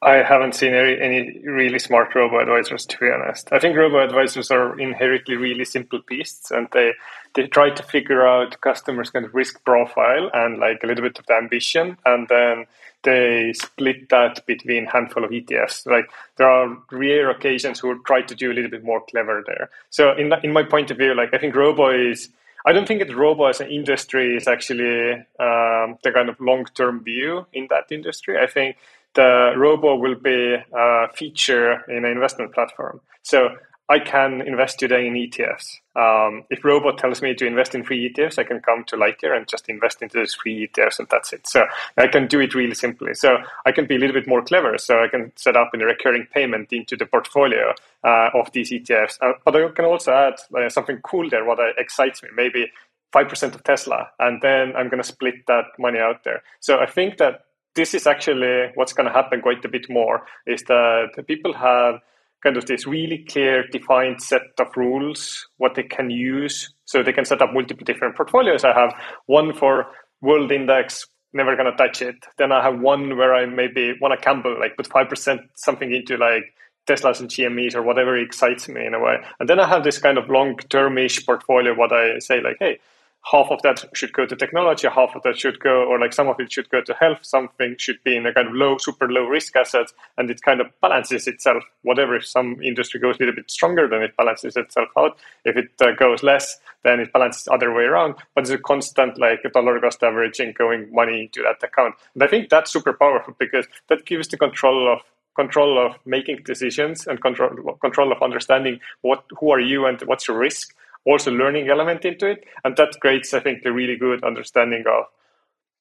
I 0.01 0.17
haven't 0.17 0.53
seen 0.53 0.75
any, 0.75 1.39
really 1.43 1.79
smart 1.79 2.13
robo 2.13 2.39
advisors, 2.39 2.86
to 2.86 2.97
be 2.99 3.10
honest. 3.10 3.51
I 3.51 3.57
think 3.57 3.75
robo 3.75 3.97
advisors 3.97 4.51
are 4.51 4.79
inherently 4.79 5.36
really 5.36 5.65
simple 5.65 5.99
beasts, 6.07 6.51
and 6.51 6.67
they 6.71 6.93
they 7.33 7.47
try 7.47 7.71
to 7.71 7.81
figure 7.81 8.25
out 8.25 8.62
customers' 8.62 9.10
kind 9.10 9.25
of 9.25 9.33
risk 9.33 9.63
profile 9.65 10.29
and 10.36 10.60
like 10.60 10.83
a 10.83 10.88
little 10.88 11.03
bit 11.03 11.17
of 11.17 11.25
the 11.25 11.33
ambition, 11.33 11.97
and 12.05 12.27
then 12.27 12.65
they 13.03 13.53
split 13.53 14.10
that 14.10 14.45
between 14.45 14.86
handful 14.86 15.23
of 15.23 15.31
ETFs. 15.31 15.88
Like 15.88 16.12
there 16.36 16.49
are 16.49 16.77
rare 16.91 17.31
occasions 17.31 17.79
who 17.79 17.99
try 18.03 18.21
to 18.21 18.36
do 18.36 18.51
a 18.51 18.53
little 18.53 18.71
bit 18.71 18.83
more 18.83 19.01
clever 19.10 19.43
there. 19.47 19.71
So 19.89 20.15
in 20.15 20.31
in 20.43 20.53
my 20.53 20.62
point 20.62 20.91
of 20.91 20.97
view, 20.97 21.15
like 21.15 21.33
I 21.33 21.39
think 21.39 21.55
robo 21.55 21.89
is. 21.89 22.29
I 22.65 22.73
don't 22.73 22.86
think 22.86 22.99
that 22.99 23.15
robo 23.15 23.45
as 23.45 23.62
an 23.62 23.69
industry 23.69 24.36
is 24.36 24.45
actually 24.45 25.13
um, 25.39 25.97
the 26.03 26.12
kind 26.13 26.27
of 26.27 26.38
long 26.41 26.65
term 26.65 27.01
view 27.01 27.45
in 27.53 27.67
that 27.69 27.86
industry. 27.91 28.38
I 28.38 28.47
think 28.47 28.75
the 29.17 29.53
robo 29.58 29.95
will 29.95 30.15
be 30.15 30.56
a 30.56 31.08
feature 31.15 31.84
in 31.89 32.06
an 32.06 32.12
investment 32.12 32.53
platform. 32.53 33.01
So 33.23 33.49
I 33.89 33.99
can 33.99 34.41
invest 34.41 34.80
today 34.80 35.08
in 35.08 35.13
ETFs. 35.13 35.80
Um, 35.95 36.43
if 36.49 36.63
Robo 36.63 36.91
tells 36.91 37.21
me 37.21 37.34
to 37.36 37.45
invest 37.45 37.73
in 37.73 37.84
free 37.84 38.13
ETFs, 38.13 38.38
I 38.38 38.43
can 38.43 38.60
come 38.60 38.84
to 38.86 38.97
Lightyear 38.97 39.36
and 39.36 39.47
just 39.47 39.69
invest 39.69 40.01
into 40.01 40.17
those 40.17 40.34
free 40.34 40.67
ETFs, 40.67 40.99
and 40.99 41.08
that's 41.10 41.32
it. 41.32 41.47
So 41.47 41.65
I 41.97 42.08
can 42.08 42.27
do 42.27 42.41
it 42.41 42.53
really 42.53 42.75
simply. 42.75 43.13
So 43.13 43.38
I 43.65 43.71
can 43.71 43.88
be 43.88 43.95
a 43.95 43.97
little 43.97 44.13
bit 44.13 44.27
more 44.27 44.43
clever. 44.43 44.77
So 44.77 45.01
I 45.01 45.08
can 45.08 45.32
set 45.38 45.56
up 45.56 45.71
a 45.73 45.77
recurring 45.77 46.27
payment 46.34 46.73
into 46.73 46.97
the 46.97 47.06
portfolio 47.06 47.73
uh, 48.03 48.30
of 48.34 48.51
these 48.51 48.71
ETFs. 48.71 49.17
Uh, 49.21 49.34
but 49.45 49.56
I 49.56 49.69
can 49.69 49.86
also 49.86 50.12
add 50.12 50.36
uh, 50.53 50.67
something 50.69 50.99
cool 51.03 51.30
there, 51.30 51.45
what 51.45 51.60
excites 51.77 52.21
me. 52.21 52.30
Maybe 52.36 52.69
5% 53.13 53.56
of 53.56 53.63
Tesla, 53.63 54.10
and 54.19 54.41
then 54.41 54.75
I'm 54.75 54.89
going 54.89 55.01
to 55.01 55.08
split 55.08 55.47
that 55.47 55.65
money 55.80 55.99
out 55.99 56.23
there. 56.25 56.43
So 56.60 56.80
I 56.80 56.86
think 56.86 57.17
that 57.17 57.45
this 57.77 57.93
is 57.93 58.05
actually 58.07 58.71
what's 58.75 58.91
going 58.91 59.07
to 59.07 59.13
happen 59.13 59.39
quite 59.39 59.63
a 59.63 59.69
bit 59.69 59.89
more 59.89 60.25
is 60.45 60.63
that 60.63 61.11
people 61.27 61.53
have 61.53 62.01
kind 62.43 62.57
of 62.57 62.65
this 62.65 62.85
really 62.85 63.23
clear 63.29 63.65
defined 63.67 64.21
set 64.21 64.41
of 64.59 64.67
rules 64.75 65.47
what 65.57 65.75
they 65.75 65.83
can 65.83 66.09
use. 66.09 66.73
So 66.85 67.03
they 67.03 67.13
can 67.13 67.23
set 67.23 67.41
up 67.41 67.53
multiple 67.53 67.85
different 67.85 68.15
portfolios. 68.15 68.63
I 68.63 68.73
have 68.73 68.93
one 69.27 69.53
for 69.53 69.87
world 70.21 70.51
index 70.51 71.07
never 71.33 71.55
gonna 71.55 71.75
touch 71.75 72.01
it. 72.01 72.15
Then 72.37 72.51
i 72.51 72.63
have 72.63 72.79
one 72.79 73.15
where 73.15 73.35
i 73.35 73.45
maybe 73.45 73.93
want 74.01 74.19
to 74.19 74.25
gamble 74.25 74.59
like 74.59 74.75
put 74.75 74.89
5% 74.89 75.39
something 75.55 75.93
into 75.93 76.17
like 76.17 76.53
teslas 76.87 77.19
and 77.19 77.29
gmes 77.29 77.75
or 77.75 77.83
whatever 77.83 78.17
excites 78.17 78.67
me 78.67 78.85
in 78.85 78.93
a 78.93 78.99
way. 78.99 79.17
And 79.39 79.47
then 79.47 79.59
i 79.59 79.67
have 79.67 79.83
this 79.83 79.99
kind 79.99 80.17
of 80.17 80.29
long 80.29 80.55
termish 80.55 81.25
portfolio 81.25 81.75
what 81.75 81.91
i 81.93 82.17
say 82.19 82.41
like 82.41 82.57
hey 82.59 82.79
half 83.23 83.47
of 83.51 83.62
that 83.62 83.84
should 83.93 84.13
go 84.13 84.25
to 84.25 84.36
technology, 84.36 84.88
half 84.88 85.15
of 85.15 85.23
that 85.23 85.38
should 85.38 85.60
go, 85.60 85.86
or 85.86 85.99
like 85.99 86.13
some 86.13 86.27
of 86.27 86.39
it 86.39 86.51
should 86.51 86.69
go 86.69 86.82
to 86.82 86.93
health, 86.93 87.19
something 87.23 87.75
should 87.77 88.01
be 88.03 88.15
in 88.15 88.25
a 88.25 88.34
kind 88.34 88.47
of 88.47 88.53
low, 88.53 88.77
super 88.77 89.10
low 89.10 89.25
risk 89.25 89.56
asset, 89.56 89.88
and 90.17 90.30
it 90.30 90.41
kind 90.41 90.62
of 90.62 90.67
balances 90.82 91.27
itself. 91.27 91.63
Whatever, 91.82 92.15
if 92.15 92.25
some 92.25 92.62
industry 92.62 92.99
goes 92.99 93.15
a 93.15 93.19
little 93.19 93.36
bit 93.36 93.51
stronger, 93.51 93.88
then 93.88 94.01
it 94.01 94.15
balances 94.17 94.56
itself 94.56 94.89
out. 94.97 95.17
If 95.45 95.58
it 95.58 95.71
uh, 95.82 95.91
goes 95.91 96.23
less, 96.23 96.60
then 96.84 96.99
it 96.99 97.12
balances 97.12 97.47
other 97.51 97.73
way 97.73 97.84
around. 97.84 98.15
But 98.34 98.45
it's 98.45 98.51
a 98.51 98.58
constant 98.58 99.19
like 99.19 99.41
a 99.43 99.49
dollar 99.49 99.80
cost 99.80 100.03
averaging 100.03 100.53
going 100.58 100.93
money 100.93 101.21
into 101.21 101.43
that 101.43 101.65
account. 101.67 101.95
And 102.13 102.23
I 102.23 102.27
think 102.27 102.49
that's 102.49 102.71
super 102.71 102.93
powerful 102.93 103.36
because 103.38 103.67
that 103.89 104.06
gives 104.06 104.27
the 104.30 104.38
control 104.38 104.91
of 104.91 105.01
control 105.36 105.77
of 105.86 105.95
making 106.06 106.41
decisions 106.45 107.06
and 107.06 107.21
control 107.21 107.77
control 107.80 108.12
of 108.12 108.23
understanding 108.23 108.80
what 109.01 109.23
who 109.39 109.51
are 109.51 109.60
you 109.60 109.86
and 109.86 110.01
what's 110.01 110.27
your 110.27 110.38
risk 110.38 110.73
also 111.08 111.32
learning 111.32 111.70
element 111.70 112.06
into 112.06 112.28
it. 112.28 112.43
And 112.63 112.76
that 112.78 113.00
creates, 113.00 113.34
I 113.34 113.39
think, 113.39 113.63
a 113.65 113.72
really 113.72 113.96
good 113.96 114.24
understanding 114.24 114.84
of 114.88 115.06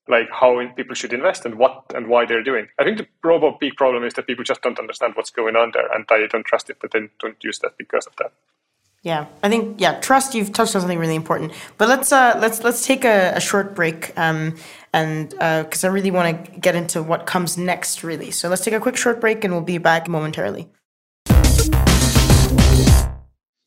like 0.09 0.29
how 0.31 0.65
people 0.77 0.95
should 0.95 1.12
invest 1.12 1.45
and 1.45 1.57
what 1.57 1.83
and 1.95 2.07
why 2.07 2.25
they're 2.25 2.43
doing. 2.43 2.69
I 2.79 2.85
think 2.85 2.99
the 2.99 3.09
robo 3.25 3.57
big 3.61 3.75
problem 3.75 4.05
is 4.05 4.15
that 4.15 4.27
people 4.27 4.45
just 4.45 4.62
don't 4.62 4.79
understand 4.79 5.15
what's 5.17 5.31
going 5.31 5.57
on 5.57 5.73
there 5.75 5.93
and 5.93 6.07
they 6.09 6.27
don't 6.29 6.47
trust 6.47 6.71
it, 6.71 6.77
but 6.81 6.93
then 6.93 7.11
don't 7.19 7.43
use 7.43 7.59
that 7.59 7.77
because 7.77 8.07
of 8.07 8.15
that. 8.17 8.33
Yeah, 9.03 9.27
I 9.43 9.49
think 9.49 9.81
yeah, 9.81 10.01
trust. 10.01 10.35
You've 10.35 10.53
touched 10.53 10.75
on 10.75 10.81
something 10.81 10.99
really 10.99 11.15
important. 11.15 11.53
But 11.79 11.89
let's 11.89 12.11
uh, 12.12 12.39
let's 12.41 12.65
let's 12.65 12.85
take 12.85 13.05
a, 13.05 13.35
a 13.37 13.41
short 13.41 13.75
break, 13.75 14.12
um, 14.19 14.57
and 14.93 15.31
because 15.31 15.85
uh, 15.85 15.89
I 15.89 15.91
really 15.91 16.11
want 16.11 16.45
to 16.45 16.59
get 16.59 16.75
into 16.75 17.05
what 17.05 17.25
comes 17.25 17.57
next, 17.57 18.03
really. 18.03 18.33
So 18.33 18.49
let's 18.49 18.65
take 18.65 18.75
a 18.75 18.81
quick 18.81 18.97
short 18.97 19.21
break, 19.21 19.45
and 19.45 19.53
we'll 19.53 19.62
be 19.62 19.79
back 19.79 20.09
momentarily. 20.09 20.69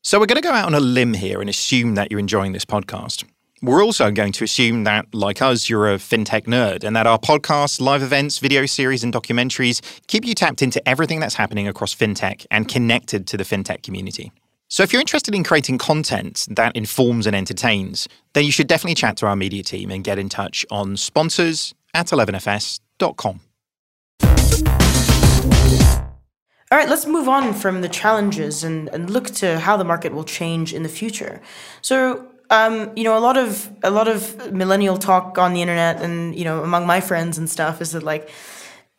So 0.02 0.18
we're 0.18 0.26
going 0.26 0.40
to 0.40 0.48
go 0.48 0.54
out 0.54 0.64
on 0.64 0.72
a 0.72 0.80
limb 0.80 1.12
here 1.12 1.42
and 1.42 1.50
assume 1.50 1.94
that 1.96 2.10
you're 2.10 2.20
enjoying 2.20 2.52
this 2.52 2.64
podcast. 2.64 3.24
We're 3.60 3.84
also 3.84 4.10
going 4.10 4.32
to 4.32 4.44
assume 4.44 4.84
that, 4.84 5.14
like 5.14 5.42
us, 5.42 5.68
you're 5.68 5.92
a 5.92 5.96
fintech 5.96 6.46
nerd 6.46 6.84
and 6.84 6.96
that 6.96 7.06
our 7.06 7.18
podcasts, 7.18 7.82
live 7.82 8.02
events, 8.02 8.38
video 8.38 8.64
series, 8.64 9.04
and 9.04 9.12
documentaries 9.12 9.82
keep 10.06 10.24
you 10.24 10.34
tapped 10.34 10.62
into 10.62 10.86
everything 10.88 11.20
that's 11.20 11.34
happening 11.34 11.68
across 11.68 11.94
fintech 11.94 12.46
and 12.50 12.66
connected 12.66 13.26
to 13.26 13.36
the 13.36 13.44
fintech 13.44 13.82
community. 13.82 14.32
So 14.68 14.82
if 14.82 14.90
you're 14.90 15.00
interested 15.00 15.34
in 15.34 15.44
creating 15.44 15.76
content 15.76 16.46
that 16.50 16.74
informs 16.74 17.26
and 17.26 17.36
entertains, 17.36 18.08
then 18.32 18.44
you 18.44 18.52
should 18.52 18.68
definitely 18.68 18.94
chat 18.94 19.18
to 19.18 19.26
our 19.26 19.36
media 19.36 19.62
team 19.62 19.90
and 19.90 20.02
get 20.02 20.18
in 20.18 20.30
touch 20.30 20.64
on 20.70 20.96
sponsors 20.96 21.74
at 21.92 22.06
11fs.com. 22.06 23.40
All 26.72 26.78
right, 26.78 26.88
let's 26.88 27.04
move 27.04 27.28
on 27.28 27.52
from 27.52 27.80
the 27.80 27.88
challenges 27.88 28.62
and, 28.62 28.88
and 28.90 29.10
look 29.10 29.26
to 29.42 29.58
how 29.58 29.76
the 29.76 29.82
market 29.82 30.14
will 30.14 30.22
change 30.22 30.72
in 30.72 30.84
the 30.84 30.88
future. 30.88 31.40
So, 31.82 32.28
um, 32.48 32.92
you 32.94 33.02
know, 33.02 33.18
a 33.18 33.18
lot 33.18 33.36
of 33.36 33.68
a 33.82 33.90
lot 33.90 34.06
of 34.06 34.52
millennial 34.52 34.96
talk 34.96 35.36
on 35.36 35.52
the 35.52 35.62
internet 35.62 36.00
and 36.00 36.32
you 36.36 36.44
know 36.44 36.62
among 36.62 36.86
my 36.86 37.00
friends 37.00 37.38
and 37.38 37.50
stuff 37.50 37.80
is 37.80 37.90
that 37.90 38.04
like 38.04 38.30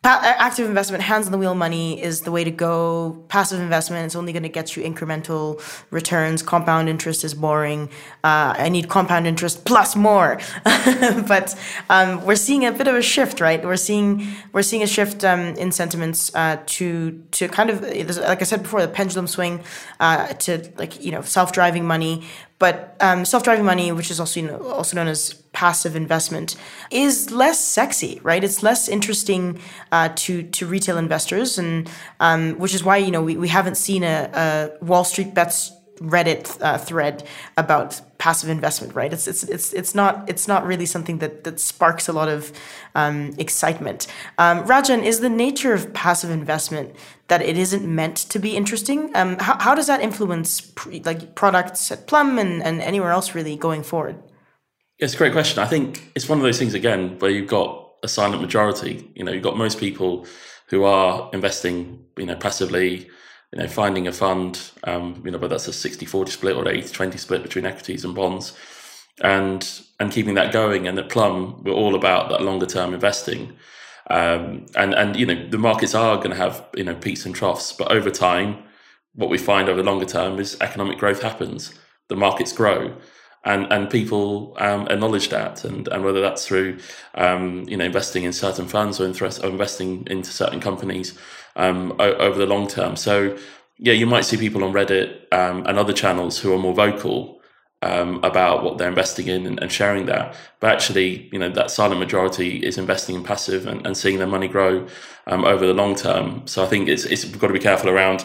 active 0.04 0.68
investment, 0.68 1.02
hands 1.04 1.26
on 1.26 1.32
the 1.32 1.38
wheel 1.38 1.54
money 1.54 2.02
is 2.02 2.22
the 2.22 2.32
way 2.32 2.42
to 2.42 2.50
go. 2.50 3.24
Passive 3.28 3.60
investment 3.60 4.06
is 4.06 4.16
only 4.16 4.32
going 4.32 4.42
to 4.42 4.48
get 4.48 4.76
you 4.76 4.82
incremental 4.82 5.60
returns. 5.90 6.42
Compound 6.42 6.88
interest 6.88 7.22
is 7.22 7.34
boring. 7.34 7.88
Uh, 8.24 8.54
I 8.58 8.68
need 8.68 8.88
compound 8.88 9.28
interest 9.28 9.64
plus 9.64 9.94
more. 9.94 10.40
but 10.64 11.54
um, 11.88 12.24
we're 12.24 12.34
seeing 12.34 12.66
a 12.66 12.72
bit 12.72 12.88
of 12.88 12.96
a 12.96 13.02
shift, 13.02 13.40
right? 13.40 13.64
We're 13.64 13.76
seeing 13.76 14.26
we're 14.52 14.62
seeing 14.62 14.82
a 14.82 14.88
shift 14.88 15.24
um, 15.24 15.40
in 15.56 15.70
sentiments 15.70 16.34
uh, 16.34 16.60
to 16.66 17.22
to 17.32 17.48
kind 17.48 17.70
of 17.70 17.82
like 17.82 18.40
I 18.40 18.44
said 18.44 18.62
before, 18.64 18.82
the 18.82 18.88
pendulum 18.88 19.28
swing 19.28 19.62
uh, 20.00 20.26
to 20.34 20.68
like 20.78 21.02
you 21.02 21.12
know 21.12 21.22
self 21.22 21.52
driving 21.52 21.84
money. 21.86 22.24
But 22.62 22.96
um, 23.00 23.24
self-driving 23.24 23.64
money, 23.64 23.90
which 23.90 24.08
is 24.08 24.20
also 24.20 24.38
you 24.38 24.46
know, 24.46 24.62
also 24.70 24.94
known 24.94 25.08
as 25.08 25.34
passive 25.52 25.96
investment, 25.96 26.54
is 26.92 27.32
less 27.32 27.58
sexy, 27.58 28.20
right? 28.22 28.44
It's 28.44 28.62
less 28.62 28.88
interesting 28.88 29.58
uh, 29.90 30.10
to 30.22 30.44
to 30.44 30.66
retail 30.68 30.96
investors, 30.96 31.58
and 31.58 31.90
um, 32.20 32.52
which 32.60 32.72
is 32.72 32.84
why 32.84 32.98
you 32.98 33.10
know 33.10 33.20
we, 33.20 33.36
we 33.36 33.48
haven't 33.48 33.74
seen 33.74 34.04
a, 34.04 34.30
a 34.32 34.84
Wall 34.84 35.02
Street 35.02 35.34
bets 35.34 35.72
Reddit 35.98 36.60
uh, 36.60 36.78
thread 36.78 37.26
about 37.56 38.00
passive 38.18 38.48
investment, 38.48 38.94
right? 38.94 39.12
It's 39.12 39.26
it's 39.26 39.42
it's 39.42 39.72
it's 39.72 39.94
not 39.94 40.28
it's 40.28 40.46
not 40.46 40.66
really 40.66 40.86
something 40.86 41.18
that 41.18 41.44
that 41.44 41.60
sparks 41.60 42.08
a 42.08 42.12
lot 42.12 42.28
of 42.28 42.52
um, 42.94 43.34
excitement. 43.38 44.06
Um, 44.38 44.64
Rajan, 44.64 45.02
is 45.02 45.20
the 45.20 45.28
nature 45.28 45.74
of 45.74 45.92
passive 45.92 46.30
investment 46.30 46.94
that 47.28 47.42
it 47.42 47.56
isn't 47.58 47.84
meant 47.84 48.16
to 48.16 48.38
be 48.38 48.56
interesting? 48.56 49.10
Um, 49.16 49.38
how 49.38 49.58
how 49.58 49.74
does 49.74 49.86
that 49.86 50.00
influence 50.00 50.60
pre, 50.60 51.00
like 51.00 51.34
products 51.34 51.90
at 51.90 52.06
Plum 52.06 52.38
and 52.38 52.62
and 52.62 52.80
anywhere 52.80 53.10
else 53.10 53.34
really 53.34 53.56
going 53.56 53.82
forward? 53.82 54.16
It's 54.98 55.14
a 55.14 55.16
great 55.16 55.32
question. 55.32 55.58
I 55.58 55.66
think 55.66 56.12
it's 56.14 56.28
one 56.28 56.38
of 56.38 56.44
those 56.44 56.58
things 56.58 56.74
again 56.74 57.18
where 57.18 57.30
you've 57.30 57.50
got 57.50 57.88
a 58.02 58.08
silent 58.08 58.40
majority. 58.40 59.10
You 59.14 59.24
know, 59.24 59.32
you've 59.32 59.42
got 59.42 59.56
most 59.56 59.78
people 59.78 60.26
who 60.68 60.84
are 60.84 61.28
investing, 61.32 62.04
you 62.16 62.26
know, 62.26 62.36
passively 62.36 63.10
you 63.52 63.58
know, 63.60 63.68
finding 63.68 64.06
a 64.06 64.12
fund, 64.12 64.70
um, 64.84 65.20
you 65.24 65.30
know, 65.30 65.38
whether 65.38 65.56
that's 65.56 65.68
a 65.68 65.70
60-40 65.70 66.28
split 66.28 66.56
or 66.56 66.64
80-20 66.64 67.18
split 67.18 67.42
between 67.42 67.66
equities 67.66 68.04
and 68.04 68.14
bonds, 68.14 68.56
and 69.20 69.82
and 70.00 70.10
keeping 70.10 70.34
that 70.34 70.52
going. 70.52 70.88
And 70.88 70.98
at 70.98 71.10
Plum, 71.10 71.62
we're 71.62 71.72
all 71.72 71.94
about 71.94 72.30
that 72.30 72.40
longer 72.42 72.66
term 72.66 72.94
investing. 72.94 73.52
Um, 74.10 74.66
and 74.74 74.94
and 74.94 75.16
you 75.16 75.26
know, 75.26 75.48
the 75.48 75.58
markets 75.58 75.94
are 75.94 76.16
going 76.16 76.30
to 76.30 76.36
have 76.36 76.66
you 76.74 76.84
know 76.84 76.94
peaks 76.94 77.26
and 77.26 77.34
troughs, 77.34 77.72
but 77.72 77.92
over 77.92 78.10
time, 78.10 78.62
what 79.14 79.30
we 79.30 79.38
find 79.38 79.68
over 79.68 79.82
the 79.82 79.90
longer 79.90 80.06
term 80.06 80.38
is 80.38 80.56
economic 80.60 80.98
growth 80.98 81.22
happens. 81.22 81.74
The 82.08 82.16
markets 82.16 82.52
grow, 82.52 82.96
and 83.44 83.70
and 83.70 83.90
people 83.90 84.56
um, 84.58 84.88
acknowledge 84.88 85.28
that, 85.28 85.64
and 85.64 85.88
and 85.88 86.04
whether 86.04 86.22
that's 86.22 86.46
through 86.46 86.78
um, 87.14 87.64
you 87.68 87.76
know 87.76 87.84
investing 87.84 88.24
in 88.24 88.32
certain 88.32 88.66
funds 88.66 88.98
or, 88.98 89.04
or 89.04 89.48
investing 89.48 90.06
into 90.06 90.30
certain 90.30 90.60
companies 90.60 91.18
um, 91.56 91.94
o- 91.98 92.14
over 92.14 92.38
the 92.38 92.46
long 92.46 92.66
term. 92.66 92.96
So 92.96 93.36
yeah, 93.78 93.92
you 93.92 94.06
might 94.06 94.24
see 94.24 94.36
people 94.36 94.62
on 94.64 94.72
Reddit 94.72 95.32
um, 95.32 95.66
and 95.66 95.78
other 95.78 95.92
channels 95.92 96.38
who 96.38 96.54
are 96.54 96.58
more 96.58 96.74
vocal 96.74 97.40
um, 97.82 98.22
about 98.22 98.62
what 98.62 98.78
they're 98.78 98.88
investing 98.88 99.26
in 99.26 99.44
and, 99.44 99.60
and, 99.60 99.72
sharing 99.72 100.06
that. 100.06 100.36
But 100.60 100.70
actually, 100.70 101.28
you 101.32 101.38
know, 101.38 101.48
that 101.50 101.70
silent 101.70 101.98
majority 101.98 102.64
is 102.64 102.78
investing 102.78 103.16
in 103.16 103.24
passive 103.24 103.66
and, 103.66 103.84
and 103.84 103.96
seeing 103.96 104.18
their 104.18 104.28
money 104.28 104.46
grow 104.46 104.86
um, 105.26 105.44
over 105.44 105.66
the 105.66 105.74
long 105.74 105.96
term. 105.96 106.46
So 106.46 106.62
I 106.62 106.66
think 106.66 106.88
it's, 106.88 107.04
it's 107.04 107.24
we've 107.24 107.40
got 107.40 107.48
to 107.48 107.52
be 107.52 107.58
careful 107.58 107.90
around 107.90 108.24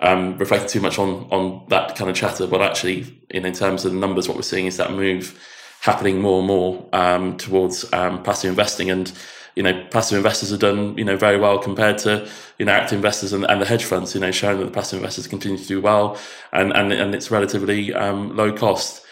um, 0.00 0.38
reflecting 0.38 0.68
too 0.68 0.80
much 0.80 0.98
on 0.98 1.28
on 1.30 1.66
that 1.68 1.96
kind 1.96 2.10
of 2.10 2.16
chatter. 2.16 2.46
But 2.46 2.62
actually, 2.62 3.22
in, 3.28 3.44
in 3.44 3.52
terms 3.52 3.84
of 3.84 3.92
the 3.92 3.98
numbers, 3.98 4.26
what 4.26 4.36
we're 4.36 4.42
seeing 4.42 4.66
is 4.66 4.78
that 4.78 4.90
move 4.92 5.38
happening 5.82 6.20
more 6.20 6.38
and 6.38 6.48
more 6.48 6.88
um, 6.94 7.36
towards 7.36 7.84
um, 7.92 8.22
passive 8.22 8.48
investing 8.48 8.90
and 8.90 9.12
you 9.54 9.62
know, 9.62 9.86
passive 9.90 10.16
investors 10.16 10.50
have 10.50 10.60
done, 10.60 10.96
you 10.98 11.04
know, 11.04 11.16
very 11.16 11.38
well 11.38 11.58
compared 11.58 11.98
to, 11.98 12.28
you 12.58 12.66
know, 12.66 12.72
active 12.72 12.96
investors 12.96 13.32
and, 13.32 13.44
and 13.48 13.60
the 13.60 13.66
hedge 13.66 13.84
funds, 13.84 14.14
you 14.14 14.20
know, 14.20 14.30
showing 14.30 14.58
that 14.58 14.64
the 14.64 14.70
passive 14.70 14.98
investors 14.98 15.26
continue 15.26 15.58
to 15.58 15.66
do 15.66 15.80
well 15.80 16.18
and, 16.52 16.72
and, 16.72 16.92
and 16.92 17.14
it's 17.14 17.30
relatively 17.30 17.94
um, 17.94 18.34
low 18.36 18.52
cost. 18.52 19.04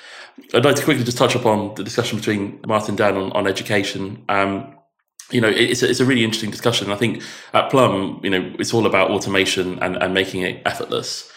I'd 0.54 0.64
like 0.64 0.76
to 0.76 0.84
quickly 0.84 1.04
just 1.04 1.18
touch 1.18 1.34
upon 1.34 1.74
the 1.74 1.84
discussion 1.84 2.18
between 2.18 2.60
Martin 2.66 2.96
Dan 2.96 3.16
on, 3.16 3.32
on 3.32 3.46
education. 3.46 4.24
Um, 4.28 4.74
you 5.30 5.40
know, 5.40 5.48
it's 5.48 5.82
a, 5.82 5.88
it's 5.88 6.00
a 6.00 6.04
really 6.04 6.24
interesting 6.24 6.50
discussion. 6.50 6.90
I 6.90 6.96
think 6.96 7.22
at 7.54 7.70
Plum, 7.70 8.20
you 8.22 8.30
know, 8.30 8.52
it's 8.58 8.74
all 8.74 8.86
about 8.86 9.10
automation 9.10 9.78
and, 9.80 9.96
and 9.96 10.12
making 10.12 10.42
it 10.42 10.62
effortless. 10.66 11.30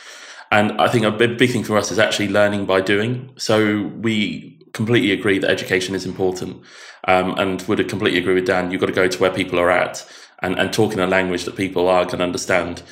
And 0.52 0.80
I 0.82 0.88
think 0.88 1.06
a 1.06 1.12
big 1.12 1.52
thing 1.52 1.64
for 1.64 1.78
us 1.78 1.92
is 1.92 2.00
actually 2.00 2.30
learning 2.30 2.66
by 2.66 2.82
doing. 2.82 3.32
So 3.38 3.84
we 4.02 4.60
completely 4.76 5.12
agree 5.12 5.40
that 5.40 5.50
education 5.50 5.96
is 5.96 6.06
important 6.06 6.62
um, 7.08 7.34
and 7.40 7.62
would 7.64 7.90
completely 7.90 8.20
agree 8.20 8.36
with 8.36 8.46
Dan. 8.46 8.70
You've 8.70 8.82
got 8.82 8.88
to 8.88 8.94
go 8.94 9.08
to 9.08 9.20
where 9.20 9.32
people 9.32 9.58
are 9.58 9.72
at 9.72 10.06
and, 10.40 10.60
and 10.60 10.72
talk 10.72 10.94
in 10.94 11.00
a 11.00 11.08
language 11.08 11.46
that 11.46 11.56
people 11.56 11.88
are 11.88 12.06
going 12.06 12.20
to 12.20 12.26
understand. 12.26 12.84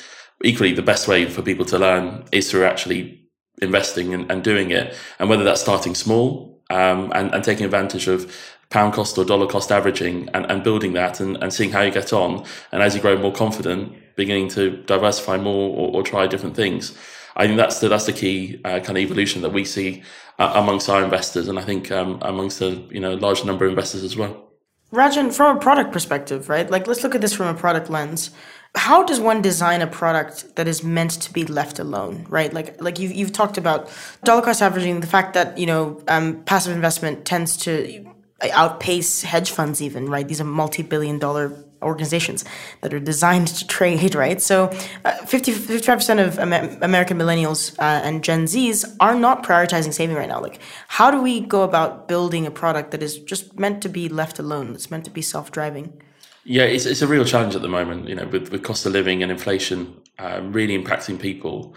Equally, 0.42 0.72
the 0.72 0.82
best 0.82 1.06
way 1.06 1.28
for 1.28 1.42
people 1.42 1.66
to 1.66 1.78
learn 1.78 2.24
is 2.32 2.50
through 2.50 2.64
actually 2.64 3.28
investing 3.62 4.14
and, 4.14 4.30
and 4.32 4.42
doing 4.42 4.70
it. 4.70 4.96
And 5.18 5.28
whether 5.28 5.44
that's 5.44 5.60
starting 5.60 5.94
small 5.94 6.62
um, 6.70 7.12
and, 7.14 7.32
and 7.34 7.44
taking 7.44 7.66
advantage 7.66 8.08
of 8.08 8.34
pound 8.70 8.94
cost 8.94 9.18
or 9.18 9.24
dollar 9.24 9.46
cost 9.46 9.70
averaging 9.70 10.28
and, 10.34 10.50
and 10.50 10.64
building 10.64 10.94
that 10.94 11.20
and, 11.20 11.36
and 11.42 11.52
seeing 11.52 11.70
how 11.70 11.82
you 11.82 11.92
get 11.92 12.12
on. 12.12 12.44
And 12.72 12.82
as 12.82 12.94
you 12.94 13.00
grow 13.00 13.16
more 13.18 13.32
confident, 13.32 13.94
beginning 14.16 14.48
to 14.48 14.82
diversify 14.84 15.36
more 15.36 15.70
or, 15.76 15.96
or 15.96 16.02
try 16.02 16.26
different 16.26 16.56
things. 16.56 16.96
I 17.36 17.46
think 17.46 17.56
that's 17.56 17.80
the, 17.80 17.88
that's 17.88 18.06
the 18.06 18.12
key 18.12 18.60
uh, 18.64 18.80
kind 18.80 18.96
of 18.96 18.98
evolution 18.98 19.42
that 19.42 19.52
we 19.52 19.64
see 19.64 20.02
uh, 20.38 20.52
amongst 20.54 20.88
our 20.88 21.02
investors, 21.02 21.48
and 21.48 21.58
I 21.58 21.62
think 21.62 21.90
um, 21.90 22.18
amongst 22.22 22.60
a 22.60 22.70
you 22.90 23.00
know 23.00 23.14
large 23.14 23.44
number 23.44 23.64
of 23.64 23.70
investors 23.70 24.04
as 24.04 24.16
well. 24.16 24.50
Rajan, 24.92 25.34
from 25.34 25.56
a 25.56 25.60
product 25.60 25.92
perspective, 25.92 26.48
right? 26.48 26.70
Like, 26.70 26.86
let's 26.86 27.02
look 27.02 27.14
at 27.14 27.20
this 27.20 27.32
from 27.32 27.46
a 27.46 27.58
product 27.58 27.90
lens. 27.90 28.30
How 28.76 29.02
does 29.04 29.20
one 29.20 29.42
design 29.42 29.82
a 29.82 29.86
product 29.86 30.56
that 30.56 30.68
is 30.68 30.82
meant 30.84 31.12
to 31.22 31.32
be 31.32 31.44
left 31.44 31.78
alone, 31.78 32.26
right? 32.28 32.52
Like, 32.52 32.80
like 32.80 32.98
you've, 32.98 33.12
you've 33.12 33.32
talked 33.32 33.58
about 33.58 33.90
dollar 34.22 34.42
cost 34.42 34.62
averaging, 34.62 35.00
the 35.00 35.06
fact 35.06 35.34
that 35.34 35.58
you 35.58 35.66
know 35.66 36.00
um, 36.08 36.42
passive 36.44 36.72
investment 36.74 37.24
tends 37.24 37.56
to 37.58 38.04
outpace 38.52 39.22
hedge 39.22 39.50
funds, 39.50 39.80
even 39.80 40.08
right? 40.08 40.26
These 40.26 40.40
are 40.40 40.44
multi-billion-dollar 40.44 41.64
organizations 41.84 42.44
that 42.80 42.92
are 42.92 43.00
designed 43.00 43.48
to 43.48 43.66
trade, 43.66 44.14
right? 44.14 44.40
So, 44.40 44.70
uh, 45.04 45.12
50, 45.26 45.52
55% 45.52 46.26
of 46.26 46.38
Amer- 46.38 46.78
American 46.82 47.18
millennials 47.18 47.78
uh, 47.78 47.82
and 47.82 48.24
Gen 48.24 48.44
Zs 48.46 48.96
are 49.00 49.14
not 49.14 49.42
prioritizing 49.42 49.92
saving 49.92 50.16
right 50.16 50.28
now. 50.28 50.40
Like, 50.40 50.60
how 50.88 51.10
do 51.10 51.20
we 51.22 51.40
go 51.40 51.62
about 51.62 52.08
building 52.08 52.46
a 52.46 52.50
product 52.50 52.90
that 52.90 53.02
is 53.02 53.18
just 53.18 53.58
meant 53.58 53.82
to 53.82 53.88
be 53.88 54.08
left 54.08 54.38
alone? 54.38 54.74
It's 54.74 54.90
meant 54.90 55.04
to 55.04 55.10
be 55.10 55.22
self 55.22 55.52
driving? 55.52 56.02
Yeah, 56.44 56.64
it's, 56.64 56.84
it's 56.84 57.00
a 57.00 57.06
real 57.06 57.24
challenge 57.24 57.54
at 57.54 57.62
the 57.62 57.68
moment, 57.68 58.08
you 58.08 58.14
know, 58.14 58.26
with, 58.26 58.50
with 58.50 58.62
cost 58.62 58.84
of 58.84 58.92
living 58.92 59.22
and 59.22 59.32
inflation 59.32 59.94
um, 60.18 60.52
really 60.52 60.78
impacting 60.78 61.18
people. 61.18 61.74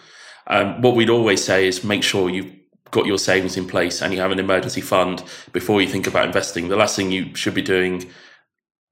Um, 0.47 0.81
what 0.81 0.95
we'd 0.95 1.09
always 1.09 1.43
say 1.43 1.67
is 1.67 1.83
make 1.83 2.03
sure 2.03 2.29
you've 2.29 2.53
got 2.91 3.05
your 3.05 3.17
savings 3.17 3.57
in 3.57 3.67
place 3.67 4.01
and 4.01 4.13
you 4.13 4.19
have 4.19 4.31
an 4.31 4.39
emergency 4.39 4.81
fund 4.81 5.23
before 5.51 5.81
you 5.81 5.87
think 5.87 6.07
about 6.07 6.25
investing. 6.25 6.67
The 6.67 6.75
last 6.75 6.95
thing 6.95 7.11
you 7.11 7.35
should 7.35 7.53
be 7.53 7.61
doing 7.61 8.09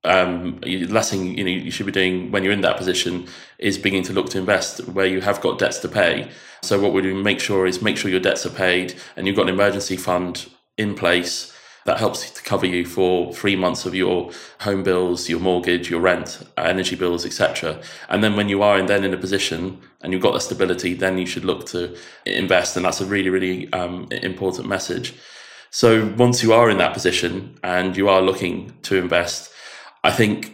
um, 0.05 0.59
the 0.61 0.85
last 0.87 1.11
thing 1.11 1.37
you 1.37 1.43
know 1.43 1.49
you 1.49 1.71
should 1.71 1.85
be 1.85 1.91
doing 1.91 2.31
when 2.31 2.43
you're 2.43 2.53
in 2.53 2.61
that 2.61 2.77
position 2.77 3.27
is 3.59 3.77
beginning 3.77 4.05
to 4.05 4.13
look 4.13 4.29
to 4.29 4.37
invest 4.37 4.87
where 4.89 5.05
you 5.05 5.21
have 5.21 5.41
got 5.41 5.59
debts 5.59 5.79
to 5.79 5.87
pay. 5.87 6.29
So 6.61 6.79
what 6.79 6.93
we 6.93 7.01
do 7.01 7.15
make 7.15 7.39
sure 7.39 7.65
is 7.65 7.81
make 7.81 7.97
sure 7.97 8.09
your 8.09 8.19
debts 8.19 8.45
are 8.45 8.49
paid 8.49 8.95
and 9.15 9.27
you've 9.27 9.35
got 9.35 9.43
an 9.43 9.53
emergency 9.53 9.97
fund 9.97 10.49
in 10.77 10.95
place 10.95 11.53
that 11.85 11.99
helps 11.99 12.31
to 12.31 12.41
cover 12.41 12.65
you 12.65 12.83
for 12.83 13.31
three 13.31 13.55
months 13.55 13.85
of 13.85 13.93
your 13.93 14.31
home 14.61 14.81
bills, 14.81 15.29
your 15.29 15.39
mortgage, 15.39 15.89
your 15.89 16.01
rent, 16.01 16.41
energy 16.57 16.95
bills, 16.95 17.25
etc. 17.25 17.79
And 18.09 18.23
then 18.23 18.35
when 18.35 18.49
you 18.49 18.63
are 18.63 18.79
in, 18.79 18.87
then 18.87 19.03
in 19.03 19.13
a 19.13 19.17
position 19.17 19.79
and 20.01 20.11
you've 20.11 20.21
got 20.21 20.33
that 20.33 20.41
stability, 20.41 20.95
then 20.95 21.19
you 21.19 21.27
should 21.27 21.45
look 21.45 21.67
to 21.67 21.95
invest, 22.25 22.75
and 22.75 22.85
that's 22.85 23.01
a 23.01 23.05
really 23.05 23.29
really 23.29 23.71
um, 23.71 24.07
important 24.11 24.67
message. 24.67 25.13
So 25.69 26.13
once 26.17 26.41
you 26.41 26.53
are 26.53 26.69
in 26.69 26.77
that 26.77 26.93
position 26.93 27.59
and 27.63 27.95
you 27.95 28.09
are 28.09 28.21
looking 28.21 28.73
to 28.83 28.95
invest 28.95 29.51
I 30.05 30.11
think 30.11 30.51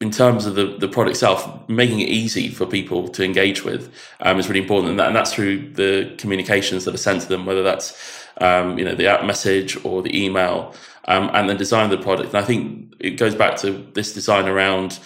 in 0.00 0.12
terms 0.12 0.46
of 0.46 0.54
the, 0.54 0.66
the 0.78 0.86
product 0.86 1.16
itself, 1.16 1.68
making 1.68 1.98
it 1.98 2.08
easy 2.08 2.48
for 2.48 2.66
people 2.66 3.08
to 3.08 3.24
engage 3.24 3.64
with 3.64 3.92
um, 4.20 4.38
is 4.38 4.48
really 4.48 4.60
important, 4.60 4.90
and, 4.90 5.00
that, 5.00 5.08
and, 5.08 5.16
that's 5.16 5.34
through 5.34 5.72
the 5.72 6.14
communications 6.18 6.84
that 6.84 6.94
are 6.94 6.98
sent 6.98 7.22
to 7.22 7.28
them, 7.28 7.46
whether 7.46 7.64
that's 7.64 8.24
um, 8.40 8.78
you 8.78 8.84
know 8.84 8.94
the 8.94 9.08
app 9.08 9.24
message 9.24 9.82
or 9.84 10.02
the 10.02 10.24
email, 10.24 10.72
um, 11.06 11.30
and 11.34 11.50
the 11.50 11.54
design 11.54 11.90
of 11.90 11.98
the 11.98 12.04
product. 12.04 12.28
And 12.28 12.38
I 12.38 12.42
think 12.42 12.94
it 13.00 13.12
goes 13.12 13.34
back 13.34 13.56
to 13.58 13.72
this 13.94 14.14
design 14.14 14.46
around 14.46 15.00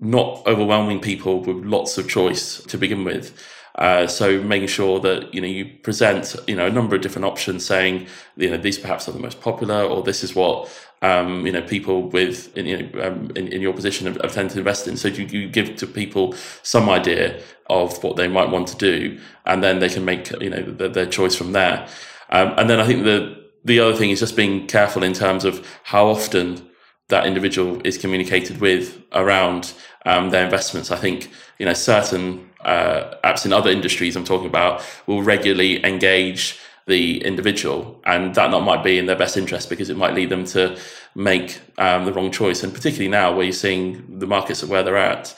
not 0.00 0.44
overwhelming 0.46 1.00
people 1.00 1.44
with 1.44 1.64
lots 1.64 1.96
of 1.96 2.08
choice 2.08 2.60
to 2.64 2.76
begin 2.76 3.04
with. 3.04 3.40
Uh, 3.76 4.06
so 4.06 4.42
making 4.42 4.68
sure 4.68 4.98
that 5.00 5.32
you 5.32 5.40
know 5.40 5.46
you 5.46 5.64
present 5.82 6.36
you 6.46 6.56
know 6.56 6.66
a 6.66 6.70
number 6.70 6.96
of 6.96 7.02
different 7.02 7.24
options, 7.24 7.64
saying 7.64 8.06
you 8.36 8.50
know 8.50 8.56
these 8.56 8.78
perhaps 8.78 9.08
are 9.08 9.12
the 9.12 9.18
most 9.18 9.40
popular, 9.40 9.82
or 9.82 10.02
this 10.02 10.24
is 10.24 10.34
what 10.34 10.68
um, 11.02 11.46
you 11.46 11.52
know 11.52 11.62
people 11.62 12.08
with 12.08 12.56
in, 12.56 12.66
you 12.66 12.82
know, 12.82 13.02
um, 13.02 13.30
in, 13.36 13.48
in, 13.48 13.62
your 13.62 13.72
position 13.72 14.06
have, 14.06 14.32
tended 14.32 14.52
to 14.52 14.58
invest 14.58 14.86
in. 14.86 14.96
So 14.96 15.08
you, 15.08 15.24
you 15.26 15.48
give 15.48 15.76
to 15.76 15.86
people 15.86 16.34
some 16.62 16.90
idea 16.90 17.40
of 17.68 18.02
what 18.02 18.16
they 18.16 18.28
might 18.28 18.50
want 18.50 18.68
to 18.68 18.76
do, 18.76 19.18
and 19.46 19.62
then 19.62 19.78
they 19.78 19.88
can 19.88 20.04
make 20.04 20.30
you 20.40 20.50
know 20.50 20.62
the, 20.62 20.88
their 20.88 21.06
choice 21.06 21.34
from 21.34 21.52
there. 21.52 21.88
Um, 22.30 22.54
and 22.56 22.68
then 22.68 22.80
I 22.80 22.86
think 22.86 23.04
the 23.04 23.40
the 23.64 23.80
other 23.80 23.94
thing 23.96 24.10
is 24.10 24.20
just 24.20 24.36
being 24.36 24.66
careful 24.66 25.02
in 25.02 25.12
terms 25.12 25.44
of 25.44 25.66
how 25.84 26.08
often 26.08 26.68
that 27.08 27.26
individual 27.26 27.80
is 27.84 27.98
communicated 27.98 28.60
with 28.60 29.02
around 29.12 29.72
um, 30.06 30.30
their 30.30 30.44
investments. 30.44 30.90
I 30.90 30.96
think 30.96 31.30
you 31.58 31.66
know 31.66 31.74
certain 31.74 32.49
uh, 32.64 33.14
apps 33.24 33.44
in 33.44 33.52
other 33.52 33.70
industries 33.70 34.16
I'm 34.16 34.24
talking 34.24 34.48
about 34.48 34.82
will 35.06 35.22
regularly 35.22 35.84
engage 35.84 36.58
the 36.86 37.24
individual, 37.24 38.00
and 38.04 38.34
that 38.34 38.50
not 38.50 38.60
might 38.60 38.82
be 38.82 38.98
in 38.98 39.06
their 39.06 39.16
best 39.16 39.36
interest 39.36 39.68
because 39.68 39.90
it 39.90 39.96
might 39.96 40.14
lead 40.14 40.28
them 40.28 40.44
to 40.44 40.76
make 41.14 41.60
um, 41.78 42.04
the 42.04 42.12
wrong 42.12 42.30
choice. 42.30 42.62
And 42.62 42.74
particularly 42.74 43.08
now, 43.08 43.32
where 43.32 43.44
you're 43.44 43.52
seeing 43.52 44.18
the 44.18 44.26
markets 44.26 44.64
where 44.64 44.82
they're 44.82 44.96
at, 44.96 45.34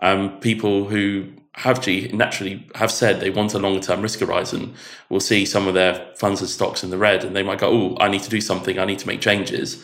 um, 0.00 0.40
people 0.40 0.86
who 0.86 1.32
have 1.52 1.80
G 1.80 2.10
naturally 2.12 2.66
have 2.74 2.90
said 2.90 3.20
they 3.20 3.30
want 3.30 3.54
a 3.54 3.58
longer 3.58 3.80
term 3.80 4.02
risk 4.02 4.20
horizon 4.20 4.74
will 5.08 5.20
see 5.20 5.44
some 5.44 5.68
of 5.68 5.74
their 5.74 6.06
funds 6.16 6.40
and 6.40 6.50
stocks 6.50 6.82
in 6.82 6.90
the 6.90 6.98
red, 6.98 7.24
and 7.24 7.36
they 7.36 7.42
might 7.42 7.58
go, 7.58 7.68
"Oh, 7.68 7.96
I 8.00 8.08
need 8.08 8.22
to 8.22 8.30
do 8.30 8.40
something. 8.40 8.78
I 8.78 8.84
need 8.84 8.98
to 9.00 9.06
make 9.06 9.20
changes." 9.20 9.82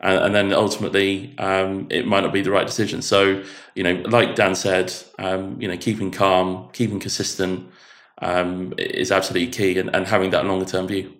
And, 0.00 0.24
and 0.24 0.34
then 0.34 0.52
ultimately, 0.52 1.34
um, 1.38 1.88
it 1.90 2.06
might 2.06 2.20
not 2.20 2.32
be 2.32 2.42
the 2.42 2.50
right 2.50 2.66
decision. 2.66 3.02
So, 3.02 3.42
you 3.74 3.82
know, 3.82 3.94
like 4.06 4.36
Dan 4.36 4.54
said, 4.54 4.92
um, 5.18 5.60
you 5.60 5.68
know, 5.68 5.76
keeping 5.76 6.10
calm, 6.10 6.68
keeping 6.72 7.00
consistent, 7.00 7.68
um, 8.20 8.74
is 8.78 9.10
absolutely 9.12 9.50
key, 9.50 9.78
and, 9.78 9.94
and 9.94 10.06
having 10.06 10.30
that 10.30 10.46
longer 10.46 10.64
term 10.64 10.86
view. 10.88 11.17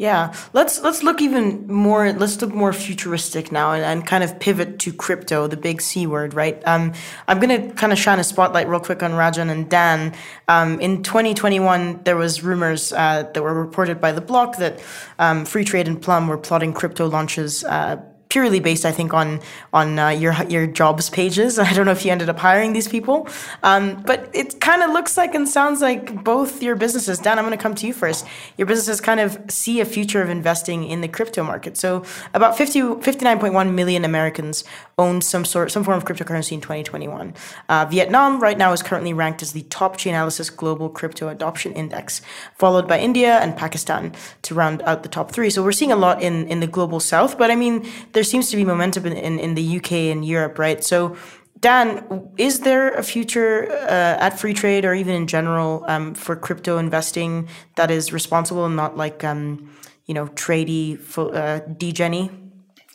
Yeah, 0.00 0.34
let's 0.54 0.80
let's 0.80 1.02
look 1.02 1.20
even 1.20 1.66
more. 1.66 2.10
Let's 2.14 2.40
look 2.40 2.54
more 2.54 2.72
futuristic 2.72 3.52
now, 3.52 3.72
and, 3.72 3.84
and 3.84 4.06
kind 4.06 4.24
of 4.24 4.40
pivot 4.40 4.78
to 4.78 4.94
crypto, 4.94 5.46
the 5.46 5.58
big 5.58 5.82
C 5.82 6.06
word, 6.06 6.32
right? 6.32 6.58
Um, 6.66 6.94
I'm 7.28 7.38
gonna 7.38 7.70
kind 7.74 7.92
of 7.92 7.98
shine 7.98 8.18
a 8.18 8.24
spotlight 8.24 8.66
real 8.66 8.80
quick 8.80 9.02
on 9.02 9.10
Rajan 9.10 9.50
and 9.50 9.68
Dan. 9.68 10.14
Um, 10.48 10.80
in 10.80 11.02
2021, 11.02 12.04
there 12.04 12.16
was 12.16 12.42
rumors 12.42 12.94
uh, 12.94 13.30
that 13.34 13.42
were 13.42 13.52
reported 13.52 14.00
by 14.00 14.12
the 14.12 14.22
block 14.22 14.56
that 14.56 14.80
um, 15.18 15.44
Freetrade 15.44 15.86
and 15.86 16.00
Plum 16.00 16.28
were 16.28 16.38
plotting 16.38 16.72
crypto 16.72 17.06
launches. 17.06 17.62
Uh, 17.62 18.00
purely 18.30 18.60
based, 18.60 18.86
I 18.86 18.92
think, 18.92 19.12
on 19.12 19.40
on 19.74 19.98
uh, 19.98 20.08
your 20.08 20.32
your 20.48 20.66
jobs 20.66 21.10
pages. 21.10 21.58
I 21.70 21.72
don't 21.74 21.84
know 21.84 21.92
if 21.92 22.04
you 22.04 22.10
ended 22.10 22.30
up 22.30 22.38
hiring 22.38 22.72
these 22.72 22.88
people, 22.88 23.28
um, 23.62 24.02
but 24.06 24.30
it 24.32 24.60
kind 24.60 24.82
of 24.82 24.90
looks 24.92 25.18
like 25.18 25.34
and 25.34 25.46
sounds 25.46 25.82
like 25.82 26.24
both 26.24 26.62
your 26.62 26.76
businesses. 26.76 27.18
Dan, 27.18 27.38
I'm 27.38 27.44
going 27.44 27.56
to 27.56 27.62
come 27.62 27.74
to 27.74 27.86
you 27.86 27.92
first. 27.92 28.26
Your 28.56 28.66
businesses 28.66 29.00
kind 29.00 29.20
of 29.20 29.38
see 29.50 29.80
a 29.80 29.84
future 29.84 30.22
of 30.22 30.30
investing 30.30 30.84
in 30.84 31.02
the 31.02 31.08
crypto 31.08 31.42
market. 31.42 31.76
So 31.76 32.04
about 32.32 32.56
50, 32.56 32.80
59.1 32.80 33.74
million 33.74 34.04
Americans 34.04 34.64
owned 34.98 35.24
some 35.24 35.44
sort 35.44 35.72
some 35.72 35.82
form 35.82 35.96
of 35.96 36.04
cryptocurrency 36.04 36.52
in 36.52 36.60
2021. 36.60 37.34
Uh, 37.68 37.84
Vietnam 37.90 38.40
right 38.40 38.56
now 38.56 38.72
is 38.72 38.82
currently 38.82 39.12
ranked 39.12 39.42
as 39.42 39.52
the 39.52 39.62
top 39.64 39.96
Chainalysis 39.96 40.54
Global 40.54 40.88
Crypto 40.88 41.28
Adoption 41.28 41.72
Index, 41.72 42.22
followed 42.56 42.86
by 42.86 42.98
India 42.98 43.38
and 43.38 43.56
Pakistan 43.56 44.12
to 44.42 44.54
round 44.54 44.82
out 44.82 45.02
the 45.02 45.08
top 45.08 45.32
three. 45.32 45.50
So 45.50 45.62
we're 45.62 45.72
seeing 45.72 45.92
a 45.92 45.96
lot 45.96 46.22
in 46.22 46.46
in 46.46 46.60
the 46.60 46.66
global 46.66 47.00
south, 47.00 47.36
but 47.36 47.50
I 47.50 47.56
mean 47.56 47.86
there 48.20 48.24
seems 48.24 48.50
to 48.50 48.56
be 48.56 48.66
momentum 48.66 49.06
in, 49.06 49.16
in, 49.16 49.38
in 49.38 49.54
the 49.54 49.76
UK 49.78 49.92
and 50.12 50.24
Europe, 50.24 50.58
right? 50.58 50.84
So. 50.84 51.16
Dan, 51.58 52.30
is 52.38 52.60
there 52.60 52.88
a 52.94 53.02
future 53.02 53.70
uh, 53.70 54.26
at 54.26 54.32
Freetrade 54.32 54.84
or 54.84 54.94
even 54.94 55.14
in 55.14 55.26
general 55.26 55.84
um, 55.88 56.14
for 56.14 56.34
crypto 56.34 56.78
investing 56.78 57.48
that 57.76 57.90
is 57.90 58.14
responsible 58.14 58.64
and 58.64 58.76
not 58.76 58.96
like 58.96 59.24
um, 59.24 59.70
you 60.06 60.14
know 60.14 60.28
tradey 60.28 60.96
uh, 61.18 61.60
degeny? 61.74 62.30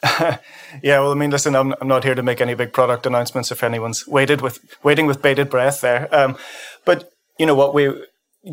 yeah, 0.82 1.00
well, 1.00 1.12
I 1.12 1.14
mean, 1.14 1.30
listen, 1.30 1.56
I'm, 1.56 1.76
I'm 1.80 1.88
not 1.88 2.04
here 2.04 2.16
to 2.16 2.24
make 2.24 2.42
any 2.42 2.56
big 2.56 2.74
product 2.74 3.06
announcements 3.06 3.52
if 3.52 3.64
anyone's 3.64 4.08
waited 4.08 4.42
with 4.42 4.58
waiting 4.82 5.06
with 5.06 5.22
bated 5.22 5.48
breath 5.52 5.82
there. 5.82 6.10
Um, 6.10 6.36
but 6.86 7.12
you 7.38 7.46
know 7.46 7.54
what 7.54 7.76
we 7.76 7.94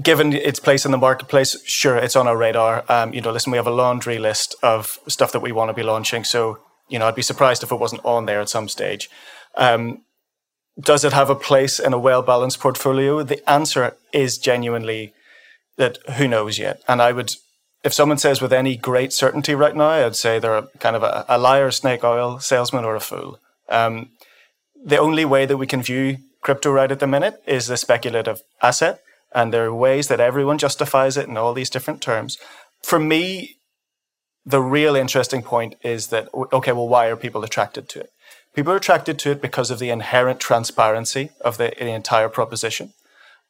given 0.01 0.33
its 0.33 0.61
place 0.61 0.85
in 0.85 0.93
the 0.93 0.99
marketplace, 0.99 1.61
sure, 1.65 1.97
it's 1.97 2.17
on 2.17 2.27
our 2.27 2.37
radar. 2.37 2.85
Um, 2.89 3.13
you 3.13 3.21
know, 3.21 3.33
listen, 3.33 3.51
we 3.51 3.59
have 3.59 3.67
a 3.67 3.73
laundry 3.73 4.19
list 4.19 4.55
of 4.63 4.99
stuff 5.09 5.33
that 5.33 5.41
we 5.41 5.53
want 5.53 5.69
to 5.69 5.75
be 5.75 5.83
launching. 5.83 6.25
So, 6.25 6.59
you 6.89 6.99
know, 6.99 7.07
I'd 7.07 7.15
be 7.15 7.23
surprised 7.23 7.63
if 7.63 7.73
it 7.73 7.81
wasn't 7.81 8.05
on 8.05 8.27
there 8.27 8.41
at 8.41 8.49
some 8.49 8.69
stage. 8.69 9.11
Um, 9.57 10.03
does 10.81 11.05
it 11.05 11.13
have 11.13 11.29
a 11.29 11.35
place 11.35 11.79
in 11.79 11.93
a 11.93 11.99
well 11.99 12.23
balanced 12.23 12.61
portfolio? 12.61 13.23
The 13.23 13.49
answer 13.51 13.97
is 14.13 14.39
genuinely 14.39 15.13
that 15.77 15.99
who 16.13 16.27
knows 16.27 16.59
yet. 16.59 16.81
And 16.89 17.03
I 17.03 17.13
would 17.13 17.35
if 17.85 17.93
someone 17.93 18.19
says 18.19 18.41
with 18.41 18.53
any 18.53 18.77
great 18.77 19.13
certainty 19.13 19.55
right 19.55 19.75
now, 19.75 19.89
I'd 19.89 20.17
say 20.17 20.39
they're 20.39 20.63
kind 20.79 20.97
of 20.97 21.03
a, 21.03 21.25
a 21.29 21.39
liar, 21.39 21.71
snake 21.71 22.05
oil 22.05 22.39
salesman, 22.39 22.85
or 22.85 22.95
a 22.95 23.01
fool. 23.01 23.39
Um, 23.69 24.11
the 24.85 24.99
only 24.99 25.25
way 25.25 25.47
that 25.47 25.57
we 25.57 25.67
can 25.67 25.83
view 25.83 26.19
crypto 26.41 26.71
right 26.71 26.91
at 26.91 27.01
the 27.01 27.07
minute 27.07 27.43
is 27.47 27.67
the 27.67 27.77
speculative 27.77 28.43
asset, 28.63 29.01
and 29.35 29.53
there 29.53 29.67
are 29.67 29.75
ways 29.75 30.09
that 30.09 30.21
everyone 30.21 30.59
justifies 30.59 31.17
it 31.17 31.29
in 31.29 31.37
all 31.37 31.55
these 31.55 31.71
different 31.71 32.01
terms. 32.01 32.39
For 32.83 32.99
me, 32.99 33.57
the 34.45 34.61
real 34.61 34.97
interesting 34.97 35.43
point 35.43 35.77
is 35.83 36.09
that 36.09 36.29
okay, 36.35 36.73
well, 36.73 36.89
why 36.89 37.07
are 37.07 37.17
people 37.17 37.45
attracted 37.45 37.89
to 37.91 38.01
it? 38.01 38.11
People 38.55 38.73
are 38.73 38.77
attracted 38.77 39.19
to 39.21 39.31
it 39.31 39.41
because 39.41 39.71
of 39.71 39.79
the 39.79 39.91
inherent 39.91 40.41
transparency 40.41 41.31
of 41.41 41.57
the, 41.57 41.73
the 41.79 41.91
entire 41.91 42.29
proposition. 42.29 42.93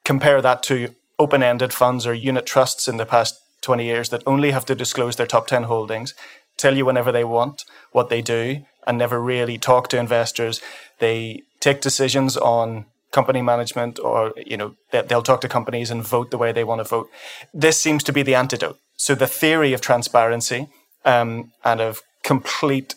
Compare 0.04 0.40
that 0.42 0.62
to 0.64 0.94
open-ended 1.18 1.72
funds 1.72 2.06
or 2.06 2.14
unit 2.14 2.46
trusts 2.46 2.88
in 2.88 2.96
the 2.96 3.06
past 3.06 3.40
20 3.62 3.84
years 3.84 4.08
that 4.10 4.22
only 4.26 4.50
have 4.50 4.64
to 4.66 4.74
disclose 4.74 5.16
their 5.16 5.26
top 5.26 5.46
10 5.46 5.64
holdings, 5.64 6.14
tell 6.56 6.76
you 6.76 6.84
whenever 6.84 7.12
they 7.12 7.24
want 7.24 7.64
what 7.92 8.08
they 8.08 8.20
do, 8.20 8.64
and 8.86 8.98
never 8.98 9.20
really 9.20 9.58
talk 9.58 9.88
to 9.88 9.98
investors. 9.98 10.60
They 10.98 11.42
take 11.60 11.80
decisions 11.80 12.36
on 12.36 12.86
company 13.12 13.42
management 13.42 13.98
or 14.00 14.32
you 14.36 14.56
know 14.56 14.74
they'll 14.90 15.22
talk 15.22 15.40
to 15.40 15.48
companies 15.48 15.90
and 15.90 16.02
vote 16.02 16.30
the 16.30 16.38
way 16.38 16.50
they 16.52 16.64
want 16.64 16.80
to 16.80 16.84
vote 16.84 17.08
this 17.54 17.78
seems 17.78 18.02
to 18.02 18.12
be 18.12 18.22
the 18.22 18.34
antidote 18.34 18.78
so 18.96 19.14
the 19.14 19.26
theory 19.26 19.72
of 19.72 19.80
transparency 19.80 20.68
um, 21.04 21.52
and 21.64 21.80
of 21.80 22.00
complete 22.22 22.94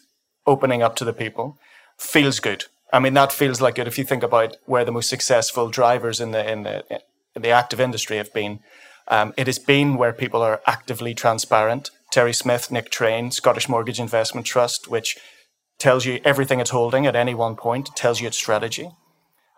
opening 0.47 0.81
up 0.81 0.95
to 0.95 1.05
the 1.05 1.13
people 1.13 1.57
feels 1.97 2.39
good 2.39 2.65
i 2.93 2.99
mean 2.99 3.13
that 3.13 3.31
feels 3.31 3.61
like 3.61 3.77
it 3.77 3.87
if 3.87 3.97
you 3.97 4.05
think 4.05 4.23
about 4.23 4.55
where 4.65 4.85
the 4.85 4.91
most 4.91 5.09
successful 5.09 5.69
drivers 5.69 6.19
in 6.19 6.31
the 6.31 6.51
in 6.51 6.63
the 6.63 6.83
in 7.35 7.41
the 7.41 7.49
active 7.49 7.81
industry 7.81 8.17
have 8.17 8.33
been 8.33 8.59
um, 9.07 9.33
it 9.37 9.47
has 9.47 9.59
been 9.59 9.97
where 9.97 10.13
people 10.13 10.41
are 10.41 10.61
actively 10.65 11.13
transparent. 11.13 11.91
Terry 12.11 12.33
Smith, 12.33 12.71
Nick 12.71 12.89
Train, 12.89 13.31
Scottish 13.31 13.69
Mortgage 13.69 13.99
Investment 13.99 14.47
Trust, 14.47 14.87
which 14.87 15.17
tells 15.77 16.05
you 16.05 16.19
everything 16.23 16.59
it's 16.59 16.69
holding 16.69 17.05
at 17.05 17.15
any 17.15 17.35
one 17.35 17.55
point, 17.55 17.95
tells 17.95 18.21
you 18.21 18.27
its 18.27 18.37
strategy. 18.37 18.89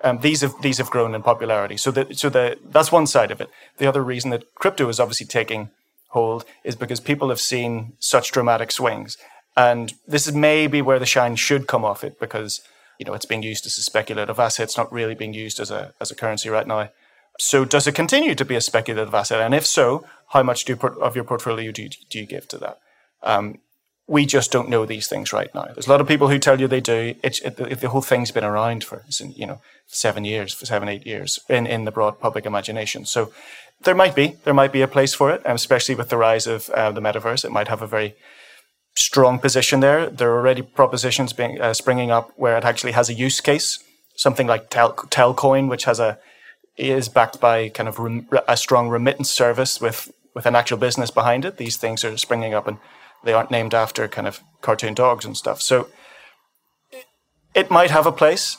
Um, 0.04 0.20
these 0.20 0.42
have 0.42 0.54
these 0.62 0.78
have 0.78 0.90
grown 0.90 1.16
in 1.16 1.24
popularity. 1.24 1.78
So 1.78 1.92
the, 1.92 2.14
so 2.14 2.30
the 2.30 2.58
that's 2.64 2.92
one 2.92 3.08
side 3.08 3.32
of 3.32 3.42
it. 3.42 3.50
The 3.78 3.88
other 3.88 4.04
reason 4.04 4.30
that 4.32 4.54
crypto 4.56 4.88
is 4.90 5.00
obviously 5.00 5.26
taking 5.26 5.70
hold 6.10 6.46
is 6.64 6.76
because 6.76 7.00
people 7.00 7.30
have 7.30 7.40
seen 7.40 7.94
such 8.00 8.32
dramatic 8.32 8.72
swings, 8.72 9.18
and 9.56 9.94
this 10.08 10.28
is 10.28 10.34
maybe 10.34 10.82
where 10.82 11.00
the 11.00 11.06
shine 11.06 11.36
should 11.36 11.68
come 11.68 11.84
off 11.84 12.04
it 12.04 12.20
because 12.20 12.62
you 13.00 13.06
know 13.06 13.14
it's 13.14 13.26
being 13.26 13.44
used 13.44 13.66
as 13.66 13.78
a 13.78 13.82
speculative 13.82 14.40
asset. 14.40 14.66
It's 14.66 14.78
not 14.78 14.94
really 14.94 15.16
being 15.16 15.34
used 15.34 15.60
as 15.60 15.72
a 15.72 15.94
as 16.00 16.12
a 16.12 16.16
currency 16.16 16.50
right 16.50 16.68
now. 16.68 16.90
So 17.40 17.66
does 17.66 17.88
it 17.88 17.94
continue 17.94 18.36
to 18.36 18.46
be 18.46 18.56
a 18.56 18.62
speculative 18.62 19.14
asset? 19.14 19.42
And 19.42 19.54
if 19.54 19.66
so, 19.66 20.06
how 20.30 20.44
much 20.44 20.66
do 20.66 20.74
you, 20.74 20.88
of 21.00 21.16
your 21.16 21.24
portfolio 21.24 21.72
do 21.72 21.84
you, 21.84 21.90
do 22.10 22.20
you 22.20 22.26
give 22.26 22.48
to 22.50 22.58
that? 22.58 22.80
Um, 23.22 23.60
we 24.08 24.26
just 24.26 24.52
don't 24.52 24.70
know 24.70 24.86
these 24.86 25.08
things 25.08 25.34
right 25.34 25.54
now. 25.54 25.66
There's 25.66 25.88
a 25.88 25.90
lot 25.90 26.02
of 26.02 26.08
people 26.08 26.30
who 26.30 26.40
tell 26.40 26.60
you 26.60 26.68
they 26.68 26.80
do. 26.82 27.14
It, 27.22 27.42
it, 27.44 27.80
the 27.82 27.90
whole 27.90 28.02
thing's 28.02 28.32
been 28.32 28.46
around 28.46 28.84
for 28.84 29.04
you 29.20 29.46
know 29.46 29.62
seven 29.88 30.24
years, 30.24 30.54
for 30.54 30.66
seven 30.66 30.88
eight 30.88 31.06
years 31.06 31.40
in, 31.50 31.68
in 31.68 31.86
the 31.86 31.92
broad 31.92 32.20
public 32.20 32.46
imagination. 32.46 33.06
So 33.06 33.32
there 33.84 33.96
might 33.96 34.16
be 34.16 34.38
there 34.46 34.54
might 34.54 34.72
be 34.72 34.82
a 34.82 34.88
place 34.88 35.14
for 35.14 35.32
it, 35.32 35.42
especially 35.46 35.96
with 35.96 36.10
the 36.10 36.18
rise 36.18 36.48
of 36.48 36.70
uh, 36.70 36.92
the 36.92 37.02
metaverse. 37.02 37.44
It 37.44 37.52
might 37.52 37.68
have 37.68 37.82
a 37.82 37.88
very 37.88 38.16
strong 38.96 39.40
position 39.40 39.82
there. 39.82 40.10
There 40.10 40.32
are 40.32 40.40
already 40.40 40.62
propositions 40.62 41.34
being 41.34 41.60
uh, 41.62 41.74
springing 41.74 42.10
up 42.10 42.32
where 42.38 42.58
it 42.58 42.64
actually 42.64 42.94
has 42.94 43.10
a 43.10 43.14
use 43.14 43.42
case. 43.42 43.84
Something 44.16 44.48
like 44.48 44.70
Tel- 44.70 44.94
Telcoin, 45.10 45.68
which 45.68 45.84
has 45.84 46.00
a 46.00 46.18
is 46.78 47.10
backed 47.10 47.40
by 47.40 47.70
kind 47.70 47.90
of 47.90 48.00
rem- 48.00 48.30
a 48.48 48.56
strong 48.56 48.88
remittance 48.88 49.30
service 49.30 49.82
with 49.82 50.12
with 50.34 50.46
an 50.46 50.56
actual 50.56 50.78
business 50.78 51.12
behind 51.12 51.44
it. 51.44 51.58
These 51.58 51.78
things 51.78 52.06
are 52.06 52.16
springing 52.16 52.54
up, 52.54 52.68
and 52.68 52.78
they 53.24 53.34
aren't 53.34 53.52
named 53.52 53.74
after 53.74 54.08
kind 54.08 54.28
of 54.28 54.42
cartoon 54.62 54.94
dogs 54.94 55.26
and 55.26 55.36
stuff. 55.36 55.62
So 55.62 55.88
it 57.54 57.72
might 57.72 57.92
have 57.92 58.06
a 58.06 58.12
place. 58.12 58.58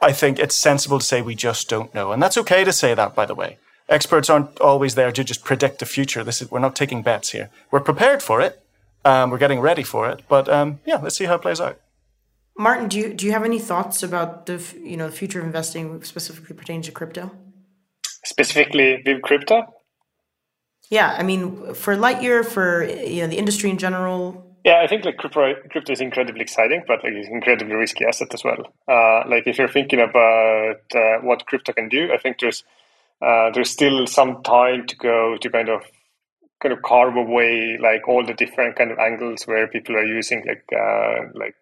I 0.00 0.12
think 0.12 0.38
it's 0.38 0.54
sensible 0.54 0.98
to 0.98 1.04
say 1.04 1.22
we 1.22 1.34
just 1.34 1.68
don't 1.68 1.94
know, 1.94 2.12
and 2.12 2.22
that's 2.22 2.36
okay 2.38 2.64
to 2.64 2.72
say 2.72 2.94
that. 2.94 3.14
By 3.14 3.26
the 3.26 3.34
way, 3.34 3.58
experts 3.88 4.28
aren't 4.28 4.58
always 4.60 4.94
there 4.94 5.12
to 5.12 5.24
just 5.24 5.44
predict 5.44 5.78
the 5.78 5.86
future. 5.86 6.22
This 6.22 6.42
is 6.42 6.50
we're 6.50 6.58
not 6.58 6.76
taking 6.76 7.02
bets 7.02 7.30
here. 7.30 7.50
We're 7.70 7.80
prepared 7.80 8.22
for 8.22 8.40
it. 8.40 8.62
Um, 9.04 9.30
we're 9.30 9.38
getting 9.38 9.60
ready 9.60 9.82
for 9.82 10.08
it, 10.10 10.22
but 10.28 10.48
um, 10.48 10.80
yeah, 10.84 10.96
let's 10.96 11.16
see 11.16 11.24
how 11.24 11.36
it 11.36 11.42
plays 11.42 11.60
out. 11.60 11.80
Martin, 12.58 12.88
do 12.88 12.98
you 12.98 13.14
do 13.14 13.26
you 13.26 13.32
have 13.32 13.44
any 13.44 13.58
thoughts 13.58 14.02
about 14.02 14.46
the 14.46 14.62
you 14.82 14.96
know 14.96 15.08
the 15.08 15.16
future 15.16 15.40
of 15.40 15.46
investing 15.46 16.02
specifically 16.02 16.56
pertaining 16.56 16.82
to 16.82 16.92
crypto? 16.92 17.30
Specifically 18.24 19.02
with 19.04 19.22
crypto? 19.22 19.72
Yeah, 20.90 21.16
I 21.18 21.22
mean 21.22 21.74
for 21.74 21.96
Lightyear, 21.96 22.44
for 22.44 22.84
you 22.84 23.22
know 23.22 23.28
the 23.28 23.38
industry 23.38 23.70
in 23.70 23.78
general. 23.78 24.44
Yeah, 24.64 24.80
I 24.82 24.88
think 24.88 25.04
like 25.04 25.16
crypto, 25.16 25.54
crypto 25.70 25.92
is 25.92 26.00
incredibly 26.00 26.40
exciting, 26.40 26.82
but 26.88 27.04
like 27.04 27.12
it's 27.12 27.28
incredibly 27.28 27.74
risky 27.74 28.04
asset 28.04 28.34
as 28.34 28.42
well. 28.42 28.58
Uh, 28.88 29.22
like 29.28 29.46
if 29.46 29.58
you're 29.58 29.68
thinking 29.68 30.00
about 30.00 30.80
uh, 30.94 31.18
what 31.22 31.46
crypto 31.46 31.72
can 31.72 31.88
do, 31.88 32.12
I 32.12 32.18
think 32.18 32.40
there's 32.40 32.64
uh, 33.22 33.50
there's 33.52 33.70
still 33.70 34.06
some 34.06 34.42
time 34.42 34.86
to 34.86 34.96
go 34.96 35.36
to 35.36 35.50
kind 35.50 35.68
of 35.68 35.82
kind 36.60 36.72
of 36.72 36.82
carve 36.82 37.16
away 37.16 37.78
like 37.80 38.08
all 38.08 38.24
the 38.24 38.34
different 38.34 38.76
kind 38.76 38.90
of 38.90 38.98
angles 38.98 39.46
where 39.46 39.68
people 39.68 39.96
are 39.96 40.04
using 40.04 40.44
like 40.46 40.64
uh, 40.76 41.28
like 41.34 41.54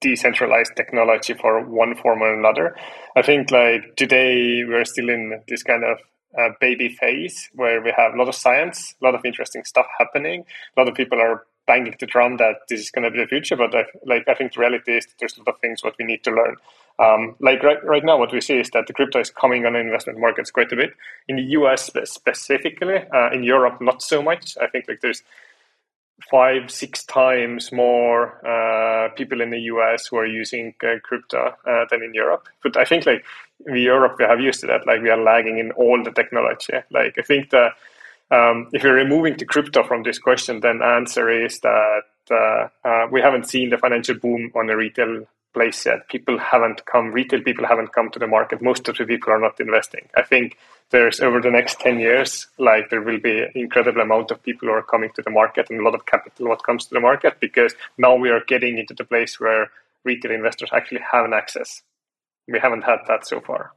decentralized 0.00 0.72
technology 0.76 1.34
for 1.34 1.64
one 1.64 1.94
form 1.94 2.22
or 2.22 2.34
another. 2.34 2.76
I 3.16 3.22
think 3.22 3.50
like 3.50 3.96
today 3.96 4.64
we're 4.64 4.84
still 4.84 5.08
in 5.08 5.42
this 5.48 5.62
kind 5.62 5.84
of 5.84 5.98
uh, 6.38 6.50
baby 6.60 6.88
phase 6.88 7.50
where 7.54 7.80
we 7.80 7.92
have 7.96 8.14
a 8.14 8.16
lot 8.16 8.28
of 8.28 8.34
science, 8.34 8.94
a 9.00 9.04
lot 9.04 9.14
of 9.14 9.24
interesting 9.24 9.64
stuff 9.64 9.86
happening. 9.98 10.44
A 10.76 10.80
lot 10.80 10.88
of 10.88 10.94
people 10.94 11.20
are 11.20 11.46
banging 11.66 11.94
the 12.00 12.06
drum 12.06 12.36
that 12.38 12.56
this 12.68 12.80
is 12.80 12.90
going 12.90 13.04
to 13.04 13.10
be 13.10 13.18
the 13.18 13.26
future, 13.26 13.56
but 13.56 13.74
I, 13.74 13.84
like 14.04 14.26
I 14.28 14.34
think 14.34 14.52
the 14.52 14.60
reality 14.60 14.96
is 14.96 15.06
that 15.06 15.14
there's 15.18 15.36
a 15.36 15.40
lot 15.40 15.54
of 15.54 15.60
things 15.60 15.84
what 15.84 15.94
we 15.98 16.04
need 16.04 16.24
to 16.24 16.30
learn. 16.30 16.56
Um, 16.98 17.36
like 17.40 17.62
right, 17.62 17.82
right 17.84 18.04
now, 18.04 18.18
what 18.18 18.32
we 18.32 18.40
see 18.40 18.58
is 18.58 18.70
that 18.70 18.86
the 18.86 18.92
crypto 18.92 19.20
is 19.20 19.30
coming 19.30 19.64
on 19.64 19.76
investment 19.76 20.18
markets 20.18 20.50
quite 20.50 20.72
a 20.72 20.76
bit 20.76 20.92
in 21.28 21.36
the 21.36 21.42
US 21.42 21.90
specifically. 22.04 22.98
Uh, 23.14 23.30
in 23.32 23.42
Europe, 23.42 23.80
not 23.80 24.02
so 24.02 24.22
much. 24.22 24.56
I 24.60 24.66
think 24.66 24.86
like 24.88 25.00
there's 25.00 25.22
five, 26.30 26.70
six 26.70 27.04
times 27.04 27.72
more 27.72 28.46
uh, 28.46 29.08
people 29.14 29.40
in 29.40 29.50
the 29.50 29.60
US 29.60 30.06
who 30.06 30.16
are 30.16 30.26
using 30.26 30.74
uh, 30.84 30.98
crypto 31.02 31.54
uh, 31.66 31.84
than 31.90 32.02
in 32.02 32.14
Europe. 32.14 32.48
But 32.62 32.76
I 32.76 32.84
think 32.84 33.06
like 33.06 33.24
in 33.66 33.76
Europe, 33.76 34.16
we 34.18 34.24
have 34.24 34.40
used 34.40 34.60
to 34.60 34.66
that. 34.66 34.86
Like 34.86 35.02
we 35.02 35.10
are 35.10 35.22
lagging 35.22 35.58
in 35.58 35.72
all 35.72 36.02
the 36.02 36.12
technology. 36.12 36.74
Like 36.90 37.18
I 37.18 37.22
think 37.22 37.50
that 37.50 37.72
um, 38.30 38.68
if 38.72 38.82
you're 38.82 38.94
removing 38.94 39.36
the 39.36 39.44
crypto 39.44 39.82
from 39.82 40.02
this 40.02 40.18
question, 40.18 40.60
then 40.60 40.82
answer 40.82 41.28
is 41.28 41.60
that 41.60 42.02
uh, 42.30 42.68
uh, 42.84 43.06
we 43.10 43.20
haven't 43.20 43.48
seen 43.48 43.70
the 43.70 43.78
financial 43.78 44.14
boom 44.14 44.50
on 44.54 44.66
the 44.66 44.76
retail 44.76 45.26
place 45.52 45.84
yet. 45.84 46.08
People 46.08 46.38
haven't 46.38 46.84
come, 46.86 47.12
retail 47.12 47.42
people 47.42 47.66
haven't 47.66 47.92
come 47.92 48.10
to 48.10 48.18
the 48.18 48.26
market. 48.26 48.62
Most 48.62 48.88
of 48.88 48.96
the 48.96 49.04
people 49.04 49.32
are 49.32 49.40
not 49.40 49.60
investing. 49.60 50.08
I 50.16 50.22
think 50.22 50.56
there's 50.90 51.20
over 51.20 51.40
the 51.40 51.50
next 51.50 51.80
10 51.80 52.00
years, 52.00 52.46
like 52.58 52.90
there 52.90 53.02
will 53.02 53.20
be 53.20 53.46
incredible 53.54 54.00
amount 54.00 54.30
of 54.30 54.42
people 54.42 54.68
who 54.68 54.74
are 54.74 54.82
coming 54.82 55.10
to 55.14 55.22
the 55.22 55.30
market 55.30 55.68
and 55.70 55.80
a 55.80 55.84
lot 55.84 55.94
of 55.94 56.06
capital 56.06 56.48
what 56.48 56.64
comes 56.64 56.86
to 56.86 56.94
the 56.94 57.00
market 57.00 57.38
because 57.40 57.74
now 57.98 58.14
we 58.14 58.30
are 58.30 58.44
getting 58.46 58.78
into 58.78 58.94
the 58.94 59.04
place 59.04 59.38
where 59.38 59.70
retail 60.04 60.32
investors 60.32 60.70
actually 60.72 61.00
have 61.10 61.24
an 61.24 61.32
access. 61.32 61.82
We 62.48 62.58
haven't 62.58 62.82
had 62.82 62.98
that 63.08 63.26
so 63.26 63.40
far. 63.40 63.72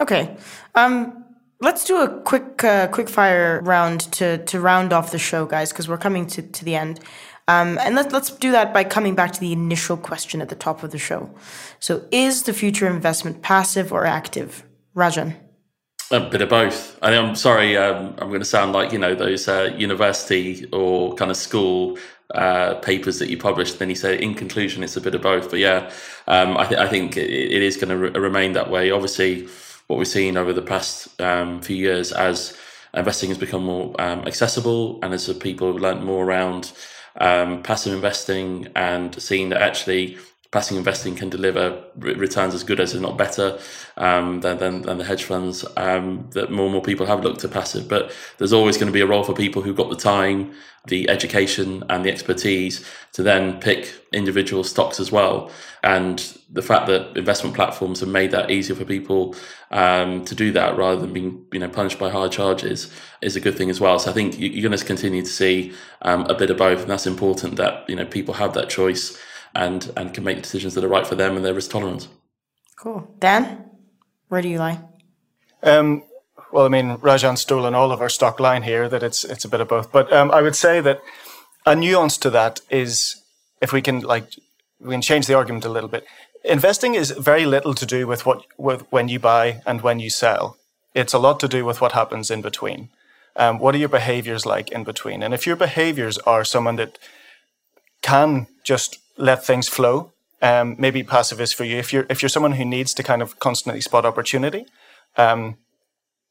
Okay. 0.00 0.36
Um, 0.74 1.24
let's 1.60 1.84
do 1.84 2.02
a 2.02 2.20
quick 2.22 2.62
uh, 2.62 2.88
quick 2.88 3.08
fire 3.08 3.60
round 3.62 4.00
to 4.12 4.38
to 4.44 4.60
round 4.60 4.92
off 4.92 5.10
the 5.10 5.18
show, 5.18 5.46
guys, 5.46 5.70
because 5.72 5.88
we're 5.88 5.98
coming 5.98 6.26
to, 6.28 6.42
to 6.42 6.64
the 6.64 6.76
end. 6.76 7.00
Um, 7.46 7.78
and 7.78 7.94
let's 7.94 8.12
let's 8.12 8.30
do 8.30 8.52
that 8.52 8.72
by 8.72 8.84
coming 8.84 9.14
back 9.14 9.32
to 9.32 9.40
the 9.40 9.52
initial 9.52 9.96
question 9.96 10.40
at 10.40 10.48
the 10.48 10.54
top 10.54 10.82
of 10.82 10.92
the 10.92 10.98
show. 10.98 11.34
So, 11.78 12.04
is 12.10 12.44
the 12.44 12.52
future 12.52 12.86
investment 12.86 13.42
passive 13.42 13.92
or 13.92 14.06
active? 14.06 14.64
Rajan. 14.96 15.36
A 16.10 16.20
bit 16.20 16.42
of 16.42 16.48
both. 16.50 16.98
I 17.02 17.12
am 17.14 17.34
sorry, 17.34 17.76
um, 17.76 18.14
I'm 18.18 18.28
going 18.28 18.40
to 18.40 18.46
sound 18.46 18.72
like 18.72 18.92
you 18.92 18.98
know 18.98 19.14
those 19.14 19.48
uh, 19.48 19.74
university 19.76 20.66
or 20.72 21.14
kind 21.14 21.30
of 21.30 21.36
school 21.36 21.98
uh, 22.32 22.74
papers 22.76 23.18
that 23.18 23.28
you 23.28 23.36
published. 23.36 23.78
Then 23.78 23.88
you 23.88 23.94
say, 23.94 24.20
in 24.20 24.34
conclusion, 24.34 24.82
it's 24.82 24.96
a 24.96 25.00
bit 25.00 25.14
of 25.14 25.22
both. 25.22 25.50
But 25.50 25.58
yeah, 25.58 25.90
um, 26.26 26.56
I, 26.56 26.66
th- 26.66 26.80
I, 26.80 26.88
think 26.88 27.16
it, 27.16 27.30
it 27.30 27.62
is 27.62 27.76
going 27.76 27.90
to 27.90 27.96
re- 27.96 28.10
remain 28.10 28.52
that 28.52 28.70
way. 28.70 28.90
Obviously, 28.90 29.48
what 29.86 29.98
we've 29.98 30.08
seen 30.08 30.36
over 30.36 30.52
the 30.52 30.62
past 30.62 31.20
um, 31.20 31.60
few 31.60 31.76
years 31.76 32.12
as 32.12 32.56
investing 32.94 33.28
has 33.28 33.38
become 33.38 33.64
more 33.64 33.94
um, 34.00 34.20
accessible 34.26 34.98
and 35.02 35.12
as 35.12 35.32
people 35.34 35.72
have 35.72 35.82
learned 35.82 36.04
more 36.04 36.24
around 36.24 36.72
um, 37.20 37.62
passive 37.62 37.92
investing 37.92 38.68
and 38.74 39.20
seeing 39.20 39.50
that 39.50 39.62
actually 39.62 40.18
passive 40.54 40.76
investing 40.76 41.16
can 41.16 41.28
deliver 41.28 41.82
returns 41.96 42.54
as 42.54 42.62
good 42.62 42.78
as, 42.78 42.94
if 42.94 43.00
not 43.00 43.18
better, 43.18 43.58
um, 43.96 44.40
than, 44.40 44.56
than, 44.58 44.82
than, 44.82 44.98
the 44.98 45.04
hedge 45.04 45.24
funds. 45.24 45.64
Um, 45.76 46.30
that 46.30 46.52
more 46.52 46.66
and 46.66 46.72
more 46.72 46.80
people 46.80 47.06
have 47.06 47.24
looked 47.24 47.42
at 47.42 47.50
passive, 47.50 47.88
but 47.88 48.12
there's 48.38 48.52
always 48.52 48.76
going 48.76 48.86
to 48.86 48.92
be 48.92 49.00
a 49.00 49.06
role 49.06 49.24
for 49.24 49.34
people 49.34 49.62
who've 49.62 49.76
got 49.76 49.90
the 49.90 49.96
time, 49.96 50.54
the 50.86 51.10
education, 51.10 51.82
and 51.90 52.04
the 52.04 52.10
expertise 52.10 52.88
to 53.14 53.22
then 53.24 53.58
pick 53.58 53.92
individual 54.12 54.62
stocks 54.62 55.00
as 55.00 55.10
well. 55.10 55.50
And 55.82 56.20
the 56.48 56.62
fact 56.62 56.86
that 56.86 57.16
investment 57.16 57.56
platforms 57.56 57.98
have 57.98 58.08
made 58.08 58.30
that 58.30 58.52
easier 58.52 58.76
for 58.76 58.84
people 58.84 59.34
um, 59.72 60.24
to 60.24 60.36
do 60.36 60.52
that 60.52 60.76
rather 60.76 61.00
than 61.00 61.12
being 61.12 61.44
you 61.52 61.58
know 61.58 61.68
punished 61.68 61.98
by 61.98 62.10
higher 62.10 62.28
charges 62.28 62.92
is 63.22 63.34
a 63.34 63.40
good 63.40 63.56
thing 63.58 63.70
as 63.70 63.80
well. 63.80 63.98
So 63.98 64.12
I 64.12 64.14
think 64.14 64.38
you're 64.38 64.68
going 64.68 64.78
to 64.78 64.84
continue 64.84 65.22
to 65.22 65.34
see 65.42 65.72
um, 66.02 66.26
a 66.26 66.34
bit 66.34 66.50
of 66.50 66.58
both, 66.58 66.82
and 66.82 66.90
that's 66.90 67.08
important 67.08 67.56
that 67.56 67.90
you 67.90 67.96
know 67.96 68.06
people 68.06 68.34
have 68.34 68.54
that 68.54 68.70
choice 68.70 69.18
and 69.54 69.92
and 69.96 70.12
can 70.14 70.24
make 70.24 70.42
decisions 70.42 70.74
that 70.74 70.84
are 70.84 70.88
right 70.88 71.06
for 71.06 71.14
them 71.14 71.36
and 71.36 71.44
their 71.44 71.54
risk 71.54 71.70
tolerance. 71.70 72.08
Cool, 72.76 73.08
Dan, 73.18 73.70
where 74.28 74.42
do 74.42 74.48
you 74.48 74.58
lie? 74.58 74.80
Um, 75.62 76.02
well, 76.52 76.66
I 76.66 76.68
mean, 76.68 76.98
Rajan 76.98 77.38
stolen 77.38 77.74
all 77.74 77.90
of 77.92 78.00
our 78.00 78.08
stock 78.08 78.38
line 78.40 78.62
here. 78.62 78.88
That 78.88 79.02
it's 79.02 79.24
it's 79.24 79.44
a 79.44 79.48
bit 79.48 79.60
of 79.60 79.68
both, 79.68 79.90
but 79.92 80.12
um, 80.12 80.30
I 80.30 80.42
would 80.42 80.56
say 80.56 80.80
that 80.80 81.00
a 81.66 81.74
nuance 81.74 82.18
to 82.18 82.30
that 82.30 82.60
is 82.70 83.22
if 83.60 83.72
we 83.72 83.80
can 83.80 84.00
like 84.00 84.26
we 84.80 84.92
can 84.94 85.02
change 85.02 85.26
the 85.26 85.34
argument 85.34 85.64
a 85.64 85.70
little 85.70 85.88
bit. 85.88 86.06
Investing 86.44 86.94
is 86.94 87.10
very 87.10 87.46
little 87.46 87.74
to 87.74 87.86
do 87.86 88.06
with 88.06 88.26
what 88.26 88.44
with 88.58 88.86
when 88.90 89.08
you 89.08 89.18
buy 89.18 89.62
and 89.66 89.80
when 89.80 89.98
you 89.98 90.10
sell. 90.10 90.56
It's 90.94 91.14
a 91.14 91.18
lot 91.18 91.40
to 91.40 91.48
do 91.48 91.64
with 91.64 91.80
what 91.80 91.92
happens 91.92 92.30
in 92.30 92.42
between. 92.42 92.88
Um, 93.36 93.58
what 93.58 93.74
are 93.74 93.78
your 93.78 93.88
behaviors 93.88 94.46
like 94.46 94.70
in 94.70 94.84
between? 94.84 95.22
And 95.22 95.34
if 95.34 95.46
your 95.46 95.56
behaviors 95.56 96.18
are 96.18 96.44
someone 96.44 96.76
that 96.76 96.98
can 98.04 98.46
just 98.64 98.98
let 99.16 99.46
things 99.46 99.66
flow. 99.66 100.12
Um, 100.42 100.76
maybe 100.78 101.02
passive 101.02 101.40
is 101.40 101.54
for 101.54 101.64
you. 101.64 101.78
If 101.78 101.90
you're 101.92 102.06
if 102.10 102.20
you're 102.20 102.36
someone 102.36 102.52
who 102.52 102.64
needs 102.64 102.92
to 102.94 103.02
kind 103.02 103.22
of 103.22 103.38
constantly 103.38 103.80
spot 103.80 104.04
opportunity, 104.04 104.66
um, 105.16 105.56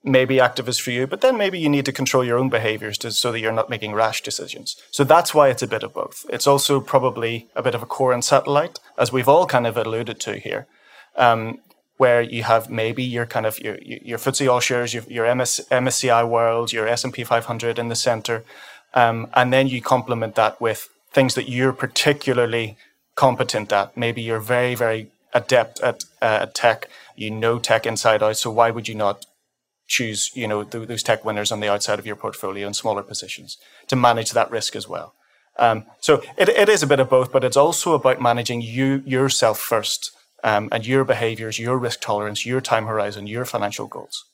maybe 0.03 0.39
active 0.39 0.69
is 0.69 0.77
for 0.77 0.91
you. 0.91 1.07
But 1.07 1.21
then 1.21 1.35
maybe 1.35 1.57
you 1.57 1.69
need 1.69 1.85
to 1.85 1.91
control 1.91 2.23
your 2.23 2.37
own 2.37 2.49
behaviors 2.49 2.97
to, 2.99 3.11
so 3.11 3.31
that 3.31 3.39
you're 3.39 3.59
not 3.59 3.71
making 3.71 3.93
rash 3.93 4.21
decisions. 4.21 4.75
So 4.91 5.03
that's 5.03 5.33
why 5.33 5.49
it's 5.49 5.63
a 5.63 5.73
bit 5.75 5.81
of 5.81 5.95
both. 5.95 6.25
It's 6.29 6.45
also 6.45 6.79
probably 6.79 7.47
a 7.55 7.63
bit 7.63 7.73
of 7.73 7.81
a 7.81 7.87
core 7.87 8.13
and 8.13 8.23
satellite, 8.23 8.79
as 8.97 9.11
we've 9.11 9.29
all 9.33 9.47
kind 9.47 9.65
of 9.65 9.75
alluded 9.75 10.19
to 10.21 10.37
here. 10.37 10.67
Um, 11.15 11.59
where 11.97 12.21
you 12.21 12.43
have 12.43 12.69
maybe 12.69 13.03
your 13.03 13.25
kind 13.25 13.45
of 13.45 13.59
your 13.59 13.77
your 13.81 14.19
FTSE 14.19 14.51
all 14.51 14.59
shares, 14.59 14.93
your, 14.93 15.03
your 15.07 15.35
MS, 15.35 15.65
MSCI 15.71 16.23
World, 16.27 16.71
your 16.71 16.87
S 16.87 17.03
and 17.03 17.13
P 17.13 17.23
500 17.23 17.79
in 17.79 17.87
the 17.89 17.95
center, 17.95 18.43
um, 18.93 19.27
and 19.33 19.51
then 19.51 19.67
you 19.67 19.81
complement 19.81 20.35
that 20.35 20.59
with 20.61 20.89
things 21.13 21.35
that 21.35 21.49
you're 21.49 21.73
particularly 21.73 22.77
competent 23.15 23.71
at. 23.71 23.95
Maybe 23.95 24.21
you're 24.21 24.39
very, 24.39 24.75
very 24.75 25.11
adept 25.33 25.79
at 25.81 26.03
uh, 26.21 26.47
tech. 26.53 26.89
You 27.15 27.31
know 27.31 27.59
tech 27.59 27.85
inside 27.85 28.23
out. 28.23 28.37
So 28.37 28.49
why 28.51 28.71
would 28.71 28.87
you 28.87 28.95
not 28.95 29.25
choose, 29.87 30.31
you 30.35 30.47
know, 30.47 30.63
th- 30.63 30.87
those 30.87 31.03
tech 31.03 31.23
winners 31.23 31.51
on 31.51 31.59
the 31.59 31.69
outside 31.69 31.99
of 31.99 32.05
your 32.05 32.15
portfolio 32.15 32.67
in 32.67 32.73
smaller 32.73 33.03
positions 33.03 33.57
to 33.87 33.95
manage 33.95 34.31
that 34.31 34.49
risk 34.49 34.75
as 34.75 34.87
well? 34.87 35.13
Um, 35.59 35.85
so 35.99 36.23
it, 36.37 36.49
it 36.49 36.69
is 36.69 36.81
a 36.81 36.87
bit 36.87 36.99
of 36.99 37.09
both, 37.09 37.31
but 37.31 37.43
it's 37.43 37.57
also 37.57 37.93
about 37.93 38.19
managing 38.19 38.61
you 38.61 39.03
yourself 39.05 39.59
first 39.59 40.11
um, 40.43 40.69
and 40.71 40.85
your 40.85 41.03
behaviors, 41.03 41.59
your 41.59 41.77
risk 41.77 42.01
tolerance, 42.01 42.45
your 42.45 42.59
time 42.61 42.87
horizon, 42.87 43.27
your 43.27 43.45
financial 43.45 43.87
goals. 43.87 44.25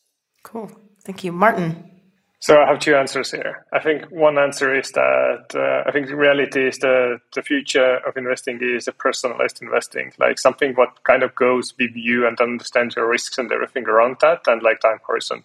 Cool. 0.44 0.72
Thank 1.04 1.24
you. 1.24 1.32
Martin. 1.32 1.99
So 2.42 2.62
I 2.62 2.68
have 2.68 2.80
two 2.80 2.96
answers 2.96 3.32
here. 3.32 3.66
I 3.74 3.80
think 3.80 4.06
one 4.12 4.38
answer 4.38 4.74
is 4.74 4.92
that 4.94 5.48
uh, 5.54 5.88
I 5.88 5.92
think 5.92 6.08
the 6.08 6.16
reality 6.16 6.68
is 6.68 6.78
that 6.80 7.20
the 7.36 7.42
future 7.42 7.98
of 8.08 8.16
investing 8.16 8.60
is 8.62 8.88
a 8.88 8.94
personalized 8.94 9.62
investing, 9.62 10.14
like 10.20 10.40
something 10.40 10.74
what 10.76 11.04
kind 11.04 11.24
of 11.24 11.36
goes 11.36 11.74
with 11.78 11.92
you 11.96 12.26
and 12.26 12.40
understands 12.40 12.96
your 12.96 13.10
risks 13.10 13.38
and 13.38 13.52
everything 13.52 13.86
around 13.88 14.18
that, 14.22 14.48
and 14.48 14.64
like 14.64 14.80
time 14.80 15.00
horizon. 15.06 15.44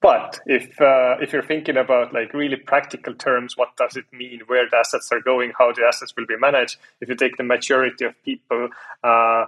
But 0.00 0.40
if 0.46 0.80
uh, 0.80 1.16
if 1.20 1.32
you're 1.32 1.42
thinking 1.42 1.76
about 1.76 2.12
like 2.12 2.34
really 2.34 2.56
practical 2.56 3.14
terms, 3.14 3.56
what 3.56 3.76
does 3.76 3.96
it 3.96 4.04
mean? 4.12 4.40
Where 4.48 4.68
the 4.68 4.76
assets 4.76 5.12
are 5.12 5.20
going? 5.20 5.52
How 5.56 5.72
the 5.72 5.82
assets 5.82 6.14
will 6.16 6.26
be 6.26 6.36
managed? 6.36 6.78
If 7.00 7.08
you 7.08 7.14
take 7.14 7.36
the 7.36 7.44
majority 7.44 8.04
of 8.04 8.20
people, 8.24 8.70
uh, 9.04 9.44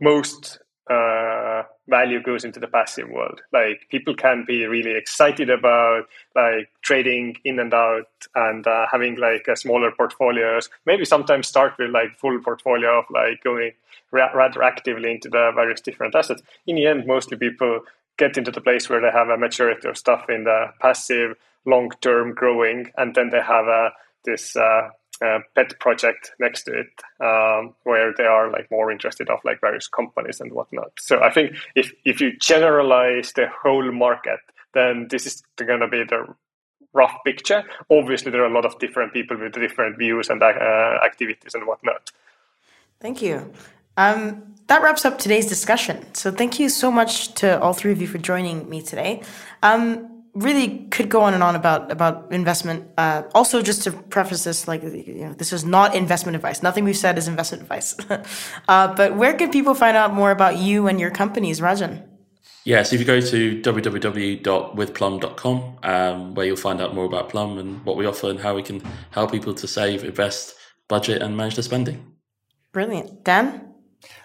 most 0.00 0.58
uh, 0.90 1.62
value 1.88 2.22
goes 2.22 2.44
into 2.44 2.60
the 2.60 2.66
passive 2.66 3.08
world. 3.08 3.40
Like 3.52 3.86
people 3.90 4.14
can 4.14 4.44
be 4.46 4.66
really 4.66 4.96
excited 4.96 5.50
about 5.50 6.04
like 6.34 6.70
trading 6.82 7.36
in 7.44 7.58
and 7.58 7.72
out 7.74 8.08
and 8.34 8.66
uh, 8.66 8.86
having 8.90 9.16
like 9.16 9.46
smaller 9.54 9.90
portfolios. 9.90 10.68
Maybe 10.86 11.04
sometimes 11.04 11.48
start 11.48 11.74
with 11.78 11.90
like 11.90 12.18
full 12.18 12.38
portfolio 12.40 13.00
of 13.00 13.04
like 13.10 13.42
going 13.42 13.72
ra- 14.10 14.32
rather 14.34 14.62
actively 14.62 15.12
into 15.12 15.28
the 15.28 15.52
various 15.54 15.80
different 15.80 16.14
assets. 16.14 16.42
In 16.66 16.76
the 16.76 16.86
end, 16.86 17.06
mostly 17.06 17.36
people 17.36 17.80
get 18.18 18.36
into 18.36 18.50
the 18.50 18.60
place 18.60 18.88
where 18.88 19.00
they 19.00 19.10
have 19.10 19.28
a 19.28 19.36
maturity 19.36 19.88
of 19.88 19.96
stuff 19.96 20.28
in 20.28 20.44
the 20.44 20.72
passive, 20.80 21.36
long 21.64 21.90
term 22.00 22.34
growing, 22.34 22.90
and 22.96 23.14
then 23.14 23.30
they 23.30 23.40
have 23.40 23.66
a 23.66 23.92
this 24.24 24.56
uh, 24.56 24.90
pet 25.54 25.78
project 25.80 26.32
next 26.38 26.64
to 26.64 26.72
it 26.72 26.90
um, 27.20 27.74
where 27.84 28.12
they 28.16 28.24
are 28.24 28.50
like 28.50 28.70
more 28.70 28.90
interested 28.90 29.28
of 29.30 29.40
like 29.44 29.60
various 29.60 29.88
companies 29.88 30.40
and 30.40 30.52
whatnot. 30.52 30.92
So 30.98 31.20
i 31.22 31.30
think 31.30 31.54
if 31.74 31.92
if 32.04 32.20
you 32.20 32.36
generalize 32.38 33.32
the 33.32 33.48
whole 33.62 33.90
market 33.92 34.40
then 34.74 35.08
this 35.10 35.26
is 35.26 35.42
going 35.56 35.80
to 35.80 35.88
be 35.88 36.04
the 36.04 36.26
rough 36.92 37.16
picture. 37.24 37.64
Obviously 37.90 38.30
there 38.30 38.42
are 38.42 38.50
a 38.50 38.54
lot 38.54 38.64
of 38.64 38.78
different 38.78 39.12
people 39.12 39.36
with 39.36 39.52
different 39.52 39.98
views 39.98 40.28
and 40.28 40.42
uh, 40.42 40.98
activities 41.04 41.54
and 41.54 41.66
whatnot. 41.66 42.10
Thank 43.00 43.22
you. 43.22 43.52
Um, 43.96 44.54
that 44.68 44.82
wraps 44.82 45.04
up 45.04 45.18
today's 45.18 45.46
discussion. 45.46 46.14
So 46.14 46.30
thank 46.30 46.60
you 46.60 46.68
so 46.68 46.90
much 46.90 47.34
to 47.34 47.60
all 47.60 47.72
three 47.72 47.92
of 47.92 48.00
you 48.00 48.06
for 48.06 48.18
joining 48.18 48.68
me 48.68 48.82
today. 48.82 49.22
Um, 49.62 50.17
really 50.38 50.86
could 50.90 51.08
go 51.08 51.22
on 51.22 51.34
and 51.34 51.42
on 51.42 51.56
about 51.56 51.90
about 51.90 52.32
investment. 52.32 52.88
Uh, 52.96 53.24
also, 53.34 53.60
just 53.62 53.82
to 53.82 53.90
preface 53.92 54.44
this, 54.44 54.68
like 54.68 54.82
you 54.82 55.26
know, 55.26 55.32
this 55.34 55.52
is 55.52 55.64
not 55.64 55.94
investment 55.94 56.36
advice. 56.36 56.62
Nothing 56.62 56.84
we've 56.84 56.96
said 56.96 57.18
is 57.18 57.28
investment 57.28 57.62
advice. 57.62 57.94
uh, 58.68 58.94
but 58.94 59.16
where 59.16 59.34
can 59.34 59.50
people 59.50 59.74
find 59.74 59.96
out 59.96 60.14
more 60.14 60.30
about 60.30 60.56
you 60.56 60.86
and 60.86 61.00
your 61.00 61.10
companies, 61.10 61.60
Rajan? 61.60 62.06
Yeah, 62.64 62.82
so 62.82 62.94
if 62.94 63.00
you 63.00 63.06
go 63.06 63.20
to 63.20 63.62
www.withplum.com, 63.62 65.78
um, 65.82 66.34
where 66.34 66.46
you'll 66.46 66.56
find 66.56 66.82
out 66.82 66.94
more 66.94 67.06
about 67.06 67.30
Plum 67.30 67.58
and 67.58 67.82
what 67.84 67.96
we 67.96 68.04
offer 68.04 68.28
and 68.28 68.38
how 68.38 68.54
we 68.54 68.62
can 68.62 68.82
help 69.10 69.32
people 69.32 69.54
to 69.54 69.66
save, 69.66 70.04
invest, 70.04 70.54
budget, 70.86 71.22
and 71.22 71.34
manage 71.36 71.56
their 71.56 71.62
spending. 71.62 72.12
Brilliant, 72.72 73.24
Dan. 73.24 73.67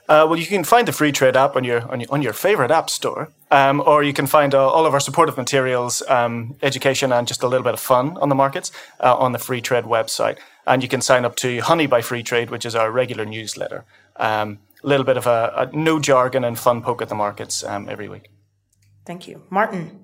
Uh, 0.09 0.25
well, 0.29 0.37
you 0.37 0.45
can 0.45 0.63
find 0.63 0.87
the 0.87 0.91
Freetrade 0.91 1.35
app 1.35 1.55
on 1.55 1.63
your 1.63 1.89
on 1.89 2.01
your, 2.01 2.11
on 2.11 2.21
your 2.21 2.33
favorite 2.33 2.71
app 2.71 2.89
store, 2.89 3.29
um, 3.51 3.81
or 3.85 4.03
you 4.03 4.13
can 4.13 4.27
find 4.27 4.53
uh, 4.53 4.67
all 4.67 4.85
of 4.85 4.93
our 4.93 4.99
supportive 4.99 5.37
materials, 5.37 6.03
um, 6.09 6.55
education, 6.61 7.13
and 7.13 7.25
just 7.27 7.41
a 7.41 7.47
little 7.47 7.63
bit 7.63 7.73
of 7.73 7.79
fun 7.79 8.17
on 8.17 8.27
the 8.27 8.35
markets 8.35 8.71
uh, 8.99 9.15
on 9.15 9.31
the 9.31 9.39
Freetrade 9.39 9.85
website. 9.85 10.37
And 10.67 10.83
you 10.83 10.89
can 10.89 11.01
sign 11.01 11.23
up 11.23 11.35
to 11.37 11.59
Honey 11.59 11.87
by 11.87 12.01
Freetrade, 12.01 12.49
which 12.49 12.65
is 12.65 12.75
our 12.75 12.91
regular 12.91 13.25
newsletter. 13.25 13.85
Um, 14.17 14.59
a 14.83 14.87
little 14.87 15.05
bit 15.05 15.17
of 15.17 15.25
a, 15.25 15.53
a, 15.55 15.75
no 15.75 15.99
jargon 15.99 16.43
and 16.43 16.59
fun 16.59 16.81
poke 16.81 17.01
at 17.01 17.09
the 17.09 17.15
markets 17.15 17.63
um, 17.63 17.87
every 17.89 18.09
week. 18.09 18.29
Thank 19.05 19.27
you, 19.27 19.43
Martin. 19.49 20.03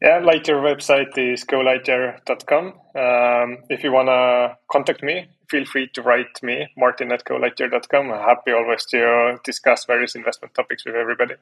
Yeah, 0.00 0.20
Lightyear 0.20 0.60
website 0.60 1.16
is 1.16 1.44
golightyear.com. 1.44 2.66
Um, 2.66 3.58
if 3.70 3.82
you 3.84 3.92
want 3.92 4.08
to 4.08 4.56
contact 4.70 5.02
me, 5.02 5.28
feel 5.48 5.64
free 5.64 5.88
to 5.88 6.02
write 6.02 6.42
me, 6.42 6.68
martin 6.76 7.12
at 7.12 7.24
golightyear.com. 7.24 8.10
I'm 8.10 8.20
happy 8.20 8.52
always 8.52 8.84
to 8.86 9.38
discuss 9.44 9.84
various 9.84 10.14
investment 10.14 10.54
topics 10.54 10.84
with 10.84 10.94
everybody. 10.94 11.34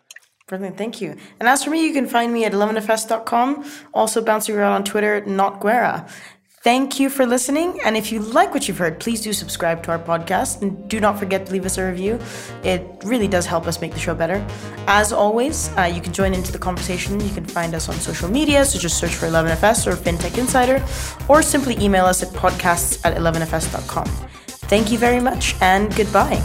Brilliant, 0.46 0.76
thank 0.76 1.00
you. 1.00 1.16
And 1.40 1.48
as 1.48 1.64
for 1.64 1.70
me, 1.70 1.86
you 1.86 1.92
can 1.92 2.07
find 2.07 2.32
me 2.32 2.44
at 2.44 2.53
11fs.com, 2.53 3.64
also 3.94 4.22
bouncing 4.22 4.57
around 4.57 4.72
on 4.72 4.84
Twitter, 4.84 5.24
not 5.24 5.61
Guerra. 5.61 6.09
Thank 6.62 7.00
you 7.00 7.10
for 7.10 7.26
listening. 7.26 7.80
And 7.84 7.96
if 7.96 8.12
you 8.12 8.20
like 8.20 8.54
what 8.54 8.68
you've 8.68 8.78
heard, 8.78 9.00
please 9.00 9.20
do 9.20 9.32
subscribe 9.32 9.82
to 9.82 9.90
our 9.90 9.98
podcast 9.98 10.62
and 10.62 10.88
do 10.88 11.00
not 11.00 11.18
forget 11.18 11.44
to 11.46 11.52
leave 11.52 11.66
us 11.66 11.76
a 11.76 11.84
review. 11.84 12.20
It 12.62 12.86
really 13.04 13.26
does 13.26 13.46
help 13.46 13.66
us 13.66 13.80
make 13.80 13.92
the 13.92 13.98
show 13.98 14.14
better. 14.14 14.46
As 14.86 15.12
always, 15.12 15.76
uh, 15.76 15.90
you 15.92 16.00
can 16.00 16.12
join 16.12 16.32
into 16.32 16.52
the 16.52 16.60
conversation. 16.60 17.18
You 17.18 17.34
can 17.34 17.44
find 17.44 17.74
us 17.74 17.88
on 17.88 17.96
social 17.96 18.30
media, 18.30 18.64
so 18.64 18.78
just 18.78 18.96
search 18.96 19.14
for 19.14 19.26
11FS 19.26 19.88
or 19.88 19.96
FinTech 19.96 20.38
Insider, 20.38 20.80
or 21.28 21.42
simply 21.42 21.76
email 21.80 22.04
us 22.04 22.22
at 22.22 22.28
podcasts 22.28 23.00
at 23.04 23.16
11fs.com. 23.16 24.06
Thank 24.70 24.92
you 24.92 24.98
very 24.98 25.20
much 25.20 25.56
and 25.60 25.92
goodbye. 25.96 26.40